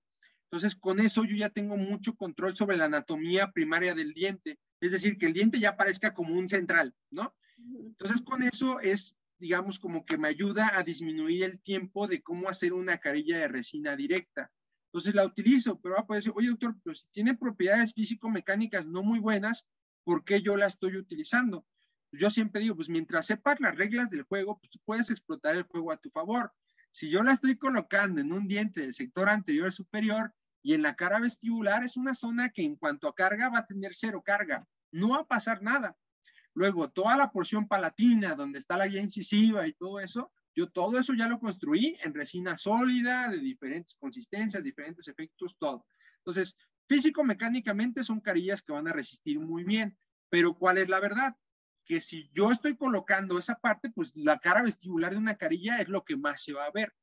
Entonces, 0.52 0.76
con 0.76 1.00
eso 1.00 1.26
yo 1.26 1.36
ya 1.36 1.50
tengo 1.50 1.78
mucho 1.78 2.16
control 2.16 2.56
sobre 2.56 2.78
la 2.78 2.86
anatomía 2.86 3.52
primaria 3.52 3.94
del 3.94 4.14
diente, 4.14 4.60
es 4.82 4.92
decir, 4.92 5.18
que 5.18 5.28
el 5.28 5.34
diente 5.34 5.60
ya 5.60 5.78
parezca 5.78 6.14
como 6.14 6.34
un 6.34 6.48
central, 6.50 6.96
¿no? 7.12 7.36
Entonces, 7.58 8.22
con 8.22 8.42
eso 8.42 8.80
es 8.80 9.16
digamos, 9.40 9.80
como 9.80 10.06
que 10.06 10.18
me 10.18 10.28
ayuda 10.28 10.78
a 10.78 10.84
disminuir 10.84 11.44
el 11.44 11.60
tiempo 11.62 12.08
de 12.08 12.22
cómo 12.22 12.50
hacer 12.50 12.74
una 12.74 12.98
carilla 12.98 13.38
de 13.38 13.48
resina 13.48 13.96
directa. 13.96 14.52
Entonces 14.88 15.16
la 15.16 15.26
utilizo, 15.26 15.80
pero 15.80 15.96
va 15.96 16.02
a 16.02 16.08
poder 16.08 16.22
decir, 16.22 16.34
oye, 16.36 16.50
doctor, 16.50 16.76
pero 16.84 16.96
si 16.96 17.08
tiene 17.12 17.38
propiedades 17.38 17.94
físico-mecánicas 17.94 18.88
no 18.88 19.02
muy 19.02 19.20
buenas, 19.20 19.68
¿por 20.04 20.24
qué 20.26 20.42
yo 20.42 20.58
la 20.58 20.66
estoy 20.66 20.98
utilizando? 20.98 21.66
Yo 22.12 22.30
siempre 22.30 22.62
digo, 22.62 22.76
pues 22.76 22.90
mientras 22.90 23.28
sepas 23.28 23.60
las 23.60 23.76
reglas 23.76 24.10
del 24.10 24.24
juego, 24.24 24.60
pues 24.60 24.72
tú 24.72 24.80
puedes 24.84 25.10
explotar 25.10 25.56
el 25.56 25.64
juego 25.64 25.92
a 25.92 25.98
tu 25.98 26.10
favor. 26.10 26.52
Si 26.92 27.10
yo 27.10 27.24
la 27.24 27.32
estoy 27.32 27.58
colocando 27.58 28.22
en 28.22 28.32
un 28.32 28.48
diente 28.48 28.82
del 28.82 28.94
sector 28.94 29.30
anterior 29.30 29.72
superior 29.72 30.34
y 30.62 30.74
en 30.74 30.82
la 30.82 30.96
cara 30.96 31.20
vestibular, 31.20 31.84
es 31.84 31.98
una 31.98 32.14
zona 32.14 32.50
que 32.50 32.64
en 32.64 32.76
cuanto 32.76 33.08
a 33.08 33.16
carga 33.16 33.50
va 33.50 33.60
a 33.60 33.66
tener 33.66 33.94
cero 33.94 34.22
carga. 34.26 34.68
No 34.92 35.10
va 35.10 35.20
a 35.20 35.28
pasar 35.28 35.62
nada. 35.62 35.96
Luego, 36.54 36.90
toda 36.90 37.16
la 37.16 37.32
porción 37.32 37.68
palatina, 37.68 38.36
donde 38.36 38.60
está 38.60 38.76
la 38.76 38.88
guía 38.88 39.02
incisiva 39.02 39.68
y 39.68 39.74
todo 39.74 40.00
eso, 40.00 40.32
yo 40.56 40.70
todo 40.70 41.00
eso 41.00 41.14
ya 41.14 41.28
lo 41.28 41.40
construí 41.40 41.98
en 42.04 42.14
resina 42.14 42.58
sólida, 42.58 43.30
de 43.30 43.40
diferentes 43.40 43.96
consistencias, 43.96 44.64
diferentes 44.64 45.08
efectos, 45.08 45.58
todo. 45.58 45.86
Entonces, 46.18 46.58
físico-mecánicamente 46.88 48.04
son 48.04 48.20
carillas 48.20 48.62
que 48.62 48.74
van 48.74 48.88
a 48.88 48.94
resistir 48.94 49.40
muy 49.40 49.64
bien, 49.64 49.98
pero 50.30 50.54
¿cuál 50.56 50.80
es 50.80 50.90
la 50.90 51.00
verdad? 51.00 51.36
Que 51.90 52.00
si 52.00 52.30
yo 52.36 52.52
estoy 52.52 52.78
colocando 52.78 53.40
esa 53.40 53.56
parte, 53.56 53.90
pues 53.90 54.16
la 54.16 54.38
cara 54.38 54.62
vestibular 54.62 55.12
de 55.12 55.18
una 55.18 55.38
carilla 55.38 55.78
es 55.78 55.88
lo 55.88 56.06
que 56.06 56.16
más 56.18 56.44
se 56.44 56.54
va 56.54 56.66
a 56.66 56.72
ver. 56.72 56.94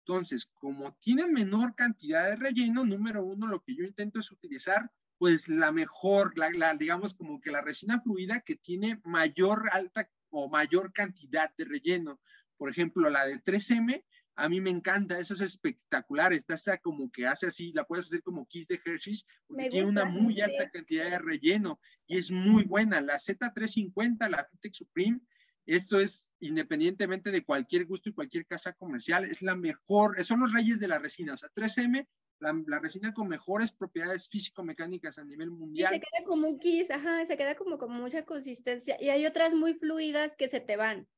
Entonces, 0.00 0.50
como 0.54 0.96
tienen 0.96 1.32
menor 1.32 1.76
cantidad 1.76 2.28
de 2.28 2.34
relleno, 2.34 2.84
número 2.84 3.24
uno, 3.24 3.46
lo 3.46 3.62
que 3.62 3.76
yo 3.76 3.84
intento 3.84 4.18
es 4.18 4.32
utilizar 4.32 4.90
pues 5.18 5.46
la 5.46 5.70
mejor, 5.70 6.36
la, 6.36 6.74
digamos 6.74 7.14
como 7.14 7.40
que 7.40 7.52
la 7.52 7.62
resina 7.62 8.00
fluida 8.00 8.40
que 8.40 8.56
tiene 8.56 9.00
mayor 9.04 9.70
alta 9.70 10.10
o 10.30 10.48
mayor 10.48 10.92
cantidad 10.92 11.54
de 11.56 11.66
relleno. 11.66 12.20
Por 12.56 12.70
ejemplo, 12.70 13.08
la 13.10 13.26
del 13.26 13.40
3M, 13.44 14.04
a 14.36 14.48
mí 14.48 14.60
me 14.60 14.70
encanta, 14.70 15.18
esa 15.18 15.34
es 15.34 15.40
espectacular, 15.40 16.32
está 16.32 16.78
como 16.78 17.10
que 17.10 17.26
hace 17.26 17.46
así, 17.46 17.72
la 17.72 17.84
puedes 17.84 18.06
hacer 18.06 18.22
como 18.22 18.46
Kiss 18.46 18.66
de 18.66 18.80
Hershey's, 18.84 19.26
porque 19.46 19.70
tiene 19.70 19.88
una 19.88 20.04
muy 20.04 20.40
alta 20.40 20.68
cantidad 20.70 21.10
de 21.10 21.18
relleno 21.18 21.80
y 22.06 22.18
es 22.18 22.30
muy 22.30 22.64
buena. 22.64 23.00
La 23.00 23.14
Z350, 23.14 24.28
la 24.28 24.44
Fitech 24.44 24.74
Supreme, 24.74 25.20
esto 25.66 26.00
es 26.00 26.30
independientemente 26.40 27.30
de 27.30 27.44
cualquier 27.44 27.86
gusto 27.86 28.10
y 28.10 28.14
cualquier 28.14 28.46
casa 28.46 28.72
comercial, 28.72 29.24
es 29.24 29.40
la 29.42 29.54
mejor, 29.54 30.22
son 30.24 30.40
los 30.40 30.52
reyes 30.52 30.80
de 30.80 30.88
la 30.88 30.98
resina, 30.98 31.34
o 31.34 31.36
sea, 31.36 31.50
3M 31.54 32.06
la, 32.40 32.78
resina 32.78 33.14
con 33.14 33.28
mejores 33.28 33.72
propiedades 33.72 34.28
físico-mecánicas 34.28 35.18
a 35.18 35.24
nivel 35.24 35.50
mundial. 35.50 35.94
se 35.94 36.00
queda 36.00 36.24
como 36.26 36.48
un 36.48 36.58
kiss, 36.58 36.90
ajá, 36.90 37.24
se 37.24 37.36
queda 37.36 37.54
como 37.54 37.78
con 37.78 37.92
mucha 37.92 38.24
consistencia. 38.24 38.96
Y 39.00 39.08
hay 39.10 39.26
otras 39.26 39.54
muy 39.54 39.74
fluidas 39.74 40.36
que 40.36 40.48
se 40.48 40.60
te 40.60 40.76
van. 40.76 41.08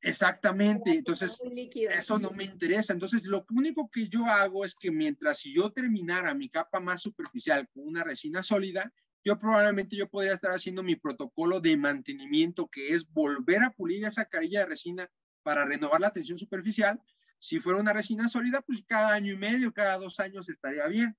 Exactamente, 0.00 0.92
entonces 0.92 1.42
eso 1.90 2.18
no 2.18 2.30
me 2.30 2.44
interesa. 2.44 2.92
Entonces, 2.92 3.24
lo 3.24 3.44
único 3.50 3.90
que 3.90 4.08
yo 4.08 4.26
hago 4.26 4.64
es 4.64 4.74
que 4.74 4.90
mientras 4.90 5.42
yo 5.44 5.70
terminara 5.70 6.34
mi 6.34 6.48
capa 6.48 6.78
más 6.78 7.02
superficial 7.02 7.68
con 7.74 7.86
una 7.86 8.04
resina 8.04 8.42
sólida, 8.42 8.92
yo 9.24 9.38
probablemente 9.38 9.96
yo 9.96 10.08
podría 10.08 10.32
estar 10.32 10.52
haciendo 10.52 10.82
mi 10.82 10.94
protocolo 10.94 11.60
de 11.60 11.76
mantenimiento, 11.76 12.68
que 12.68 12.94
es 12.94 13.10
volver 13.12 13.62
a 13.62 13.70
pulir 13.72 14.04
esa 14.04 14.26
carilla 14.26 14.60
de 14.60 14.66
resina 14.66 15.10
para 15.42 15.64
renovar 15.64 16.00
la 16.00 16.12
tensión 16.12 16.38
superficial 16.38 17.00
si 17.38 17.60
fuera 17.60 17.80
una 17.80 17.92
resina 17.92 18.28
sólida, 18.28 18.62
pues 18.62 18.82
cada 18.86 19.14
año 19.14 19.32
y 19.32 19.36
medio, 19.36 19.72
cada 19.72 19.96
dos 19.96 20.18
años 20.20 20.48
estaría 20.48 20.86
bien. 20.86 21.16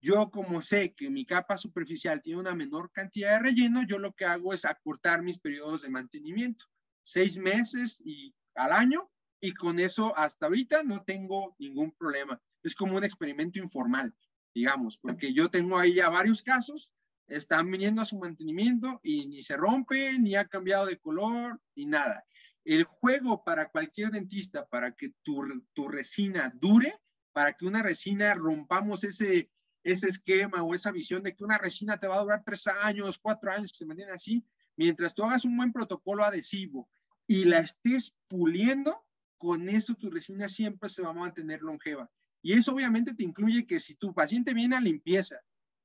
Yo 0.00 0.30
como 0.30 0.62
sé 0.62 0.94
que 0.94 1.10
mi 1.10 1.24
capa 1.24 1.56
superficial 1.56 2.22
tiene 2.22 2.40
una 2.40 2.54
menor 2.54 2.90
cantidad 2.90 3.32
de 3.32 3.38
relleno, 3.38 3.84
yo 3.86 3.98
lo 3.98 4.12
que 4.14 4.24
hago 4.24 4.52
es 4.52 4.64
acortar 4.64 5.22
mis 5.22 5.38
periodos 5.38 5.82
de 5.82 5.90
mantenimiento, 5.90 6.64
seis 7.02 7.36
meses 7.36 8.02
y 8.04 8.34
al 8.54 8.72
año, 8.72 9.10
y 9.40 9.52
con 9.54 9.78
eso 9.80 10.16
hasta 10.16 10.46
ahorita 10.46 10.82
no 10.84 11.02
tengo 11.02 11.56
ningún 11.58 11.92
problema. 11.92 12.40
Es 12.62 12.74
como 12.74 12.96
un 12.96 13.04
experimento 13.04 13.58
informal, 13.58 14.14
digamos, 14.54 14.96
porque 14.98 15.32
yo 15.32 15.50
tengo 15.50 15.78
ahí 15.78 15.94
ya 15.94 16.08
varios 16.08 16.42
casos, 16.42 16.92
están 17.26 17.70
viniendo 17.70 18.02
a 18.02 18.04
su 18.04 18.18
mantenimiento 18.18 19.00
y 19.02 19.26
ni 19.26 19.42
se 19.42 19.56
rompe, 19.56 20.18
ni 20.18 20.36
ha 20.36 20.46
cambiado 20.46 20.86
de 20.86 20.98
color, 20.98 21.60
ni 21.74 21.86
nada. 21.86 22.24
El 22.64 22.84
juego 22.84 23.42
para 23.42 23.70
cualquier 23.70 24.10
dentista, 24.10 24.66
para 24.66 24.94
que 24.94 25.12
tu, 25.22 25.42
tu 25.72 25.88
resina 25.88 26.52
dure, 26.54 26.94
para 27.32 27.54
que 27.54 27.64
una 27.64 27.82
resina 27.82 28.34
rompamos 28.34 29.02
ese, 29.04 29.50
ese 29.82 30.08
esquema 30.08 30.62
o 30.62 30.74
esa 30.74 30.92
visión 30.92 31.22
de 31.22 31.34
que 31.34 31.42
una 31.42 31.58
resina 31.58 31.98
te 31.98 32.06
va 32.06 32.16
a 32.16 32.22
durar 32.22 32.42
tres 32.44 32.66
años, 32.66 33.18
cuatro 33.18 33.50
años, 33.50 33.72
se 33.74 33.86
mantiene 33.86 34.12
así, 34.12 34.44
mientras 34.76 35.14
tú 35.14 35.24
hagas 35.24 35.44
un 35.44 35.56
buen 35.56 35.72
protocolo 35.72 36.24
adhesivo 36.24 36.88
y 37.26 37.44
la 37.44 37.58
estés 37.58 38.14
puliendo, 38.28 39.04
con 39.38 39.68
eso 39.68 39.94
tu 39.94 40.10
resina 40.10 40.48
siempre 40.48 40.88
se 40.88 41.02
va 41.02 41.10
a 41.10 41.14
mantener 41.14 41.62
longeva. 41.62 42.10
Y 42.42 42.54
eso 42.54 42.72
obviamente 42.72 43.14
te 43.14 43.24
incluye 43.24 43.66
que 43.66 43.80
si 43.80 43.94
tu 43.94 44.12
paciente 44.12 44.54
viene 44.54 44.76
a 44.76 44.80
limpieza 44.80 45.40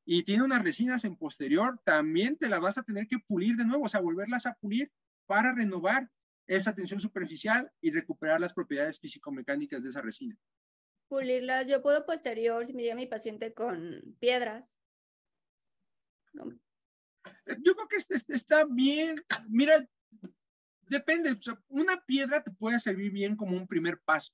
y 0.05 0.23
tiene 0.23 0.43
unas 0.43 0.63
resinas 0.63 1.05
en 1.05 1.15
posterior, 1.15 1.79
también 1.83 2.37
te 2.37 2.49
la 2.49 2.59
vas 2.59 2.77
a 2.77 2.83
tener 2.83 3.07
que 3.07 3.19
pulir 3.19 3.55
de 3.55 3.65
nuevo, 3.65 3.85
o 3.85 3.87
sea, 3.87 3.99
volverlas 3.99 4.45
a 4.45 4.53
pulir 4.55 4.91
para 5.25 5.53
renovar 5.53 6.09
esa 6.47 6.73
tensión 6.73 7.01
superficial 7.01 7.71
y 7.81 7.91
recuperar 7.91 8.39
las 8.39 8.53
propiedades 8.53 8.99
físico-mecánicas 8.99 9.83
de 9.83 9.89
esa 9.89 10.01
resina. 10.01 10.37
Pulirlas, 11.09 11.67
yo 11.67 11.81
puedo 11.81 12.05
posterior 12.05 12.65
si 12.65 12.73
me 12.73 12.83
llega 12.83 12.95
mi 12.95 13.05
paciente 13.05 13.53
con 13.53 14.15
piedras. 14.19 14.79
Yo 17.63 17.75
creo 17.75 17.87
que 17.87 17.97
este, 17.97 18.15
este 18.15 18.35
está 18.35 18.65
bien. 18.65 19.23
Mira, 19.47 19.73
depende. 20.89 21.37
una 21.67 22.01
piedra 22.05 22.43
te 22.43 22.51
puede 22.51 22.79
servir 22.79 23.11
bien 23.11 23.35
como 23.35 23.57
un 23.57 23.67
primer 23.67 23.99
paso, 23.99 24.33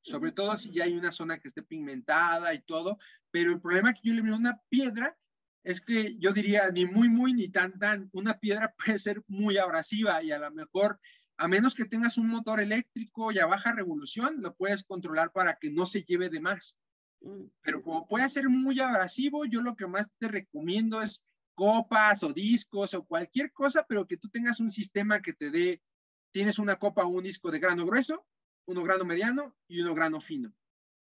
sobre 0.00 0.32
todo 0.32 0.56
si 0.56 0.72
ya 0.72 0.84
hay 0.84 0.94
una 0.94 1.12
zona 1.12 1.38
que 1.38 1.48
esté 1.48 1.62
pigmentada 1.62 2.54
y 2.54 2.62
todo. 2.62 2.98
Pero 3.30 3.52
el 3.52 3.60
problema 3.60 3.92
que 3.92 4.00
yo 4.02 4.14
le 4.14 4.22
veo 4.22 4.34
a 4.34 4.38
una 4.38 4.60
piedra 4.68 5.16
es 5.64 5.80
que 5.80 6.16
yo 6.18 6.32
diría 6.32 6.70
ni 6.70 6.86
muy, 6.86 7.08
muy, 7.08 7.34
ni 7.34 7.48
tan, 7.48 7.78
tan. 7.78 8.08
Una 8.12 8.38
piedra 8.38 8.74
puede 8.84 8.98
ser 8.98 9.22
muy 9.26 9.58
abrasiva 9.58 10.22
y 10.22 10.32
a 10.32 10.38
lo 10.38 10.50
mejor 10.50 11.00
a 11.38 11.48
menos 11.48 11.74
que 11.74 11.84
tengas 11.84 12.16
un 12.18 12.28
motor 12.28 12.60
eléctrico 12.60 13.30
y 13.30 13.38
a 13.38 13.46
baja 13.46 13.72
revolución, 13.72 14.40
lo 14.40 14.54
puedes 14.54 14.84
controlar 14.84 15.32
para 15.32 15.58
que 15.58 15.70
no 15.70 15.84
se 15.86 16.02
lleve 16.02 16.30
de 16.30 16.40
más. 16.40 16.78
Mm. 17.20 17.44
Pero 17.62 17.82
como 17.82 18.06
puede 18.06 18.28
ser 18.28 18.48
muy 18.48 18.80
abrasivo, 18.80 19.44
yo 19.44 19.60
lo 19.60 19.76
que 19.76 19.86
más 19.86 20.10
te 20.18 20.28
recomiendo 20.28 21.02
es 21.02 21.22
copas 21.56 22.22
o 22.22 22.32
discos 22.32 22.94
o 22.94 23.04
cualquier 23.04 23.52
cosa, 23.52 23.84
pero 23.88 24.06
que 24.06 24.18
tú 24.18 24.28
tengas 24.28 24.60
un 24.60 24.70
sistema 24.70 25.20
que 25.22 25.32
te 25.32 25.50
dé, 25.50 25.82
tienes 26.30 26.60
una 26.60 26.76
copa 26.76 27.04
o 27.04 27.08
un 27.08 27.24
disco 27.24 27.50
de 27.50 27.58
grano 27.58 27.84
grueso, 27.84 28.24
uno 28.66 28.84
grano 28.84 29.04
mediano 29.04 29.56
y 29.66 29.80
uno 29.80 29.94
grano 29.94 30.20
fino. 30.20 30.54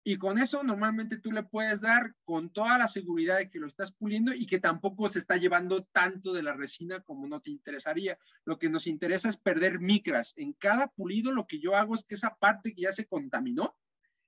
Y 0.04 0.18
con 0.18 0.38
eso 0.38 0.64
normalmente 0.64 1.18
tú 1.18 1.34
le 1.34 1.44
puedes 1.44 1.82
dar 1.82 2.16
con 2.24 2.50
toda 2.50 2.78
la 2.78 2.88
seguridad 2.88 3.40
de 3.40 3.50
que 3.50 3.60
lo 3.60 3.68
estás 3.68 3.92
puliendo 3.92 4.34
y 4.34 4.46
que 4.46 4.60
tampoco 4.60 5.10
se 5.10 5.20
está 5.20 5.36
llevando 5.36 5.84
tanto 5.84 6.32
de 6.32 6.44
la 6.44 6.54
resina 6.54 7.02
como 7.02 7.28
no 7.28 7.42
te 7.42 7.50
interesaría. 7.50 8.18
Lo 8.46 8.58
que 8.58 8.70
nos 8.70 8.88
interesa 8.88 9.28
es 9.28 9.36
perder 9.36 9.82
micras. 9.82 10.34
En 10.38 10.54
cada 10.54 10.88
pulido 10.88 11.34
lo 11.34 11.46
que 11.46 11.60
yo 11.60 11.76
hago 11.76 11.94
es 11.94 12.06
que 12.06 12.16
esa 12.16 12.36
parte 12.36 12.74
que 12.74 12.84
ya 12.84 12.94
se 12.94 13.06
contaminó, 13.06 13.76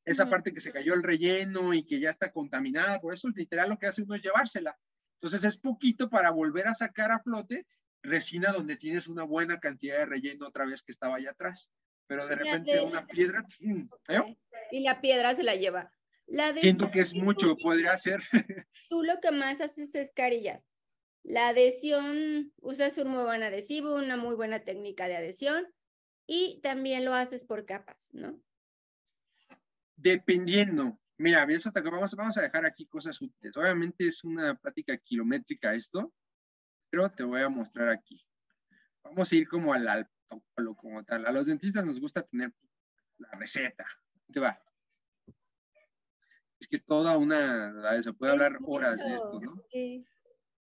esa 0.03 0.29
parte 0.29 0.53
que 0.53 0.59
se 0.59 0.73
cayó 0.73 0.95
el 0.95 1.03
relleno 1.03 1.73
y 1.73 1.85
que 1.85 2.01
ya 2.01 2.09
está 2.09 2.33
contaminada, 2.33 2.99
por 2.99 3.13
eso 3.13 3.29
literal 3.29 3.69
lo 3.69 3.77
que 3.77 3.87
hace 3.87 4.01
uno 4.01 4.15
es 4.15 4.21
llevársela. 4.21 4.77
Entonces 5.21 5.43
es 5.43 5.57
poquito 5.57 6.09
para 6.09 6.31
volver 6.31 6.67
a 6.67 6.73
sacar 6.73 7.11
a 7.11 7.19
flote 7.19 7.65
resina 8.01 8.53
donde 8.53 8.77
tienes 8.77 9.07
una 9.07 9.23
buena 9.23 9.59
cantidad 9.59 9.97
de 9.97 10.05
relleno 10.05 10.47
otra 10.47 10.65
vez 10.65 10.81
que 10.81 10.93
estaba 10.93 11.17
allá 11.17 11.31
atrás. 11.31 11.69
Pero 12.07 12.25
de 12.25 12.35
repente 12.35 12.79
una 12.81 13.05
piedra... 13.05 13.45
¿eh? 14.07 14.37
Y 14.71 14.81
la 14.81 15.01
piedra 15.01 15.35
se 15.35 15.43
la 15.43 15.55
lleva. 15.55 15.91
La 16.25 16.55
Siento 16.55 16.89
que 16.89 16.99
es 16.99 17.13
mucho, 17.13 17.57
podría 17.57 17.97
ser. 17.97 18.21
Tú 18.89 19.03
lo 19.03 19.19
que 19.19 19.31
más 19.31 19.61
haces 19.61 19.93
es 19.95 20.13
carillas. 20.13 20.67
La 21.23 21.49
adhesión, 21.49 22.53
usas 22.61 22.97
un 22.97 23.09
muy 23.09 23.23
buen 23.23 23.43
adhesivo, 23.43 23.95
una 23.95 24.15
muy 24.15 24.35
buena 24.35 24.59
técnica 24.59 25.07
de 25.07 25.17
adhesión 25.17 25.67
y 26.25 26.61
también 26.61 27.03
lo 27.03 27.13
haces 27.13 27.43
por 27.43 27.65
capas, 27.65 28.09
¿no? 28.13 28.39
Dependiendo. 29.95 30.97
Mira, 31.19 31.45
vamos, 31.83 32.15
vamos 32.15 32.37
a 32.37 32.41
dejar 32.41 32.65
aquí 32.65 32.85
cosas 32.85 33.21
útiles. 33.21 33.57
Obviamente 33.57 34.07
es 34.07 34.23
una 34.23 34.55
práctica 34.55 34.95
kilométrica 34.95 35.73
esto, 35.73 36.13
pero 36.89 37.09
te 37.09 37.23
voy 37.23 37.41
a 37.41 37.49
mostrar 37.49 37.89
aquí. 37.89 38.25
Vamos 39.03 39.29
a 39.29 39.35
ir 39.35 39.45
como 39.49 39.73
al, 39.73 39.85
al 39.89 40.09
como 40.77 41.03
tal. 41.03 41.25
A 41.25 41.33
los 41.33 41.47
dentistas 41.47 41.83
nos 41.83 41.99
gusta 41.99 42.23
tener 42.23 42.53
la 43.17 43.31
receta. 43.31 43.85
Te 44.31 44.39
va. 44.39 44.63
Es 46.57 46.69
que 46.69 46.77
es 46.77 46.85
toda 46.85 47.17
una, 47.17 48.01
se 48.01 48.13
puede 48.13 48.31
hablar 48.31 48.57
horas 48.65 48.95
de 48.95 49.13
esto, 49.13 49.41
¿no? 49.41 49.61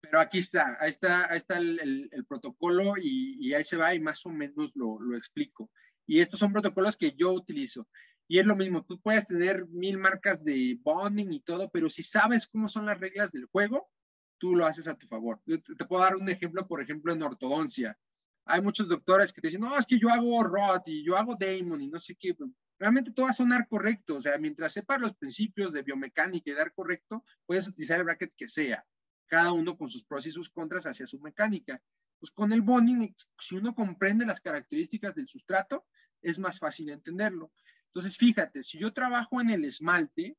Pero 0.01 0.19
aquí 0.19 0.37
está, 0.37 0.77
ahí 0.79 0.91
está, 0.91 1.31
ahí 1.31 1.37
está 1.37 1.57
el, 1.57 2.09
el, 2.11 2.25
protocolo 2.25 2.93
y, 2.95 3.37
y, 3.39 3.55
ahí 3.55 3.63
se 3.63 3.77
va 3.77 3.95
y 3.95 3.99
más 3.99 4.23
o 4.27 4.29
menos 4.29 4.71
lo, 4.75 4.99
lo 4.99 5.17
explico. 5.17 5.71
Y 6.05 6.19
estos 6.19 6.39
son 6.39 6.51
protocolos 6.51 6.95
que 6.95 7.13
yo 7.13 7.31
utilizo. 7.31 7.87
Y 8.27 8.39
es 8.39 8.45
lo 8.45 8.55
mismo, 8.55 8.85
tú 8.85 8.99
puedes 9.01 9.27
tener 9.27 9.67
mil 9.67 9.97
marcas 9.97 10.43
de 10.43 10.79
bonding 10.81 11.33
y 11.33 11.41
todo, 11.41 11.69
pero 11.69 11.89
si 11.89 12.03
sabes 12.03 12.47
cómo 12.47 12.67
son 12.67 12.85
las 12.85 12.99
reglas 12.99 13.31
del 13.31 13.45
juego, 13.45 13.89
tú 14.37 14.55
lo 14.55 14.65
haces 14.65 14.87
a 14.87 14.95
tu 14.95 15.07
favor. 15.07 15.41
Te, 15.45 15.85
puedo 15.85 16.03
dar 16.03 16.15
un 16.15 16.27
ejemplo, 16.29 16.67
por 16.67 16.81
ejemplo, 16.81 17.13
en 17.13 17.23
ortodoncia. 17.23 17.97
Hay 18.45 18.61
muchos 18.61 18.89
doctores 18.89 19.31
que 19.31 19.39
te 19.39 19.47
dicen, 19.47 19.61
no, 19.61 19.77
es 19.77 19.85
que 19.85 19.97
yo 19.97 20.09
hago 20.09 20.43
Roth 20.43 20.87
y 20.87 21.03
yo 21.05 21.15
hago 21.15 21.37
Damon 21.39 21.81
y 21.81 21.87
no 21.87 21.99
sé 21.99 22.15
qué. 22.15 22.35
Realmente 22.77 23.11
todo 23.11 23.27
va 23.27 23.29
a 23.29 23.33
sonar 23.33 23.67
correcto. 23.69 24.15
O 24.15 24.21
sea, 24.21 24.37
mientras 24.37 24.73
sepas 24.73 24.99
los 24.99 25.15
principios 25.15 25.71
de 25.71 25.81
biomecánica 25.81 26.51
y 26.51 26.53
dar 26.53 26.73
correcto, 26.73 27.23
puedes 27.45 27.67
utilizar 27.67 27.99
el 27.99 28.05
bracket 28.05 28.33
que 28.35 28.47
sea, 28.47 28.85
cada 29.27 29.53
uno 29.53 29.77
con 29.77 29.89
sus 29.89 30.03
pros 30.03 30.27
y 30.27 30.31
sus 30.31 30.49
contras 30.49 30.87
hacia 30.87 31.07
su 31.07 31.19
mecánica. 31.19 31.81
Pues 32.19 32.31
con 32.31 32.51
el 32.51 32.61
bonding, 32.61 33.13
si 33.37 33.55
uno 33.55 33.73
comprende 33.73 34.25
las 34.25 34.41
características 34.41 35.15
del 35.15 35.27
sustrato, 35.27 35.85
es 36.21 36.39
más 36.39 36.59
fácil 36.59 36.89
entenderlo. 36.89 37.51
Entonces, 37.93 38.17
fíjate, 38.17 38.63
si 38.63 38.79
yo 38.79 38.91
trabajo 38.91 39.39
en 39.39 39.51
el 39.51 39.65
esmalte, 39.65 40.35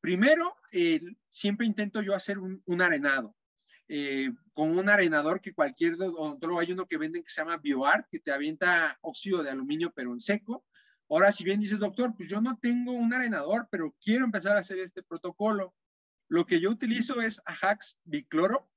Primero, 0.00 0.56
siempre 1.28 1.66
intento 1.66 2.00
yo 2.00 2.14
hacer 2.14 2.38
un, 2.38 2.80
arenado. 2.80 3.36
Eh, 3.86 4.30
con 4.54 4.78
un 4.78 4.88
arenador 4.88 5.40
que 5.40 5.52
cualquier 5.52 5.94
odontólogo 5.94 6.60
hay 6.60 6.72
uno 6.72 6.86
que 6.86 6.96
venden 6.96 7.22
que 7.22 7.30
se 7.30 7.40
llama 7.40 7.58
BioArt, 7.58 8.06
que 8.08 8.20
te 8.20 8.32
avienta 8.32 8.98
óxido 9.02 9.42
de 9.42 9.50
aluminio 9.50 9.92
pero 9.94 10.12
en 10.12 10.20
seco. 10.20 10.64
Ahora, 11.08 11.32
si 11.32 11.44
bien 11.44 11.60
dices, 11.60 11.80
doctor, 11.80 12.14
pues 12.16 12.28
yo 12.28 12.40
no 12.40 12.56
tengo 12.62 12.92
un 12.92 13.12
arenador, 13.12 13.68
pero 13.70 13.94
quiero 14.02 14.24
empezar 14.24 14.56
a 14.56 14.60
hacer 14.60 14.78
este 14.78 15.02
protocolo. 15.02 15.74
Lo 16.28 16.46
que 16.46 16.60
yo 16.60 16.70
utilizo 16.70 17.20
es 17.20 17.42
Ajax 17.44 17.98
Bicloro, 18.04 18.70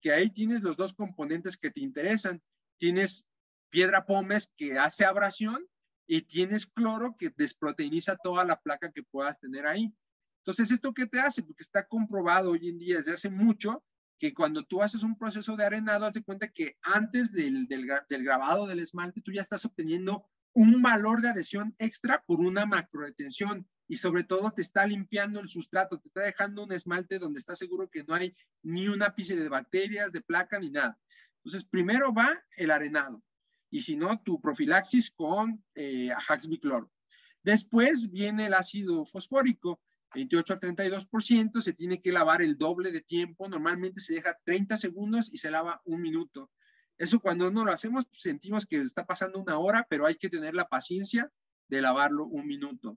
que 0.00 0.12
ahí 0.12 0.30
tienes 0.30 0.62
los 0.62 0.76
dos 0.76 0.94
componentes 0.94 1.56
que 1.56 1.72
te 1.72 1.80
interesan. 1.80 2.42
Tienes 2.78 3.26
piedra 3.70 4.06
pómez 4.06 4.52
que 4.56 4.78
hace 4.78 5.04
abrasión 5.04 5.66
y 6.06 6.22
tienes 6.22 6.66
cloro 6.66 7.16
que 7.18 7.30
desproteiniza 7.30 8.16
toda 8.16 8.44
la 8.44 8.60
placa 8.60 8.92
que 8.92 9.02
puedas 9.02 9.38
tener 9.40 9.66
ahí. 9.66 9.94
Entonces, 10.38 10.70
¿esto 10.70 10.92
qué 10.92 11.06
te 11.06 11.20
hace? 11.20 11.42
Porque 11.42 11.62
está 11.62 11.86
comprobado 11.86 12.50
hoy 12.50 12.68
en 12.68 12.78
día 12.78 12.98
desde 12.98 13.12
hace 13.12 13.30
mucho 13.30 13.82
que 14.18 14.34
cuando 14.34 14.64
tú 14.64 14.82
haces 14.82 15.02
un 15.02 15.16
proceso 15.16 15.56
de 15.56 15.64
arenado, 15.64 16.06
haz 16.06 16.14
de 16.14 16.22
cuenta 16.22 16.48
que 16.48 16.76
antes 16.82 17.32
del, 17.32 17.66
del, 17.66 17.86
grabado 18.24 18.66
del 18.66 18.78
esmalte, 18.80 19.22
tú 19.22 19.32
ya 19.32 19.40
estás 19.40 19.64
obteniendo 19.64 20.26
un 20.52 20.82
valor 20.82 21.20
de 21.20 21.30
adhesión 21.30 21.74
extra 21.78 22.22
por 22.26 22.40
una 22.40 22.64
macro 22.64 23.00
retención 23.00 23.66
y 23.88 23.96
sobre 23.96 24.22
todo 24.22 24.52
te 24.52 24.62
está 24.62 24.86
limpiando 24.86 25.40
el 25.40 25.48
sustrato, 25.48 25.98
te 25.98 26.08
está 26.08 26.22
dejando 26.22 26.64
un 26.64 26.72
esmalte 26.72 27.18
donde 27.18 27.40
está 27.40 27.54
seguro 27.54 27.90
que 27.90 28.04
no 28.04 28.14
hay 28.14 28.34
ni 28.62 28.88
un 28.88 29.02
ápice 29.02 29.36
de 29.36 29.48
bacterias, 29.48 30.12
de 30.12 30.20
placa, 30.20 30.58
ni 30.58 30.70
nada. 30.70 30.98
Entonces, 31.38 31.64
primero 31.64 32.14
va 32.14 32.42
el 32.56 32.70
arenado 32.70 33.22
y 33.74 33.80
si 33.80 33.96
no, 33.96 34.20
tu 34.20 34.40
profilaxis 34.40 35.10
con 35.10 35.60
eh, 35.74 36.12
Ajax 36.12 36.46
bicloro. 36.46 36.92
Después 37.42 38.08
viene 38.08 38.46
el 38.46 38.54
ácido 38.54 39.04
fosfórico 39.04 39.80
28 40.14 40.52
al 40.52 40.60
32%, 40.60 41.60
se 41.60 41.72
tiene 41.72 42.00
que 42.00 42.12
lavar 42.12 42.40
el 42.40 42.56
doble 42.56 42.92
de 42.92 43.00
tiempo, 43.00 43.48
normalmente 43.48 43.98
se 43.98 44.14
deja 44.14 44.38
30 44.44 44.76
segundos 44.76 45.28
y 45.32 45.38
se 45.38 45.50
lava 45.50 45.82
un 45.86 46.00
minuto. 46.00 46.52
Eso 46.98 47.18
cuando 47.18 47.50
no 47.50 47.64
lo 47.64 47.72
hacemos 47.72 48.04
pues, 48.04 48.22
sentimos 48.22 48.64
que 48.64 48.78
está 48.78 49.06
pasando 49.06 49.40
una 49.40 49.58
hora, 49.58 49.84
pero 49.90 50.06
hay 50.06 50.14
que 50.14 50.30
tener 50.30 50.54
la 50.54 50.68
paciencia 50.68 51.28
de 51.66 51.82
lavarlo 51.82 52.26
un 52.26 52.46
minuto. 52.46 52.96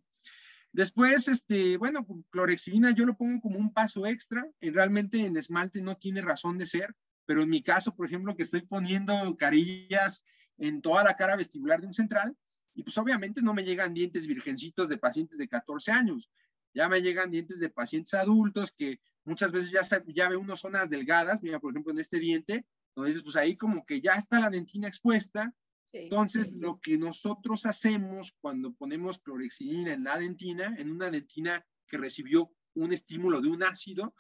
Después, 0.72 1.28
este, 1.28 1.78
bueno, 1.78 2.06
clorexidina 2.30 2.92
yo 2.92 3.08
lo 3.08 3.18
pongo 3.18 3.42
como 3.42 3.58
un 3.58 3.74
paso 3.74 4.06
extra, 4.06 4.48
realmente 4.62 5.26
en 5.26 5.38
esmalte 5.38 5.82
no 5.82 5.96
tiene 5.98 6.22
razón 6.22 6.60
de 6.60 6.68
ser, 6.68 6.94
pero 7.26 7.42
en 7.42 7.50
mi 7.50 7.64
caso, 7.64 7.96
por 7.96 8.06
ejemplo, 8.06 8.36
que 8.36 8.44
estoy 8.44 8.62
poniendo 8.62 9.36
carillas 9.38 10.24
en 10.58 10.82
toda 10.82 11.04
la 11.04 11.16
cara 11.16 11.36
vestibular 11.36 11.82
de 11.82 11.88
un 11.88 11.94
central, 11.94 12.36
y 12.74 12.84
pues 12.84 12.98
obviamente 12.98 13.42
no 13.42 13.54
me 13.54 13.64
llegan 13.64 13.94
dientes 13.94 14.28
virgencitos 14.28 14.90
de 14.90 14.98
pacientes 14.98 15.38
de 15.38 15.48
14 15.48 15.92
años, 15.92 16.30
ya 16.74 16.88
me 16.88 17.02
llegan 17.02 17.32
dientes 17.32 17.60
de 17.60 17.70
pacientes 17.70 18.14
adultos 18.14 18.72
que 18.72 19.00
muchas 19.24 19.52
veces 19.52 19.72
ya, 19.72 19.82
ya 20.08 20.30
ve 20.30 20.36
uno 20.36 20.56
zonas 20.56 20.90
delgadas, 20.90 21.42
mira, 21.42 21.60
por 21.60 21.72
ejemplo, 21.72 21.92
en 21.92 22.00
este 22.00 22.20
diente, 22.20 22.66
entonces, 22.98 23.22
pues 23.22 23.36
ahí 23.36 23.56
como 23.56 23.86
que 23.86 24.02
ya 24.02 24.14
está 24.14 24.40
la 24.40 24.50
dentina 24.50 24.88
expuesta. 24.88 25.54
entonces, 25.94 26.52
lo 26.54 26.80
que 26.80 26.98
nosotros 26.98 27.68
hacemos 27.68 28.36
cuando 28.42 28.74
ponemos 28.74 29.20
clorexidina 29.20 29.94
en 29.94 30.04
la 30.04 30.18
dentina, 30.18 30.76
en 30.80 30.92
una 30.92 31.12
dentina 31.12 31.64
que 31.88 31.98
recibió 31.98 32.52
un 32.74 32.94
estímulo 32.94 33.40
de 33.40 33.50
un 33.50 33.62
ácido, 33.62 34.16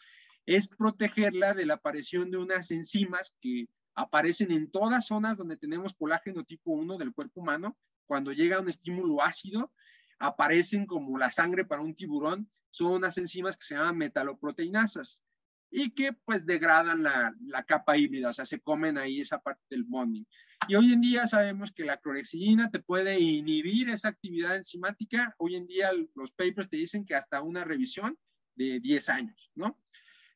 es 0.45 0.67
protegerla 0.67 1.55
de 1.55 1.65
la 1.65 1.75
aparición 1.75 2.29
de 2.29 2.37
unas 2.37 2.69
enzimas 2.69 3.35
que 3.41 3.65
aparecen 3.97 4.51
en 4.51 4.69
todas 4.69 5.07
zonas 5.07 5.37
donde 5.37 5.57
tenemos 5.57 5.95
colágeno 5.95 6.43
tipo 6.43 6.71
1 6.71 6.97
del 6.97 7.13
cuerpo 7.13 7.41
humano. 7.41 7.75
Cuando 8.05 8.31
llega 8.31 8.61
un 8.61 8.69
estímulo 8.69 9.23
ácido, 9.23 9.73
aparecen 10.19 10.85
como 10.85 11.17
la 11.17 11.31
sangre 11.31 11.65
para 11.65 11.81
un 11.81 11.95
tiburón, 11.95 12.49
son 12.69 12.93
unas 12.93 13.17
enzimas 13.17 13.57
que 13.57 13.65
se 13.65 13.75
llaman 13.75 13.97
metaloproteinasas 13.97 15.23
y 15.71 15.89
que 15.95 16.13
pues 16.13 16.45
degradan 16.45 17.01
la, 17.03 17.35
la, 17.41 17.63
capa 17.63 17.97
híbrida, 17.97 18.29
o 18.29 18.33
sea, 18.33 18.45
se 18.45 18.61
comen 18.61 18.99
ahí 18.99 19.19
esa 19.19 19.39
parte 19.39 19.63
del 19.69 19.83
bonding. 19.83 20.25
Y 20.67 20.75
hoy 20.75 20.93
en 20.93 21.01
día 21.01 21.25
sabemos 21.25 21.71
que 21.71 21.83
la 21.83 21.97
clorexidina 21.97 22.69
te 22.69 22.79
puede 22.79 23.19
inhibir 23.19 23.89
esa 23.89 24.09
actividad 24.09 24.55
enzimática. 24.55 25.35
Hoy 25.39 25.55
en 25.55 25.65
día 25.65 25.89
los 26.15 26.33
papers 26.33 26.69
te 26.69 26.77
dicen 26.77 27.03
que 27.03 27.15
hasta 27.15 27.41
una 27.41 27.63
revisión 27.63 28.17
de 28.55 28.79
10 28.79 29.09
años, 29.09 29.51
¿no? 29.55 29.79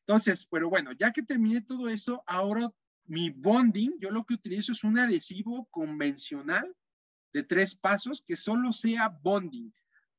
Entonces, 0.00 0.46
pero 0.50 0.68
bueno, 0.68 0.90
ya 0.92 1.12
que 1.12 1.22
terminé 1.22 1.60
todo 1.60 1.88
eso, 1.88 2.24
ahora 2.26 2.72
mi 3.12 3.28
bonding, 3.28 3.98
yo 4.00 4.10
lo 4.10 4.24
que 4.24 4.32
utilizo 4.32 4.72
es 4.72 4.84
un 4.84 4.98
adhesivo 4.98 5.68
convencional 5.70 6.74
de 7.34 7.42
tres 7.42 7.76
pasos 7.76 8.24
que 8.26 8.38
solo 8.38 8.72
sea 8.72 9.10
bonding. 9.10 9.70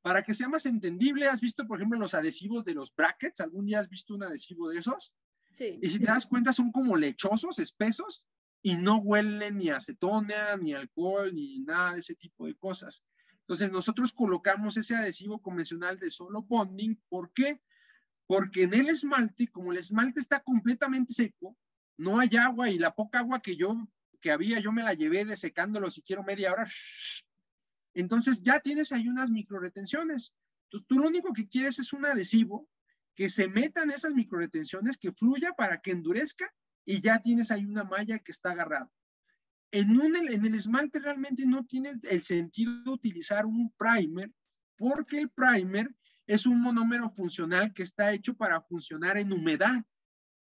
Para 0.04 0.22
que 0.22 0.36
sea 0.36 0.48
más 0.48 0.68
entendible, 0.68 1.28
¿has 1.28 1.42
visto, 1.42 1.66
por 1.66 1.80
ejemplo, 1.80 1.98
los 1.98 2.14
adhesivos 2.14 2.64
de 2.66 2.76
los 2.76 2.94
brackets? 2.96 3.40
¿Algún 3.40 3.66
día 3.66 3.80
has 3.80 3.90
visto 3.90 4.14
un 4.14 4.22
adhesivo 4.22 4.70
de 4.70 4.78
esos? 4.78 5.12
Sí. 5.56 5.80
Y 5.82 5.90
si 5.90 5.98
te 5.98 6.06
das 6.06 6.28
cuenta, 6.28 6.54
son 6.54 6.72
como 6.72 6.96
lechosos, 6.96 7.58
espesos, 7.58 8.28
y 8.62 8.76
no 8.76 8.98
huelen 8.98 9.58
ni 9.58 9.72
acetona, 9.72 10.56
ni 10.58 10.76
alcohol, 10.76 11.34
ni 11.34 11.62
nada 11.62 11.94
de 11.94 12.00
ese 12.00 12.14
tipo 12.14 12.46
de 12.46 12.54
cosas. 12.54 13.04
Entonces, 13.40 13.72
nosotros 13.72 14.14
colocamos 14.14 14.78
ese 14.78 14.96
adhesivo 14.96 15.42
convencional 15.42 15.98
de 15.98 16.12
solo 16.12 16.44
bonding. 16.44 17.02
¿Por 17.10 17.34
qué? 17.34 17.60
Porque 18.28 18.64
en 18.64 18.76
el 18.76 18.90
esmalte, 18.90 19.48
como 19.48 19.72
el 19.72 19.80
esmalte 19.80 20.20
está 20.20 20.42
completamente 20.42 21.12
seco, 21.12 21.58
no 21.98 22.20
hay 22.20 22.36
agua 22.38 22.70
y 22.70 22.78
la 22.78 22.94
poca 22.94 23.20
agua 23.20 23.42
que 23.42 23.56
yo 23.56 23.88
que 24.24 24.32
había, 24.32 24.62
yo 24.62 24.72
me 24.72 24.84
la 24.84 24.94
llevé 24.94 25.26
desecándolo 25.26 25.92
si 25.92 26.02
quiero 26.02 26.24
media 26.24 26.54
hora. 26.54 26.66
Entonces 27.94 28.42
ya 28.42 28.62
tienes 28.62 28.94
ahí 28.94 29.10
unas 29.10 29.30
microretenciones. 29.30 30.34
Entonces 30.64 30.88
tú 30.88 31.00
lo 31.00 31.10
único 31.10 31.34
que 31.34 31.50
quieres 31.50 31.78
es 31.78 31.92
un 31.92 32.06
adhesivo 32.06 32.70
que 33.16 33.28
se 33.28 33.50
metan 33.50 33.92
esas 33.92 34.14
microretenciones, 34.14 34.98
que 34.98 35.12
fluya 35.12 35.52
para 35.54 35.82
que 35.82 35.92
endurezca 35.92 36.52
y 36.86 37.02
ya 37.02 37.22
tienes 37.22 37.52
ahí 37.52 37.66
una 37.66 37.84
malla 37.84 38.18
que 38.20 38.32
está 38.32 38.52
agarrada. 38.52 38.90
En, 39.72 40.00
un, 40.00 40.16
en 40.16 40.46
el 40.46 40.56
esmalte 40.56 41.00
realmente 41.00 41.46
no 41.46 41.66
tiene 41.66 42.00
el 42.10 42.24
sentido 42.24 42.94
utilizar 42.94 43.46
un 43.46 43.74
primer 43.78 44.32
porque 44.78 45.18
el 45.18 45.30
primer 45.30 45.94
es 46.26 46.46
un 46.46 46.62
monómero 46.62 47.10
funcional 47.10 47.74
que 47.74 47.84
está 47.84 48.14
hecho 48.14 48.36
para 48.36 48.62
funcionar 48.62 49.18
en 49.18 49.34
humedad. 49.34 49.84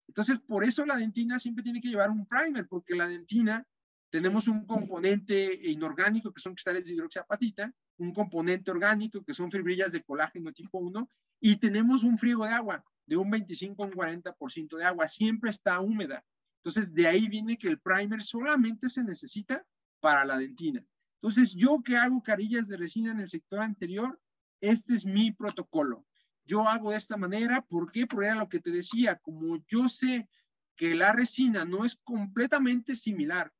Entonces, 0.09 0.39
por 0.39 0.63
eso 0.63 0.87
la 0.87 0.97
dentina 0.97 1.37
siempre 1.37 1.63
tiene 1.63 1.79
que 1.79 1.87
llevar 1.87 2.09
un 2.09 2.25
primer, 2.25 2.67
porque 2.67 2.95
la 2.95 3.07
dentina 3.07 3.63
tenemos 4.09 4.47
un 4.47 4.65
componente 4.65 5.69
inorgánico 5.69 6.33
que 6.33 6.41
son 6.41 6.53
cristales 6.53 6.85
de 6.85 6.95
hidroxiapatita, 6.95 7.71
un 7.99 8.11
componente 8.11 8.71
orgánico 8.71 9.23
que 9.23 9.35
son 9.35 9.51
fibrillas 9.51 9.91
de 9.91 10.01
colágeno 10.01 10.51
tipo 10.51 10.79
1 10.79 11.07
y 11.41 11.57
tenemos 11.57 12.03
un 12.03 12.17
friego 12.17 12.43
de 12.43 12.53
agua 12.53 12.83
de 13.05 13.17
un 13.17 13.29
25 13.29 13.83
a 13.83 13.85
un 13.85 13.93
40% 13.93 14.77
de 14.77 14.85
agua, 14.85 15.07
siempre 15.07 15.51
está 15.51 15.79
húmeda. 15.79 16.25
Entonces, 16.63 16.91
de 16.91 17.07
ahí 17.07 17.27
viene 17.27 17.55
que 17.55 17.67
el 17.67 17.79
primer 17.79 18.23
solamente 18.23 18.89
se 18.89 19.03
necesita 19.03 19.63
para 19.99 20.25
la 20.25 20.39
dentina. 20.39 20.83
Entonces, 21.21 21.53
yo 21.53 21.83
que 21.85 21.97
hago 21.97 22.23
carillas 22.23 22.67
de 22.67 22.77
resina 22.77 23.11
en 23.11 23.19
el 23.19 23.29
sector 23.29 23.59
anterior, 23.59 24.19
este 24.59 24.95
es 24.95 25.05
mi 25.05 25.31
protocolo. 25.31 26.07
Yo 26.49 26.67
hago 26.67 26.89
de 26.89 26.97
esta 26.97 27.15
manera, 27.15 27.61
¿por 27.61 27.91
qué? 27.91 28.07
Porque 28.07 28.25
era 28.25 28.33
lo 28.33 28.49
que 28.49 28.59
te 28.59 28.71
decía, 28.71 29.17
como 29.17 29.63
yo 29.67 29.87
sé 29.87 30.27
que 30.75 30.95
la 30.95 31.13
resina 31.13 31.63
no 31.63 31.85
es 31.85 31.95
completamente 32.03 32.95
similar 32.95 33.53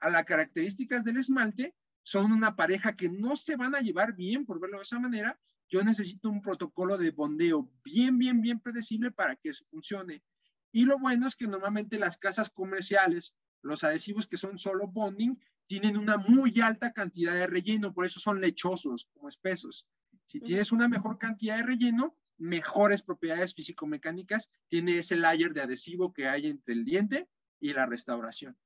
a 0.00 0.10
las 0.10 0.24
características 0.24 1.04
del 1.04 1.18
esmalte, 1.18 1.76
son 2.02 2.32
una 2.32 2.56
pareja 2.56 2.96
que 2.96 3.08
no 3.08 3.36
se 3.36 3.54
van 3.54 3.76
a 3.76 3.80
llevar 3.80 4.16
bien, 4.16 4.44
por 4.44 4.58
verlo 4.58 4.78
de 4.78 4.82
esa 4.82 4.98
manera, 4.98 5.38
yo 5.68 5.84
necesito 5.84 6.30
un 6.30 6.42
protocolo 6.42 6.98
de 6.98 7.12
bondeo 7.12 7.70
bien, 7.84 8.18
bien, 8.18 8.40
bien 8.40 8.58
predecible 8.58 9.12
para 9.12 9.36
que 9.36 9.50
eso 9.50 9.64
funcione. 9.70 10.24
Y 10.72 10.84
lo 10.84 10.98
bueno 10.98 11.28
es 11.28 11.36
que 11.36 11.46
normalmente 11.46 11.96
las 11.96 12.16
casas 12.16 12.50
comerciales, 12.50 13.36
los 13.62 13.84
adhesivos 13.84 14.26
que 14.26 14.36
son 14.36 14.58
solo 14.58 14.88
bonding, 14.88 15.38
tienen 15.68 15.96
una 15.96 16.16
muy 16.16 16.60
alta 16.60 16.92
cantidad 16.92 17.34
de 17.34 17.46
relleno, 17.46 17.94
por 17.94 18.04
eso 18.04 18.18
son 18.18 18.40
lechosos, 18.40 19.08
como 19.14 19.28
espesos. 19.28 19.86
Si 20.26 20.40
tienes 20.40 20.72
una 20.72 20.88
mejor 20.88 21.18
cantidad 21.18 21.56
de 21.56 21.62
relleno, 21.62 22.16
mejores 22.42 23.02
propiedades 23.02 23.54
físico-mecánicas 23.54 24.50
tiene 24.68 24.98
ese 24.98 25.16
layer 25.16 25.52
de 25.52 25.62
adhesivo 25.62 26.12
que 26.12 26.28
hay 26.28 26.46
entre 26.46 26.74
el 26.74 26.84
diente 26.84 27.28
y 27.60 27.72
la 27.72 27.86
restauración. 27.86 28.58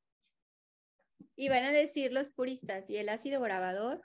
Y 1.36 1.50
van 1.50 1.64
a 1.64 1.72
decir 1.72 2.12
los 2.12 2.30
puristas, 2.30 2.88
¿y 2.88 2.96
el 2.96 3.10
ácido 3.10 3.40
grabador? 3.42 4.02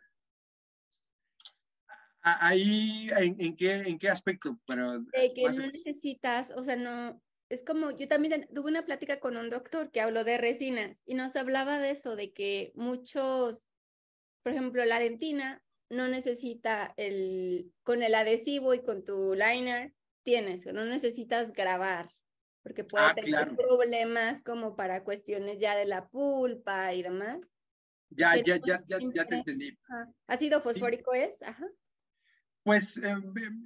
Ahí, 2.21 3.09
¿en, 3.17 3.55
qué, 3.55 3.75
en 3.77 3.97
qué 3.97 4.09
aspecto? 4.09 4.59
Pero, 4.67 4.99
de 4.99 5.33
que 5.33 5.43
no 5.43 5.67
necesitas, 5.67 6.51
o 6.51 6.61
sea, 6.61 6.75
no, 6.75 7.19
es 7.49 7.63
como, 7.63 7.91
yo 7.91 8.07
también 8.07 8.47
tuve 8.53 8.69
una 8.69 8.85
plática 8.85 9.19
con 9.19 9.37
un 9.37 9.49
doctor 9.49 9.89
que 9.91 10.01
habló 10.01 10.23
de 10.23 10.37
resinas 10.37 11.01
y 11.05 11.15
nos 11.15 11.35
hablaba 11.35 11.79
de 11.79 11.91
eso, 11.91 12.15
de 12.15 12.31
que 12.33 12.73
muchos, 12.75 13.65
por 14.43 14.51
ejemplo, 14.51 14.83
la 14.85 14.99
dentina 14.99 15.63
no 15.91 16.07
necesita 16.07 16.93
el, 16.97 17.71
con 17.83 18.03
el 18.03 18.15
adhesivo 18.15 18.73
y 18.73 18.81
con 18.81 19.03
tu 19.03 19.35
liner, 19.35 19.93
tienes, 20.23 20.65
no 20.65 20.85
necesitas 20.85 21.51
grabar 21.53 22.09
porque 22.63 22.83
puede 22.83 23.05
ah, 23.05 23.15
tener 23.15 23.55
problemas 23.55 24.43
como 24.43 24.75
para 24.75 25.03
cuestiones 25.03 25.59
ya 25.59 25.75
de 25.75 25.85
la 25.85 26.07
pulpa 26.07 26.93
y 26.93 27.03
demás. 27.03 27.39
Ya, 28.09 28.35
ya, 28.35 28.57
ya, 28.57 28.83
ya, 28.87 28.99
ya 29.13 29.25
te 29.25 29.35
entendí. 29.35 29.77
¿Ácido 30.27 30.61
fosfórico 30.61 31.13
es? 31.13 31.41
Ajá. 31.41 31.65
Pues 32.63 32.97
eh, 32.97 33.15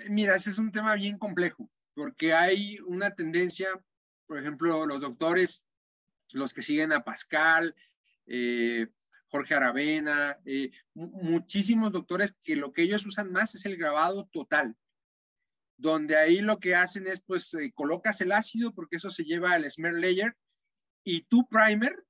mira, 0.09 0.35
ese 0.35 0.51
es 0.51 0.59
un 0.59 0.71
tema 0.71 0.95
bien 0.95 1.17
complejo, 1.17 1.69
porque 1.93 2.33
hay 2.33 2.79
una 2.85 3.13
tendencia, 3.13 3.67
por 4.27 4.37
ejemplo, 4.37 4.85
los 4.85 5.01
doctores, 5.01 5.65
los 6.31 6.53
que 6.53 6.61
siguen 6.61 6.93
a 6.93 7.03
Pascal, 7.03 7.75
eh, 8.27 8.87
Jorge 9.29 9.55
Aravena, 9.55 10.37
eh, 10.45 10.71
muchísimos 10.93 11.91
doctores 11.91 12.35
que 12.43 12.55
lo 12.55 12.71
que 12.71 12.83
ellos 12.83 13.05
usan 13.05 13.31
más 13.31 13.55
es 13.55 13.65
el 13.65 13.77
grabado 13.77 14.29
total 14.31 14.75
donde 15.77 16.15
ahí 16.15 16.39
lo 16.39 16.59
que 16.59 16.75
hacen 16.75 17.07
es, 17.07 17.21
pues, 17.21 17.53
eh, 17.53 17.71
colocas 17.73 18.21
el 18.21 18.31
ácido 18.31 18.73
porque 18.73 18.97
eso 18.97 19.09
se 19.09 19.23
lleva 19.23 19.53
al 19.53 19.69
smear 19.69 19.93
layer 19.95 20.35
y 21.03 21.21
tu 21.21 21.47
primer, 21.47 22.03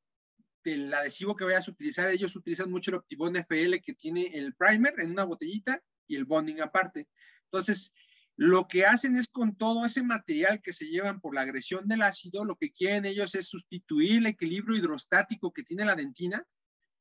del 0.63 0.93
adhesivo 0.93 1.35
que 1.35 1.45
vayas 1.45 1.67
a 1.67 1.71
utilizar, 1.71 2.09
ellos 2.09 2.35
utilizan 2.35 2.71
mucho 2.71 2.91
el 2.91 2.97
Optibond 2.97 3.37
FL 3.37 3.81
que 3.81 3.93
tiene 3.93 4.27
el 4.33 4.55
primer 4.55 4.99
en 4.99 5.11
una 5.11 5.23
botellita 5.23 5.81
y 6.07 6.15
el 6.15 6.25
bonding 6.25 6.61
aparte. 6.61 7.07
Entonces, 7.45 7.93
lo 8.35 8.67
que 8.67 8.85
hacen 8.85 9.15
es 9.15 9.27
con 9.27 9.55
todo 9.55 9.85
ese 9.85 10.01
material 10.01 10.61
que 10.61 10.73
se 10.73 10.85
llevan 10.85 11.21
por 11.21 11.35
la 11.35 11.41
agresión 11.41 11.87
del 11.87 12.01
ácido, 12.01 12.45
lo 12.45 12.55
que 12.55 12.71
quieren 12.71 13.05
ellos 13.05 13.35
es 13.35 13.47
sustituir 13.47 14.17
el 14.17 14.25
equilibrio 14.27 14.75
hidrostático 14.75 15.53
que 15.53 15.63
tiene 15.63 15.85
la 15.85 15.95
dentina. 15.95 16.45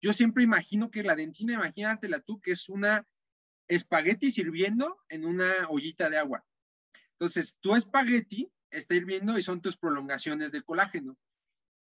Yo 0.05 0.13
siempre 0.13 0.43
imagino 0.43 0.91
que 0.91 1.03
la 1.03 1.17
dentina, 1.17 1.55
imagínatela 1.55 2.21
tú, 2.21 2.39
que 2.39 2.53
es 2.53 2.69
una 2.69 3.07
espagueti 3.69 4.31
sirviendo 4.31 4.99
en 5.09 5.25
una 5.25 5.51
ollita 5.71 6.11
de 6.11 6.19
agua. 6.19 6.45
Entonces, 7.13 7.57
tu 7.59 7.75
espagueti 7.75 8.53
está 8.71 8.95
hirviendo 8.95 9.39
y 9.39 9.43
son 9.43 9.63
tus 9.63 9.79
prolongaciones 9.79 10.53
de 10.53 10.61
colágeno. 10.61 11.17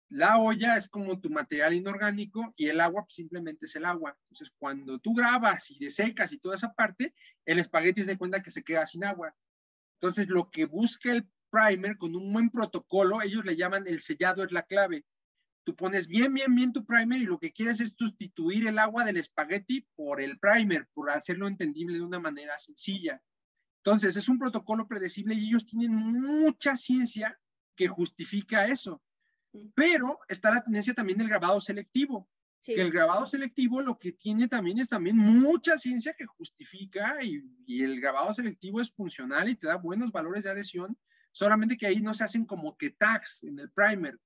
La 0.10 0.40
olla 0.40 0.78
es 0.78 0.88
como 0.88 1.22
tu 1.22 1.30
material 1.30 1.76
inorgánico 1.76 2.56
y 2.58 2.70
el 2.70 2.82
agua 2.82 3.04
pues, 3.04 3.14
simplemente 3.14 3.68
es 3.68 3.76
el 3.76 3.86
agua. 3.86 4.18
Entonces, 4.24 4.52
cuando 4.58 4.98
tú 4.98 5.14
grabas 5.14 5.70
y 5.70 5.78
desecas 5.78 6.32
y 6.32 6.40
toda 6.40 6.56
esa 6.56 6.74
parte, 6.74 7.14
el 7.46 7.60
espagueti 7.60 8.02
se 8.02 8.14
da 8.14 8.18
cuenta 8.18 8.42
que 8.42 8.50
se 8.50 8.64
queda 8.64 8.88
sin 8.88 9.06
agua. 9.06 9.36
Entonces, 10.00 10.28
lo 10.28 10.50
que 10.50 10.66
busca 10.66 11.12
el 11.12 11.30
primer 11.52 12.00
con 12.00 12.16
un 12.16 12.34
buen 12.34 12.50
protocolo, 12.50 13.22
ellos 13.22 13.46
le 13.46 13.56
llaman 13.56 13.86
el 13.86 14.02
sellado 14.02 14.44
es 14.44 14.52
la 14.52 14.64
clave. 14.64 15.06
Tú 15.68 15.76
pones 15.76 16.08
bien, 16.08 16.34
bien, 16.34 16.56
bien 16.56 16.72
tu 16.72 16.86
primer 16.86 17.20
y 17.20 17.26
lo 17.26 17.40
que 17.40 17.52
quieres 17.52 17.82
es 17.82 17.94
sustituir 18.00 18.68
el 18.68 18.80
agua 18.80 19.04
del 19.04 19.18
espagueti 19.18 19.86
por 19.98 20.22
el 20.22 20.40
primer, 20.40 20.88
por 20.94 21.10
hacerlo 21.10 21.46
entendible 21.46 21.98
de 21.98 22.06
una 22.06 22.22
manera 22.22 22.58
sencilla. 22.58 23.22
Entonces, 23.84 24.16
es 24.16 24.30
un 24.30 24.40
protocolo 24.40 24.88
predecible 24.88 25.36
y 25.36 25.50
ellos 25.50 25.66
tienen 25.66 25.92
mucha 25.94 26.78
ciencia 26.78 27.38
que 27.76 27.90
justifica 27.90 28.66
eso. 28.68 29.04
Pero 29.76 30.20
está 30.30 30.52
la 30.52 30.64
tendencia 30.64 30.94
también 30.94 31.18
del 31.18 31.28
grabado 31.28 31.60
selectivo. 31.60 32.30
Que 32.62 32.82
el 32.82 32.90
grabado 32.90 33.26
selectivo 33.26 33.82
lo 33.82 34.00
que 34.00 34.14
tiene 34.14 34.48
también 34.48 34.80
es 34.80 34.88
también 34.88 35.18
mucha 35.18 35.76
ciencia 35.76 36.16
que 36.18 36.28
justifica 36.28 37.22
y, 37.22 37.44
y, 37.66 37.84
el 37.84 38.00
grabado 38.00 38.32
selectivo 38.32 38.80
es 38.80 38.90
funcional 38.90 39.50
y 39.50 39.58
te 39.58 39.68
da 39.68 39.76
buenos 39.76 40.14
valores 40.14 40.46
de 40.46 40.52
adhesión, 40.52 40.98
solamente 41.34 41.76
que 41.76 41.88
ahí 41.88 42.00
no 42.00 42.14
se 42.14 42.24
hacen 42.24 42.46
como 42.46 42.78
que 42.78 42.92
tags 42.92 43.44
en 43.44 43.60
el 43.60 43.70
primer. 43.70 44.18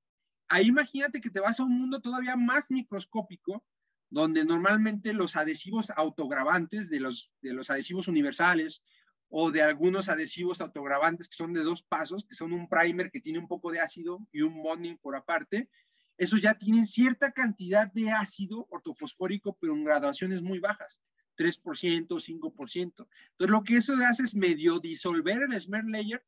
Ahí 0.53 0.67
imagínate 0.67 1.21
que 1.21 1.29
te 1.29 1.39
vas 1.39 1.61
a 1.61 1.63
un 1.63 1.77
mundo 1.77 2.01
todavía 2.01 2.35
más 2.35 2.71
microscópico, 2.71 3.63
donde 4.09 4.43
normalmente 4.43 5.13
los 5.13 5.37
adhesivos 5.37 5.91
autogravantes 5.95 6.89
de 6.89 6.99
los, 6.99 7.33
de 7.41 7.53
los 7.53 7.69
adhesivos 7.69 8.09
universales 8.09 8.83
o 9.29 9.49
de 9.49 9.61
algunos 9.61 10.09
adhesivos 10.09 10.59
autogravantes 10.59 11.29
que 11.29 11.37
son 11.37 11.53
de 11.53 11.63
dos 11.63 11.83
pasos, 11.83 12.25
que 12.25 12.35
son 12.35 12.51
un 12.51 12.67
primer 12.67 13.11
que 13.11 13.21
tiene 13.21 13.39
un 13.39 13.47
poco 13.47 13.71
de 13.71 13.79
ácido 13.79 14.27
y 14.33 14.41
un 14.41 14.61
bonding 14.61 14.97
por 14.97 15.15
aparte. 15.15 15.69
Esos 16.17 16.41
ya 16.41 16.53
tienen 16.55 16.85
cierta 16.85 17.31
cantidad 17.31 17.89
de 17.89 18.11
ácido 18.11 18.67
ortofosfórico, 18.71 19.57
pero 19.57 19.71
en 19.71 19.85
graduaciones 19.85 20.41
muy 20.41 20.59
bajas, 20.59 21.01
3%, 21.37 22.09
5%. 22.09 22.75
Entonces, 22.75 23.07
lo 23.37 23.63
que 23.63 23.77
eso 23.77 23.93
hace 24.05 24.23
es 24.23 24.35
medio 24.35 24.79
disolver 24.79 25.43
el 25.43 25.57
smear 25.61 25.85
layer, 25.85 26.25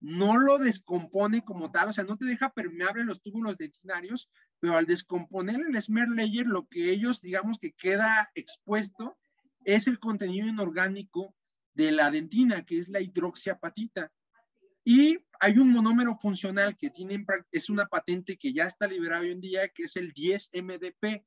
no 0.00 0.38
lo 0.38 0.58
descompone 0.58 1.44
como 1.44 1.70
tal, 1.70 1.90
o 1.90 1.92
sea, 1.92 2.04
no 2.04 2.16
te 2.16 2.24
deja 2.24 2.52
permeable 2.52 3.04
los 3.04 3.20
túbulos 3.20 3.58
dentinarios, 3.58 4.30
pero 4.58 4.76
al 4.76 4.86
descomponer 4.86 5.60
el 5.60 5.80
smear 5.80 6.08
layer, 6.08 6.46
lo 6.46 6.66
que 6.66 6.90
ellos, 6.90 7.20
digamos, 7.20 7.58
que 7.58 7.72
queda 7.72 8.30
expuesto 8.34 9.18
es 9.64 9.88
el 9.88 9.98
contenido 9.98 10.48
inorgánico 10.48 11.34
de 11.74 11.92
la 11.92 12.10
dentina, 12.10 12.62
que 12.62 12.78
es 12.78 12.88
la 12.88 13.00
hidroxiapatita. 13.00 14.10
Y 14.84 15.18
hay 15.38 15.58
un 15.58 15.70
monómero 15.70 16.16
funcional 16.18 16.76
que 16.76 16.90
tiene, 16.90 17.24
es 17.52 17.68
una 17.68 17.86
patente 17.86 18.38
que 18.38 18.52
ya 18.52 18.64
está 18.64 18.86
liberada 18.86 19.22
hoy 19.22 19.30
en 19.30 19.40
día, 19.40 19.68
que 19.68 19.84
es 19.84 19.96
el 19.96 20.14
10-MDP. 20.14 21.24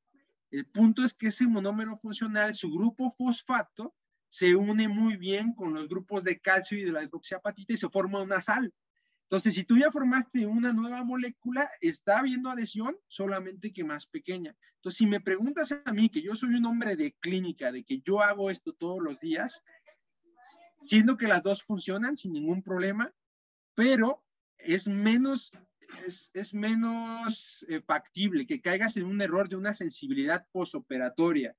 El 0.50 0.66
punto 0.68 1.04
es 1.04 1.14
que 1.14 1.28
ese 1.28 1.48
monómero 1.48 1.98
funcional, 1.98 2.56
su 2.56 2.72
grupo 2.72 3.14
fosfato, 3.18 3.94
se 4.34 4.56
une 4.56 4.88
muy 4.88 5.16
bien 5.16 5.54
con 5.54 5.76
los 5.76 5.88
grupos 5.88 6.24
de 6.24 6.40
calcio 6.40 6.76
y 6.76 6.84
de 6.84 6.92
la 6.92 7.04
hidroxiapatita 7.04 7.74
y 7.74 7.78
se 7.78 7.88
forma 7.88 8.20
una 8.20 8.42
sal. 8.42 8.74
Entonces, 9.26 9.54
si 9.54 9.64
tú 9.64 9.78
ya 9.78 9.92
formaste 9.92 10.48
una 10.48 10.74
nueva 10.74 11.04
molécula, 11.04 11.70
está 11.82 12.18
habiendo 12.18 12.50
adhesión, 12.50 12.98
solamente 13.08 13.72
que 13.72 13.84
más 13.84 14.08
pequeña. 14.08 14.58
Entonces, 14.78 14.98
si 14.98 15.06
me 15.06 15.22
preguntas 15.22 15.80
a 15.86 15.94
mí, 15.94 16.10
que 16.10 16.24
yo 16.24 16.36
soy 16.36 16.56
un 16.56 16.66
hombre 16.66 16.96
de 16.96 17.14
clínica, 17.20 17.72
de 17.72 17.84
que 17.84 18.00
yo 18.00 18.24
hago 18.24 18.50
esto 18.50 18.74
todos 18.74 19.04
los 19.04 19.20
días, 19.20 19.64
siendo 20.82 21.16
que 21.16 21.28
las 21.28 21.44
dos 21.44 21.62
funcionan 21.62 22.18
sin 22.18 22.34
ningún 22.34 22.64
problema, 22.64 23.14
pero 23.76 24.24
es 24.58 24.88
menos, 24.88 25.56
es, 26.34 26.56
menos 26.56 27.68
eh, 27.70 27.82
factible 27.82 28.48
que 28.48 28.62
caigas 28.62 28.98
en 28.98 29.04
un 29.04 29.22
error 29.22 29.48
de 29.48 29.58
una 29.58 29.76
sensibilidad 29.76 30.48
posoperatoria 30.52 31.56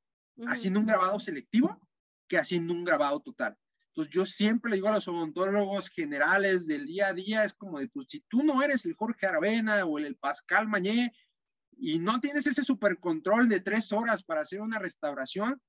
haciendo 0.49 0.81
un 0.81 0.87
grabado 0.87 1.21
selectivo 1.21 1.81
que 2.29 2.39
haciendo 2.39 2.73
un 2.73 2.85
grabado 2.85 3.21
total. 3.21 3.57
Entonces 3.89 4.13
yo 4.13 4.27
siempre 4.27 4.71
le 4.71 4.77
digo 4.77 4.89
a 4.89 4.93
los 4.93 5.07
odontólogos 5.07 5.89
generales 5.89 6.67
del 6.67 6.87
día 6.87 7.09
a 7.09 7.13
día, 7.13 7.45
es 7.45 7.55
como 7.55 7.79
de, 7.79 7.89
pues 7.89 8.07
si 8.09 8.21
tú 8.29 8.43
no 8.43 8.63
eres 8.63 8.85
el 8.87 8.95
Jorge 8.95 9.27
Aravena 9.27 9.85
o 9.85 9.99
el, 9.99 10.17
Pascal 10.17 10.67
Mañé 10.67 11.13
y 11.77 12.01
no 12.01 12.21
tienes 12.21 12.47
ese 12.47 12.63
supercontrol 12.63 13.49
de 13.49 13.61
tres 13.61 13.93
horas 13.93 14.25
para 14.25 14.41
hacer 14.41 14.61
una 14.61 14.81
restauración, 14.81 15.61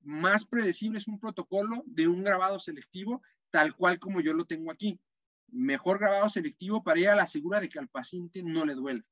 más 0.00 0.44
predecible 0.44 0.98
es 0.98 1.06
un 1.06 1.20
protocolo 1.20 1.84
de 1.86 2.08
un 2.08 2.24
grabado 2.24 2.58
selectivo 2.58 3.22
tal 3.50 3.74
cual 3.74 3.98
como 3.98 4.20
yo 4.20 4.32
lo 4.32 4.44
tengo 4.44 4.70
aquí. 4.70 5.00
Mejor 5.48 5.98
grabado 5.98 6.28
selectivo 6.28 6.82
para 6.82 7.00
ir 7.00 7.08
a 7.08 7.16
la 7.16 7.26
segura 7.26 7.60
de 7.60 7.68
que 7.68 7.78
al 7.78 7.88
paciente 7.88 8.42
no 8.42 8.66
le 8.66 8.74
duele. 8.74 9.04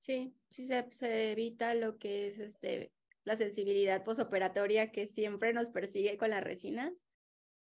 Sí, 0.00 0.32
sí 0.50 0.66
se, 0.66 1.32
evita 1.32 1.74
lo 1.74 1.98
que 1.98 2.28
es 2.28 2.38
este 2.38 2.92
la 3.28 3.36
sensibilidad 3.36 4.02
posoperatoria 4.04 4.90
que 4.90 5.06
siempre 5.06 5.52
nos 5.52 5.70
persigue 5.70 6.16
con 6.16 6.30
las 6.30 6.42
resinas, 6.42 6.92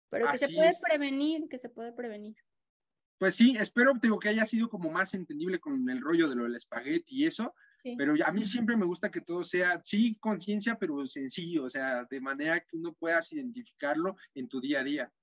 pero 0.10 0.32
que 0.32 0.38
se 0.38 0.50
puede 0.50 0.72
prevenir, 0.82 1.48
que 1.50 1.58
se 1.58 1.70
puede 1.70 1.92
prevenir. 1.92 2.38
Pues 3.20 3.36
sí, 3.36 3.56
espero 3.60 3.94
digo, 4.02 4.18
que 4.18 4.30
haya 4.30 4.46
sido 4.46 4.70
como 4.70 4.90
más 4.90 5.14
entendible 5.14 5.60
con 5.60 5.90
el 5.90 6.00
rollo 6.00 6.30
de 6.30 6.36
lo 6.36 6.46
del 6.46 6.56
espagueti 6.56 7.18
y 7.18 7.26
eso, 7.26 7.54
pero 7.98 8.14
a 8.26 8.32
mí 8.32 8.46
siempre 8.46 8.78
me 8.78 8.86
gusta 8.86 9.12
que 9.12 9.20
todo 9.20 9.44
sea, 9.44 9.82
sí, 9.84 10.18
conciencia, 10.20 10.78
pero 10.80 11.06
sencillo, 11.06 11.66
o 11.66 11.70
sea, 11.70 12.06
de 12.10 12.22
manera 12.22 12.62
que 12.62 12.78
uno 12.78 12.94
puedas 12.94 13.32
identificarlo 13.34 14.16
en 14.36 14.48
tu 14.48 14.62
día 14.62 14.80
a 14.80 14.84
día. 14.86 15.14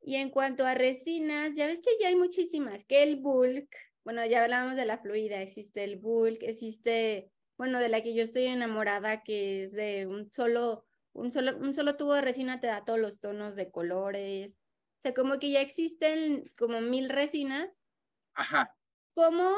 Y 0.00 0.16
en 0.16 0.30
cuanto 0.30 0.64
a 0.64 0.74
resinas, 0.74 1.54
ya 1.54 1.66
ves 1.66 1.82
que 1.82 1.90
ya 2.00 2.08
hay 2.08 2.16
muchísimas, 2.16 2.86
que 2.86 3.02
el 3.02 3.16
bulk, 3.16 3.68
bueno, 4.04 4.24
ya 4.24 4.42
hablábamos 4.42 4.76
de 4.76 4.86
la 4.86 4.98
fluida, 4.98 5.42
existe 5.42 5.84
el 5.84 5.96
bulk, 5.96 6.42
existe, 6.42 7.30
bueno, 7.56 7.80
de 7.80 7.88
la 7.88 8.02
que 8.02 8.14
yo 8.14 8.22
estoy 8.22 8.44
enamorada, 8.44 9.22
que 9.22 9.64
es 9.64 9.72
de 9.72 10.06
un 10.06 10.30
solo, 10.30 10.84
un 11.12 11.32
solo, 11.32 11.56
un 11.56 11.74
solo 11.74 11.96
tubo 11.96 12.14
de 12.14 12.20
resina 12.20 12.60
te 12.60 12.66
da 12.66 12.84
todos 12.84 12.98
los 12.98 13.20
tonos 13.20 13.56
de 13.56 13.70
colores. 13.70 14.58
O 14.98 15.02
sea, 15.02 15.14
como 15.14 15.38
que 15.38 15.50
ya 15.50 15.60
existen 15.60 16.50
como 16.58 16.80
mil 16.80 17.08
resinas. 17.08 17.86
Ajá. 18.34 18.74
¿Cómo 19.14 19.50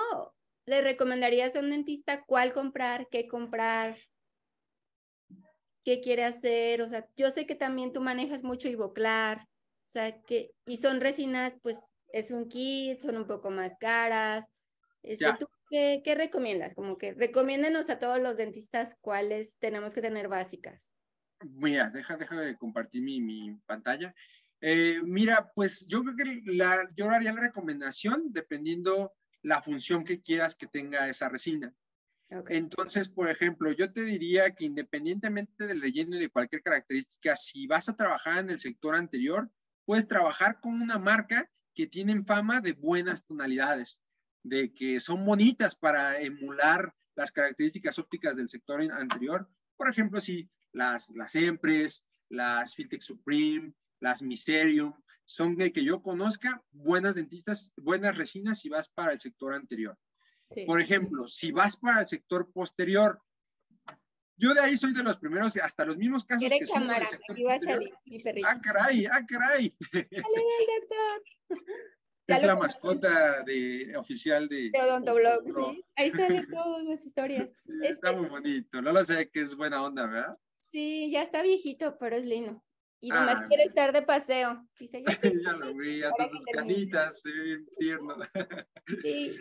le 0.67 0.83
recomendarías 0.83 1.57
a 1.57 1.61
un 1.61 1.71
dentista 1.71 2.25
cuál 2.25 2.53
comprar, 2.53 3.09
qué 3.11 3.27
comprar, 3.27 3.97
qué 5.85 6.01
quiere 6.01 6.25
hacer? 6.25 6.83
O 6.83 6.89
sea, 6.89 7.09
yo 7.17 7.31
sé 7.31 7.47
que 7.47 7.55
también 7.55 7.93
tú 7.93 8.01
manejas 8.01 8.45
mucho 8.45 8.69
Ivoclar, 8.69 9.49
o 9.89 9.91
sea, 9.91 10.21
que, 10.23 10.53
y 10.67 10.77
son 10.77 11.01
resinas, 11.01 11.57
pues 11.63 11.81
es 12.13 12.31
un 12.31 12.49
kit, 12.49 13.01
son 13.01 13.17
un 13.17 13.27
poco 13.27 13.51
más 13.51 13.77
caras. 13.79 14.47
Este, 15.03 15.33
¿Tú 15.39 15.49
qué, 15.71 16.03
qué 16.05 16.15
recomiendas? 16.15 16.75
Como 16.75 16.99
que 16.99 17.15
recomiéndenos 17.15 17.91
a 17.91 17.99
todos 17.99 18.21
los 18.21 18.37
dentistas 18.37 18.97
cuáles 19.01 19.57
tenemos 19.59 19.95
que 19.95 20.03
tener 20.03 20.29
básicas. 20.29 20.93
Mira, 21.45 21.91
deja, 21.91 22.17
deja 22.17 22.41
de 22.41 22.57
compartir 22.57 23.03
mi, 23.03 23.21
mi 23.21 23.55
pantalla. 23.67 24.15
Eh, 24.61 25.01
mira, 25.05 25.53
pues 25.55 25.87
yo 25.87 26.03
creo 26.03 26.17
que 26.17 26.53
la, 26.53 26.89
yo 26.97 27.11
haría 27.11 27.33
la 27.33 27.41
recomendación 27.41 28.33
dependiendo 28.33 29.15
la 29.43 29.63
función 29.63 30.05
que 30.05 30.21
quieras 30.21 30.57
que 30.57 30.67
tenga 30.67 31.09
esa 31.09 31.29
resina. 31.29 31.75
Entonces, 32.49 33.09
por 33.09 33.31
ejemplo, 33.31 33.73
yo 33.73 33.91
te 33.91 34.03
diría 34.03 34.51
que 34.55 34.67
independientemente 34.67 35.67
del 35.67 35.81
relleno 35.81 36.17
y 36.17 36.21
de 36.21 36.29
cualquier 36.29 36.63
característica, 36.63 37.35
si 37.37 37.67
vas 37.67 37.89
a 37.89 37.97
trabajar 37.97 38.39
en 38.39 38.51
el 38.51 38.61
sector 38.61 38.95
anterior, 38.95 39.51
puedes 39.87 40.07
trabajar 40.07 40.61
con 40.61 40.83
una 40.83 40.99
marca 40.99 41.51
que 41.75 41.87
tienen 41.87 42.27
fama 42.27 42.61
de 42.61 42.73
buenas 42.73 43.25
tonalidades, 43.25 44.03
de 44.43 44.73
que 44.73 45.01
son 45.01 45.25
bonitas 45.25 45.75
para 45.75 46.21
emular 46.21 46.95
las 47.17 47.33
características 47.33 47.99
ópticas 47.99 48.37
del 48.37 48.49
sector 48.49 48.81
anterior. 48.81 49.49
Por 49.77 49.91
ejemplo, 49.91 50.21
si 50.21 50.49
las, 50.73 51.11
las 51.11 51.35
Empres, 51.35 52.05
las 52.29 52.75
Filtex 52.75 53.07
Supreme, 53.07 53.73
las 54.01 54.23
Miserium, 54.23 54.95
son 55.25 55.57
de 55.57 55.73
que 55.73 55.85
yo 55.85 56.03
conozca 56.03 56.63
buenas 56.71 57.17
dentistas, 57.17 57.73
buenas 57.77 58.17
resinas 58.17 58.61
si 58.61 58.69
vas 58.69 58.89
para 58.89 59.13
el 59.13 59.21
sector 59.21 59.55
anterior. 59.55 59.99
Por 60.67 60.81
ejemplo, 60.81 61.29
si 61.29 61.53
vas 61.53 61.77
para 61.77 62.01
el 62.01 62.07
sector 62.07 62.51
posterior, 62.53 63.21
yo 64.37 64.55
de 64.55 64.61
ahí 64.61 64.77
soy 64.77 64.95
de 64.95 65.03
los 65.03 65.19
primeros, 65.19 65.57
hasta 65.57 65.85
los 65.85 65.97
mismos 65.97 66.25
casos 66.25 66.49
que 66.49 66.67
son 66.67 66.89
del 66.89 67.07
sector 67.07 67.37
posterior. 67.37 67.91
Ah, 68.47 68.61
caray, 68.63 69.07
ah, 69.07 69.27
caray. 69.27 69.77
Es 72.29 72.43
la 72.43 72.57
mascota 72.57 73.43
de, 73.45 73.97
oficial 73.97 74.49
de, 74.49 74.71
de 74.71 74.83
Odontoblog, 74.83 75.45
sí. 75.45 75.85
Ahí 75.97 76.11
salen 76.11 76.47
todas 76.47 76.85
las 76.85 77.05
historias. 77.05 77.49
Está 77.83 78.11
este 78.11 78.13
muy 78.13 78.29
bonito. 78.29 78.83
No 78.83 78.93
lo 78.93 79.03
sé 79.03 79.31
que 79.31 79.41
es 79.41 79.57
buena 79.57 79.83
onda, 79.83 80.07
¿verdad? 80.07 80.37
Sí, 80.71 81.11
ya 81.11 81.23
está 81.23 81.41
viejito, 81.41 81.97
pero 81.99 82.17
es 82.17 82.25
lindo. 82.25 82.63
Y 83.01 83.09
nomás 83.09 83.37
ah, 83.39 83.47
quiere 83.49 83.65
estar 83.65 83.93
de 83.93 84.03
paseo. 84.03 84.69
Dice, 84.79 85.03
ya 85.03 85.53
lo 85.57 85.75
vi, 85.75 86.03
a 86.03 86.11
todas 86.11 86.31
sus 86.33 86.45
canitas, 86.53 87.23
sí, 87.23 87.31
infierno. 87.79 88.17
Sí, 89.03 89.37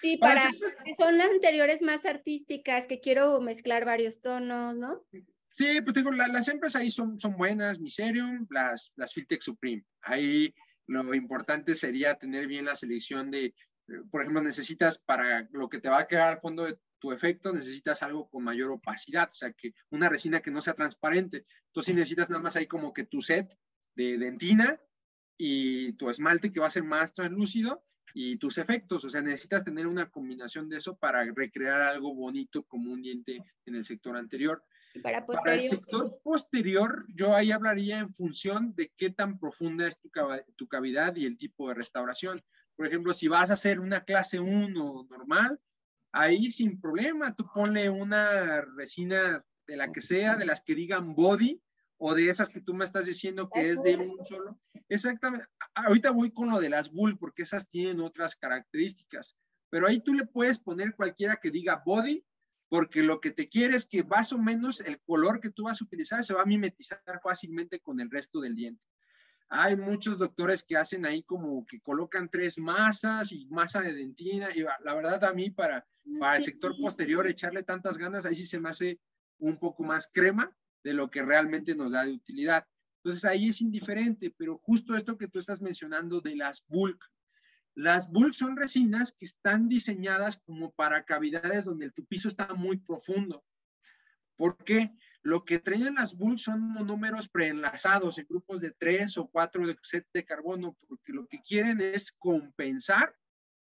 sí, 0.00 0.16
para, 0.16 0.50
son 0.96 1.18
las 1.18 1.28
anteriores 1.28 1.82
más 1.82 2.06
artísticas, 2.06 2.86
que 2.86 2.98
quiero 2.98 3.38
mezclar 3.42 3.84
varios 3.84 4.22
tonos, 4.22 4.74
¿no? 4.74 5.04
Sí, 5.54 5.82
pues 5.82 5.94
digo, 5.94 6.10
las 6.12 6.48
empresas 6.48 6.80
ahí 6.80 6.90
son, 6.90 7.20
son 7.20 7.36
buenas, 7.36 7.78
Miserium, 7.78 8.46
las, 8.48 8.94
las 8.96 9.12
Filtex 9.12 9.44
Supreme. 9.44 9.84
Ahí 10.00 10.54
lo 10.90 11.14
importante 11.14 11.74
sería 11.74 12.16
tener 12.16 12.46
bien 12.46 12.64
la 12.64 12.74
selección 12.74 13.30
de, 13.30 13.54
por 14.10 14.22
ejemplo, 14.22 14.42
necesitas 14.42 14.98
para 14.98 15.48
lo 15.52 15.68
que 15.68 15.78
te 15.78 15.88
va 15.88 16.00
a 16.00 16.06
quedar 16.06 16.32
al 16.32 16.40
fondo 16.40 16.64
de 16.64 16.78
tu 16.98 17.12
efecto, 17.12 17.52
necesitas 17.52 18.02
algo 18.02 18.28
con 18.28 18.44
mayor 18.44 18.70
opacidad, 18.70 19.30
o 19.30 19.34
sea, 19.34 19.52
que 19.52 19.72
una 19.90 20.08
resina 20.08 20.40
que 20.40 20.50
no 20.50 20.60
sea 20.60 20.74
transparente. 20.74 21.46
Entonces 21.66 21.94
necesitas 21.94 22.30
nada 22.30 22.42
más 22.42 22.56
ahí 22.56 22.66
como 22.66 22.92
que 22.92 23.04
tu 23.04 23.20
set 23.20 23.56
de 23.94 24.18
dentina 24.18 24.80
y 25.38 25.92
tu 25.94 26.10
esmalte 26.10 26.52
que 26.52 26.60
va 26.60 26.66
a 26.66 26.70
ser 26.70 26.84
más 26.84 27.14
translúcido 27.14 27.82
y 28.12 28.36
tus 28.36 28.58
efectos, 28.58 29.04
o 29.04 29.10
sea, 29.10 29.22
necesitas 29.22 29.64
tener 29.64 29.86
una 29.86 30.10
combinación 30.10 30.68
de 30.68 30.78
eso 30.78 30.96
para 30.96 31.24
recrear 31.24 31.80
algo 31.82 32.14
bonito 32.14 32.64
como 32.64 32.92
un 32.92 33.00
diente 33.00 33.42
en 33.64 33.74
el 33.76 33.84
sector 33.84 34.16
anterior. 34.16 34.64
Para, 35.02 35.24
el 35.54 35.64
sector 35.64 36.20
posterior, 36.22 37.06
yo 37.14 37.34
ahí 37.34 37.52
hablaría 37.52 37.98
en 37.98 38.12
función 38.12 38.74
de 38.74 38.92
qué 38.96 39.10
tan 39.10 39.38
profunda 39.38 39.86
es 39.86 40.00
tu, 40.00 40.10
tu 40.56 40.68
cavidad 40.68 41.14
y 41.16 41.26
el 41.26 41.36
tipo 41.36 41.68
de 41.68 41.74
restauración. 41.74 42.42
Por 42.76 42.86
ejemplo, 42.86 43.14
si 43.14 43.28
vas 43.28 43.50
a 43.50 43.54
hacer 43.54 43.78
una 43.78 44.04
clase 44.04 44.40
1 44.40 45.06
normal, 45.08 45.60
ahí 46.12 46.50
sin 46.50 46.80
problema, 46.80 47.34
tú 47.34 47.46
ponle 47.54 47.88
una 47.88 48.62
resina 48.76 49.44
de 49.66 49.76
la 49.76 49.92
que 49.92 50.02
sea, 50.02 50.36
de 50.36 50.46
las 50.46 50.62
que 50.62 50.74
digan 50.74 51.14
body 51.14 51.62
o 51.98 52.14
de 52.14 52.28
esas 52.28 52.48
que 52.48 52.60
tú 52.60 52.74
me 52.74 52.84
estás 52.84 53.06
diciendo 53.06 53.48
que 53.50 53.70
es 53.70 53.82
de 53.82 53.96
un 53.96 54.24
solo. 54.24 54.58
Exactamente. 54.88 55.46
Ahorita 55.74 56.10
voy 56.10 56.32
con 56.32 56.48
lo 56.48 56.58
de 56.58 56.70
las 56.70 56.90
bull 56.90 57.18
porque 57.18 57.42
esas 57.42 57.68
tienen 57.68 58.00
otras 58.00 58.34
características, 58.34 59.36
pero 59.68 59.86
ahí 59.86 60.00
tú 60.00 60.14
le 60.14 60.26
puedes 60.26 60.58
poner 60.58 60.94
cualquiera 60.94 61.36
que 61.36 61.50
diga 61.50 61.82
body 61.84 62.24
porque 62.70 63.02
lo 63.02 63.20
que 63.20 63.32
te 63.32 63.48
quiere 63.48 63.74
es 63.74 63.84
que 63.84 64.04
más 64.04 64.32
o 64.32 64.38
menos 64.38 64.80
el 64.80 65.00
color 65.00 65.40
que 65.40 65.50
tú 65.50 65.64
vas 65.64 65.82
a 65.82 65.84
utilizar 65.84 66.22
se 66.22 66.34
va 66.34 66.42
a 66.42 66.46
mimetizar 66.46 67.02
fácilmente 67.22 67.80
con 67.80 68.00
el 68.00 68.08
resto 68.08 68.40
del 68.40 68.54
diente. 68.54 68.86
Hay 69.48 69.76
muchos 69.76 70.18
doctores 70.18 70.62
que 70.62 70.76
hacen 70.76 71.04
ahí 71.04 71.24
como 71.24 71.66
que 71.66 71.80
colocan 71.80 72.28
tres 72.30 72.58
masas 72.58 73.32
y 73.32 73.46
masa 73.46 73.80
de 73.80 73.92
dentina. 73.92 74.46
Y 74.54 74.60
la 74.60 74.94
verdad 74.94 75.24
a 75.24 75.34
mí 75.34 75.50
para, 75.50 75.84
para 76.20 76.36
el 76.36 76.44
sector 76.44 76.76
posterior 76.80 77.26
echarle 77.26 77.64
tantas 77.64 77.98
ganas, 77.98 78.24
ahí 78.24 78.36
sí 78.36 78.44
se 78.44 78.60
me 78.60 78.68
hace 78.68 79.00
un 79.38 79.58
poco 79.58 79.82
más 79.82 80.08
crema 80.12 80.56
de 80.84 80.94
lo 80.94 81.10
que 81.10 81.22
realmente 81.22 81.74
nos 81.74 81.90
da 81.90 82.04
de 82.04 82.12
utilidad. 82.12 82.64
Entonces 83.02 83.24
ahí 83.24 83.48
es 83.48 83.60
indiferente, 83.60 84.32
pero 84.36 84.58
justo 84.58 84.94
esto 84.94 85.18
que 85.18 85.26
tú 85.26 85.40
estás 85.40 85.60
mencionando 85.60 86.20
de 86.20 86.36
las 86.36 86.64
bulk. 86.68 87.02
Las 87.74 88.10
bulk 88.10 88.32
son 88.32 88.56
resinas 88.56 89.12
que 89.12 89.24
están 89.24 89.68
diseñadas 89.68 90.38
como 90.44 90.72
para 90.72 91.04
cavidades 91.04 91.64
donde 91.64 91.90
tu 91.90 92.04
piso 92.04 92.28
está 92.28 92.52
muy 92.54 92.78
profundo. 92.78 93.44
¿Por 94.36 94.56
qué? 94.64 94.94
Lo 95.22 95.44
que 95.44 95.58
traen 95.58 95.94
las 95.94 96.16
bulls 96.16 96.42
son 96.42 96.60
monómeros 96.60 97.28
preenlazados 97.28 98.18
en 98.18 98.26
grupos 98.28 98.60
de 98.60 98.70
tres 98.70 99.18
o 99.18 99.28
cuatro 99.28 99.66
de 99.66 99.76
set 99.82 100.06
de 100.14 100.24
carbono, 100.24 100.76
porque 100.88 101.12
lo 101.12 101.26
que 101.26 101.40
quieren 101.40 101.80
es 101.80 102.12
compensar 102.12 103.14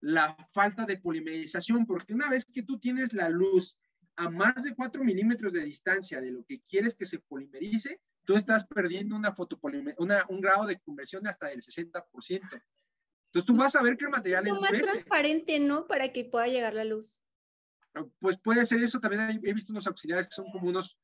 la 0.01 0.35
falta 0.53 0.85
de 0.85 0.97
polimerización, 0.97 1.85
porque 1.85 2.13
una 2.13 2.29
vez 2.29 2.45
que 2.45 2.61
tú 2.61 2.77
tienes 2.77 3.13
la 3.13 3.29
luz 3.29 3.79
a 4.17 4.29
más 4.29 4.63
de 4.63 4.75
4 4.75 5.03
milímetros 5.03 5.53
de 5.53 5.63
distancia 5.63 6.21
de 6.21 6.31
lo 6.31 6.45
que 6.45 6.61
quieres 6.61 6.95
que 6.95 7.05
se 7.05 7.19
polimerice, 7.19 7.99
tú 8.23 8.35
estás 8.35 8.65
perdiendo 8.67 9.15
una 9.15 9.33
una, 9.97 10.25
un 10.29 10.41
grado 10.41 10.65
de 10.65 10.79
conversión 10.79 11.27
hasta 11.27 11.47
del 11.47 11.61
60%. 11.61 12.61
Entonces 13.35 13.53
tú 13.53 13.57
vas 13.57 13.75
a 13.75 13.81
ver 13.81 13.97
que 13.97 14.05
el 14.05 14.11
material 14.11 14.47
es 14.47 14.53
más 14.53 14.71
transparente, 14.71 15.59
¿no? 15.59 15.87
Para 15.87 16.13
que 16.13 16.23
pueda 16.23 16.47
llegar 16.47 16.73
la 16.73 16.85
luz. 16.85 17.19
Pues 18.19 18.39
puede 18.39 18.65
ser 18.65 18.81
eso. 18.81 19.01
También 19.01 19.41
he 19.43 19.53
visto 19.53 19.73
unos 19.73 19.87
auxiliares 19.87 20.27
que 20.27 20.35
son 20.35 20.49
como 20.53 20.69
unos 20.69 20.97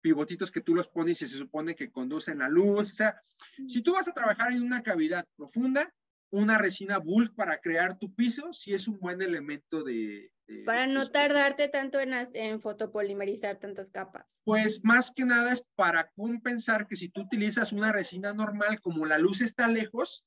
pivotitos 0.00 0.50
que 0.50 0.62
tú 0.62 0.74
los 0.74 0.88
pones 0.88 1.20
y 1.20 1.26
se 1.26 1.36
supone 1.36 1.74
que 1.74 1.90
conducen 1.90 2.38
la 2.38 2.48
luz. 2.48 2.90
O 2.90 2.94
sea, 2.94 3.20
si 3.66 3.82
tú 3.82 3.92
vas 3.92 4.08
a 4.08 4.14
trabajar 4.14 4.52
en 4.52 4.62
una 4.62 4.82
cavidad 4.82 5.26
profunda, 5.36 5.92
una 6.30 6.56
resina 6.56 6.96
bulk 6.96 7.34
para 7.34 7.60
crear 7.60 7.98
tu 7.98 8.14
piso, 8.14 8.50
sí 8.54 8.72
es 8.72 8.88
un 8.88 8.98
buen 8.98 9.20
elemento 9.20 9.84
de... 9.84 10.32
para 10.64 10.86
no 10.86 11.06
tardarte 11.10 11.68
tanto 11.68 12.00
en, 12.00 12.14
en 12.32 12.62
fotopolimerizar 12.62 13.58
tantas 13.58 13.90
capas. 13.90 14.40
Pues 14.46 14.82
más 14.84 15.12
que 15.14 15.26
nada 15.26 15.52
es 15.52 15.66
para 15.74 16.08
compensar 16.12 16.86
que 16.86 16.96
si 16.96 17.10
tú 17.10 17.20
utilizas 17.20 17.72
una 17.72 17.92
resina 17.92 18.32
normal, 18.32 18.80
como 18.80 19.04
la 19.04 19.18
luz 19.18 19.42
está 19.42 19.68
lejos, 19.68 20.24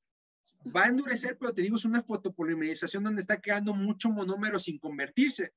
va 0.75 0.85
a 0.85 0.87
endurecer, 0.89 1.37
pero 1.37 1.53
te 1.53 1.61
digo, 1.61 1.77
es 1.77 1.85
una 1.85 2.03
fotopolimerización 2.03 3.03
donde 3.03 3.21
está 3.21 3.39
quedando 3.41 3.73
mucho 3.73 4.09
monómero 4.09 4.59
sin 4.59 4.79
convertirse. 4.79 5.53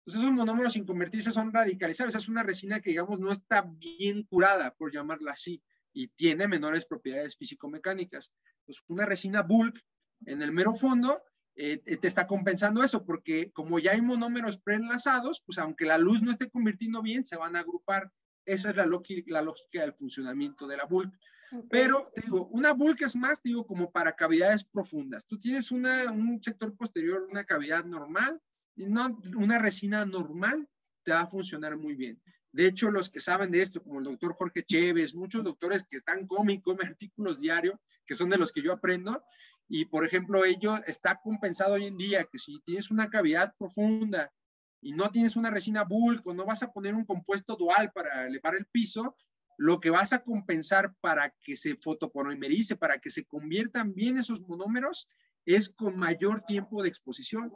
Entonces 0.00 0.22
esos 0.22 0.32
monómeros 0.32 0.74
sin 0.74 0.84
convertirse 0.84 1.30
son 1.32 1.52
radicalizados. 1.52 2.14
es 2.14 2.28
una 2.28 2.42
resina 2.42 2.80
que, 2.80 2.90
digamos, 2.90 3.18
no 3.18 3.32
está 3.32 3.62
bien 3.62 4.22
curada, 4.24 4.72
por 4.74 4.92
llamarla 4.92 5.32
así. 5.32 5.62
y 5.92 6.08
tiene 6.08 6.46
menores 6.46 6.84
propiedades 6.84 7.36
físico-mecánicas. 7.36 8.30
Pues 8.66 8.82
una 8.86 9.06
resina 9.06 9.42
bulk 9.42 9.82
en 10.26 10.42
el 10.42 10.52
mero 10.52 10.74
fondo 10.74 11.22
eh, 11.56 11.82
eh, 11.86 11.96
te 11.96 12.06
está 12.06 12.26
compensando 12.26 12.84
eso, 12.84 13.04
porque 13.06 13.50
como 13.52 13.78
ya 13.78 13.92
hay 13.92 14.02
monómeros 14.02 14.58
preenlazados, 14.58 15.42
pues 15.44 15.56
aunque 15.58 15.86
la 15.86 15.96
luz 15.96 16.20
no 16.20 16.30
esté 16.30 16.50
convirtiendo 16.50 17.00
bien, 17.00 17.24
se 17.24 17.36
van 17.36 17.56
a 17.56 17.60
agrupar. 17.60 18.12
Esa 18.44 18.70
es 18.70 18.76
la, 18.76 18.84
la 18.84 19.42
lógica 19.42 19.80
del 19.80 19.94
funcionamiento 19.94 20.66
de 20.66 20.76
la 20.76 20.84
bulk. 20.84 21.12
Pero 21.70 22.10
te 22.14 22.22
digo, 22.22 22.46
una 22.48 22.72
bulk 22.72 23.02
es 23.02 23.16
más, 23.16 23.42
digo, 23.42 23.66
como 23.66 23.90
para 23.90 24.16
cavidades 24.16 24.64
profundas. 24.64 25.26
Tú 25.26 25.38
tienes 25.38 25.70
una, 25.70 26.10
un 26.10 26.42
sector 26.42 26.76
posterior, 26.76 27.26
una 27.30 27.44
cavidad 27.44 27.84
normal, 27.84 28.40
y 28.74 28.86
no, 28.86 29.18
una 29.36 29.58
resina 29.58 30.04
normal 30.04 30.68
te 31.04 31.12
va 31.12 31.20
a 31.20 31.30
funcionar 31.30 31.76
muy 31.76 31.94
bien. 31.94 32.20
De 32.52 32.66
hecho, 32.66 32.90
los 32.90 33.10
que 33.10 33.20
saben 33.20 33.50
de 33.50 33.62
esto, 33.62 33.82
como 33.82 33.98
el 33.98 34.04
doctor 34.04 34.34
Jorge 34.34 34.64
Chévez, 34.64 35.14
muchos 35.14 35.44
doctores 35.44 35.84
que 35.88 35.98
están 35.98 36.26
cómicos, 36.26 36.76
artículos 36.96 37.40
diarios, 37.40 37.78
que 38.06 38.14
son 38.14 38.30
de 38.30 38.38
los 38.38 38.52
que 38.52 38.62
yo 38.62 38.72
aprendo, 38.72 39.22
y 39.68 39.86
por 39.86 40.06
ejemplo, 40.06 40.44
ello 40.44 40.76
está 40.86 41.20
compensado 41.20 41.74
hoy 41.74 41.86
en 41.86 41.96
día 41.96 42.24
que 42.24 42.38
si 42.38 42.60
tienes 42.64 42.90
una 42.90 43.08
cavidad 43.08 43.54
profunda 43.58 44.32
y 44.80 44.92
no 44.92 45.10
tienes 45.10 45.36
una 45.36 45.50
resina 45.50 45.82
bulk 45.84 46.24
o 46.26 46.34
no 46.34 46.44
vas 46.44 46.62
a 46.62 46.72
poner 46.72 46.94
un 46.94 47.04
compuesto 47.04 47.56
dual 47.56 47.90
para 47.92 48.26
elevar 48.26 48.54
el 48.54 48.66
piso, 48.66 49.16
lo 49.56 49.80
que 49.80 49.90
vas 49.90 50.12
a 50.12 50.22
compensar 50.22 50.94
para 51.00 51.34
que 51.42 51.56
se 51.56 51.76
fotopolimerice, 51.76 52.76
para 52.76 52.98
que 52.98 53.10
se 53.10 53.24
conviertan 53.24 53.94
bien 53.94 54.18
esos 54.18 54.42
monómeros, 54.42 55.08
es 55.44 55.70
con 55.70 55.96
mayor 55.96 56.42
tiempo 56.46 56.82
de 56.82 56.88
exposición. 56.88 57.52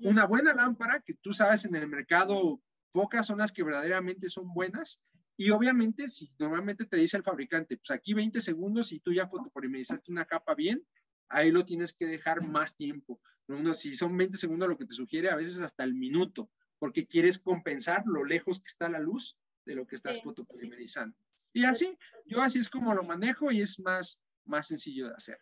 Una 0.00 0.26
buena 0.26 0.54
lámpara, 0.54 1.02
que 1.04 1.14
tú 1.14 1.32
sabes 1.32 1.64
en 1.64 1.76
el 1.76 1.88
mercado, 1.88 2.60
pocas 2.90 3.26
son 3.26 3.38
las 3.38 3.52
que 3.52 3.62
verdaderamente 3.62 4.28
son 4.28 4.52
buenas, 4.52 5.00
y 5.36 5.50
obviamente, 5.50 6.08
si 6.08 6.30
normalmente 6.38 6.84
te 6.84 6.96
dice 6.96 7.16
el 7.16 7.24
fabricante, 7.24 7.76
pues 7.76 7.90
aquí 7.90 8.14
20 8.14 8.40
segundos 8.40 8.92
y 8.92 9.00
tú 9.00 9.12
ya 9.12 9.26
fotopolimerizaste 9.26 10.12
una 10.12 10.26
capa 10.26 10.54
bien, 10.54 10.86
ahí 11.28 11.50
lo 11.50 11.64
tienes 11.64 11.92
que 11.92 12.06
dejar 12.06 12.46
más 12.46 12.76
tiempo. 12.76 13.20
Uno, 13.48 13.74
si 13.74 13.94
son 13.94 14.16
20 14.16 14.38
segundos, 14.38 14.68
lo 14.68 14.78
que 14.78 14.86
te 14.86 14.94
sugiere 14.94 15.30
a 15.30 15.36
veces 15.36 15.60
hasta 15.60 15.82
el 15.82 15.94
minuto, 15.94 16.50
porque 16.78 17.06
quieres 17.06 17.40
compensar 17.40 18.04
lo 18.06 18.24
lejos 18.24 18.60
que 18.60 18.68
está 18.68 18.88
la 18.88 19.00
luz 19.00 19.36
de 19.66 19.74
lo 19.74 19.86
que 19.86 19.96
estás 19.96 20.22
fotopolimerizando. 20.22 21.16
Y 21.54 21.64
así, 21.64 21.96
yo 22.26 22.42
así 22.42 22.58
es 22.58 22.68
como 22.68 22.94
lo 22.94 23.04
manejo 23.04 23.50
y 23.50 23.62
es 23.62 23.78
más, 23.78 24.20
más 24.44 24.66
sencillo 24.66 25.08
de 25.08 25.14
hacer. 25.14 25.38